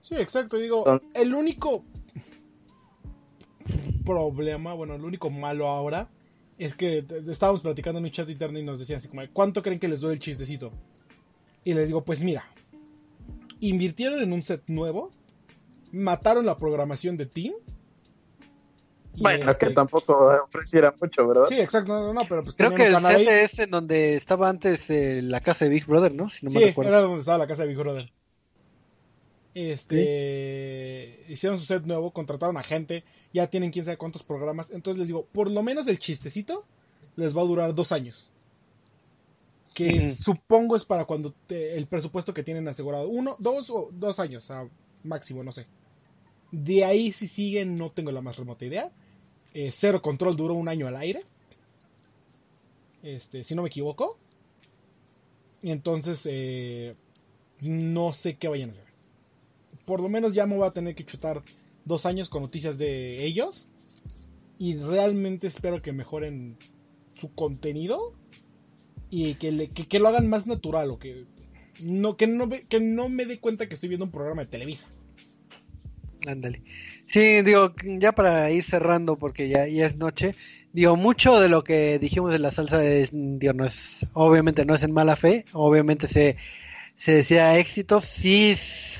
[0.02, 0.56] Sí, exacto.
[0.56, 1.84] Digo, Entonces- el único
[4.08, 6.08] problema, bueno, el único malo ahora
[6.58, 9.78] es que estábamos platicando en un chat interno y nos decían así como, ¿cuánto creen
[9.78, 10.72] que les doy el chistecito?
[11.64, 12.44] Y les digo, pues mira,
[13.60, 15.10] invirtieron en un set nuevo,
[15.92, 17.54] mataron la programación de Team
[19.16, 21.44] Bueno, este- que tampoco ofreciera mucho, ¿verdad?
[21.48, 23.24] Sí, exacto, no, no, pero pues Creo que el canal ahí.
[23.24, 26.30] set es en donde estaba antes eh, la casa de Big Brother, ¿no?
[26.30, 26.90] Si no me sí, recuerdo.
[26.90, 28.12] era donde estaba la casa de Big Brother.
[29.54, 33.02] Este, hicieron su set nuevo, contrataron a gente,
[33.32, 34.70] ya tienen quién sabe cuántos programas.
[34.70, 36.64] Entonces les digo, por lo menos el chistecito
[37.16, 38.30] les va a durar dos años.
[39.74, 43.08] Que supongo es para cuando te- el presupuesto que tienen asegurado.
[43.08, 44.68] Uno, dos o dos años, a
[45.04, 45.66] máximo, no sé.
[46.50, 48.90] De ahí si siguen, no tengo la más remota idea.
[49.54, 51.24] Eh, Cero Control duró un año al aire.
[53.02, 54.18] Este, si no me equivoco.
[55.62, 56.94] Y entonces, eh,
[57.60, 58.87] no sé qué vayan a hacer.
[59.88, 61.42] Por lo menos ya me voy a tener que chutar
[61.86, 63.70] dos años con noticias de ellos.
[64.58, 66.58] Y realmente espero que mejoren
[67.14, 68.12] su contenido.
[69.08, 70.90] Y que, le- que, lo hagan más natural.
[70.90, 71.24] O que
[71.80, 74.88] no, que, no, que no me dé cuenta que estoy viendo un programa de Televisa.
[76.26, 76.62] Ándale.
[77.06, 80.34] Sí, digo, ya para ir cerrando, porque ya, ya es noche,
[80.74, 84.74] digo, mucho de lo que dijimos de la salsa es, digo, no es, obviamente no
[84.74, 86.36] es en mala fe, obviamente se,
[86.98, 88.56] se decía éxito, sí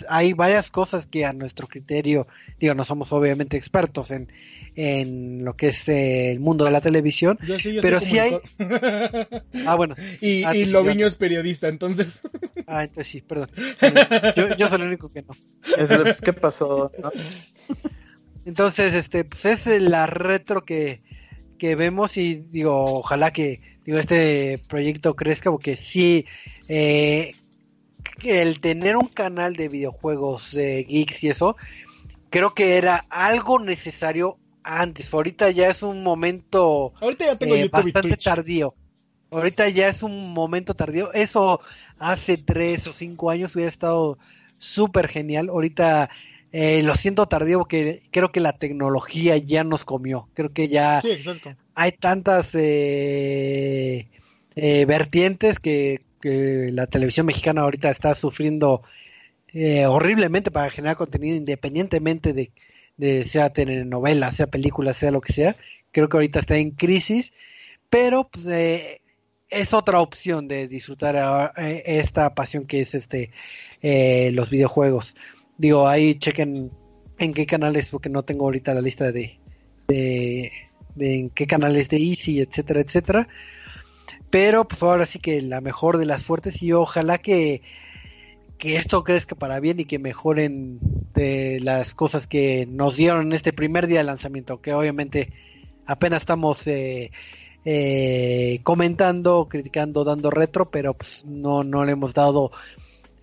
[0.08, 2.28] hay varias cosas que a nuestro criterio,
[2.60, 4.30] digo, no somos obviamente expertos en,
[4.76, 8.16] en lo que es eh, el mundo de la televisión, Yo sí, yo Pero sí
[8.20, 8.36] hay-
[9.66, 12.20] ah, bueno, y Ah, y sí, Loviño yo- es periodista, entonces.
[12.68, 13.50] ah, entonces sí, perdón,
[14.36, 15.34] yo, yo soy el único que no.
[15.76, 16.92] Es ¿Qué pasó?
[17.02, 17.10] no?
[18.44, 21.02] Entonces, este, pues es la retro que,
[21.58, 26.24] que vemos y digo, ojalá que digo este proyecto crezca porque sí,
[26.68, 27.34] eh,
[28.24, 31.56] el tener un canal de videojuegos de geeks y eso,
[32.30, 35.12] creo que era algo necesario antes.
[35.12, 38.74] Ahorita ya es un momento Ahorita ya tengo eh, bastante tardío.
[39.30, 41.12] Ahorita ya es un momento tardío.
[41.12, 41.60] Eso
[41.98, 44.18] hace tres o cinco años hubiera estado
[44.58, 45.48] súper genial.
[45.50, 46.08] Ahorita
[46.50, 50.28] eh, lo siento tardío porque creo que la tecnología ya nos comió.
[50.34, 51.18] Creo que ya Sí,
[51.74, 54.06] hay tantas eh,
[54.56, 58.82] vertientes que, que la televisión mexicana ahorita está sufriendo
[59.52, 62.50] eh, horriblemente para generar contenido independientemente de,
[62.96, 65.56] de sea telenovela, sea película, sea lo que sea.
[65.92, 67.32] Creo que ahorita está en crisis,
[67.90, 69.00] pero pues, eh,
[69.50, 73.30] es otra opción de disfrutar eh, esta pasión que es este
[74.32, 75.16] los videojuegos.
[75.56, 76.70] Digo, ahí chequen
[77.18, 79.38] en qué canales, porque no tengo ahorita la lista de,
[79.88, 80.52] de,
[80.94, 83.28] de en qué canales de Easy, etcétera, etcétera.
[84.30, 87.62] Pero pues ahora sí que la mejor de las fuertes y ojalá que,
[88.58, 90.78] que esto crezca para bien y que mejoren
[91.14, 95.32] de las cosas que nos dieron en este primer día de lanzamiento, que obviamente
[95.86, 97.10] apenas estamos eh,
[97.64, 102.50] eh, comentando, criticando, dando retro, pero pues no, no le hemos dado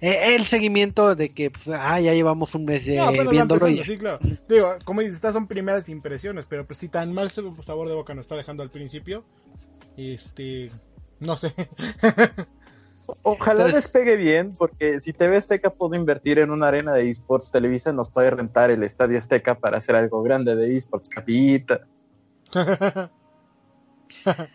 [0.02, 3.84] eh, el seguimiento de que pues, ah, ya llevamos un mes eh, No, viéndolo y
[3.84, 4.20] sí, claro.
[4.48, 8.14] Digo, como dices, estas son primeras impresiones, pero pues si tan mal sabor de boca
[8.14, 9.24] nos está dejando al principio,
[9.98, 10.70] este,
[11.20, 11.54] no sé.
[13.22, 17.52] Ojalá Entonces- despegue bien, porque si TV Azteca pudo invertir en una arena de esports,
[17.52, 21.82] Televisa nos puede rentar el Estadio Azteca para hacer algo grande de esports, capita.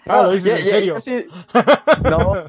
[0.06, 0.94] ah, lo dices ya- en ya- serio.
[0.94, 1.26] ya sí.
[2.10, 2.44] No,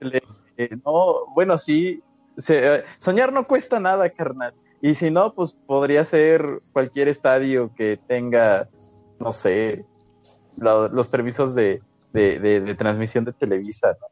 [0.00, 0.22] le-
[0.56, 2.02] eh, no, bueno, sí.
[2.38, 4.54] se- eh, soñar no cuesta nada, carnal.
[4.80, 8.68] Y si no, pues podría ser cualquier estadio que tenga,
[9.20, 9.84] no sé,
[10.56, 11.80] lo- los permisos de,
[12.14, 14.06] de, de- de transmisión de Televisa, ¿no?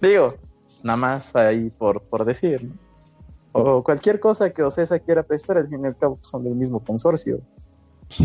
[0.00, 0.36] Digo,
[0.82, 2.74] nada más ahí por, por decir, ¿no?
[3.52, 6.54] O cualquier cosa que Ocesa quiera prestar, al fin y al cabo pues, son del
[6.54, 7.40] mismo consorcio.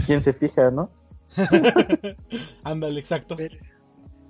[0.06, 0.90] ¿Quién se fija, no?
[2.64, 3.36] Ándale, exacto.
[3.36, 3.56] Pero,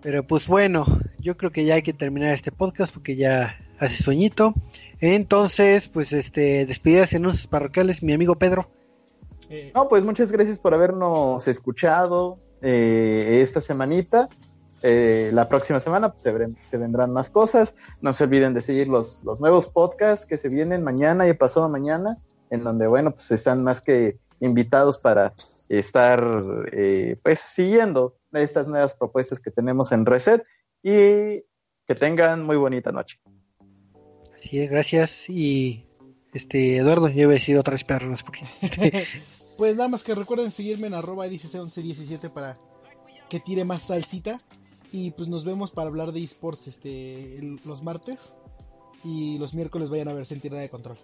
[0.01, 0.85] pero, pues bueno,
[1.19, 4.53] yo creo que ya hay que terminar este podcast porque ya hace sueñito.
[5.01, 8.69] Entonces, pues este, despedidas y anuncios parroquiales, mi amigo Pedro.
[9.49, 14.27] Eh, No, pues muchas gracias por habernos escuchado eh, esta semanita.
[14.81, 17.75] Eh, la próxima semana pues, se, ven- se vendrán más cosas.
[18.01, 21.69] No se olviden de seguir los, los nuevos podcasts que se vienen mañana y pasado
[21.69, 22.17] mañana,
[22.49, 25.33] en donde, bueno, pues están más que invitados para
[25.69, 26.23] estar,
[26.71, 30.43] eh, pues, siguiendo estas nuevas propuestas que tenemos en Reset
[30.83, 31.45] y
[31.87, 33.19] que tengan muy bonita noche.
[34.39, 35.29] Así es, gracias.
[35.29, 35.87] Y
[36.33, 39.05] este, Eduardo, yo iba a decir otra vez Pedro, no sé por qué.
[39.57, 42.57] Pues nada más que recuerden seguirme en arroba DCC1117 para
[43.29, 44.41] que tire más salsita.
[44.91, 48.35] Y pues nos vemos para hablar de esports este, el- los martes.
[49.03, 50.97] Y los miércoles vayan a ver Centinela de Control.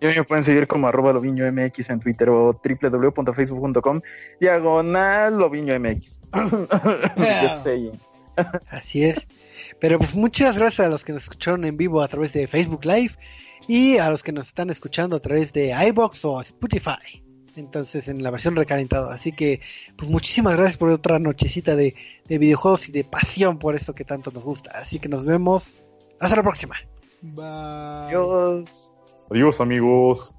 [0.00, 4.00] Y me pueden seguir como arroba Loviño MX en Twitter o www.facebook.com
[4.40, 6.20] diagonal Loviño MX.
[8.68, 9.26] Así es.
[9.80, 12.84] Pero pues muchas gracias a los que nos escucharon en vivo a través de Facebook
[12.84, 13.16] Live
[13.68, 17.23] y a los que nos están escuchando a través de iBox o Spotify.
[17.56, 19.10] Entonces, en la versión recalentado.
[19.10, 19.60] Así que,
[19.96, 21.94] pues muchísimas gracias por otra nochecita de,
[22.28, 24.72] de videojuegos y de pasión por esto que tanto nos gusta.
[24.78, 25.74] Así que nos vemos.
[26.20, 26.76] Hasta la próxima.
[27.22, 27.44] Bye.
[27.44, 28.92] Adiós.
[29.30, 30.34] Adiós, amigos.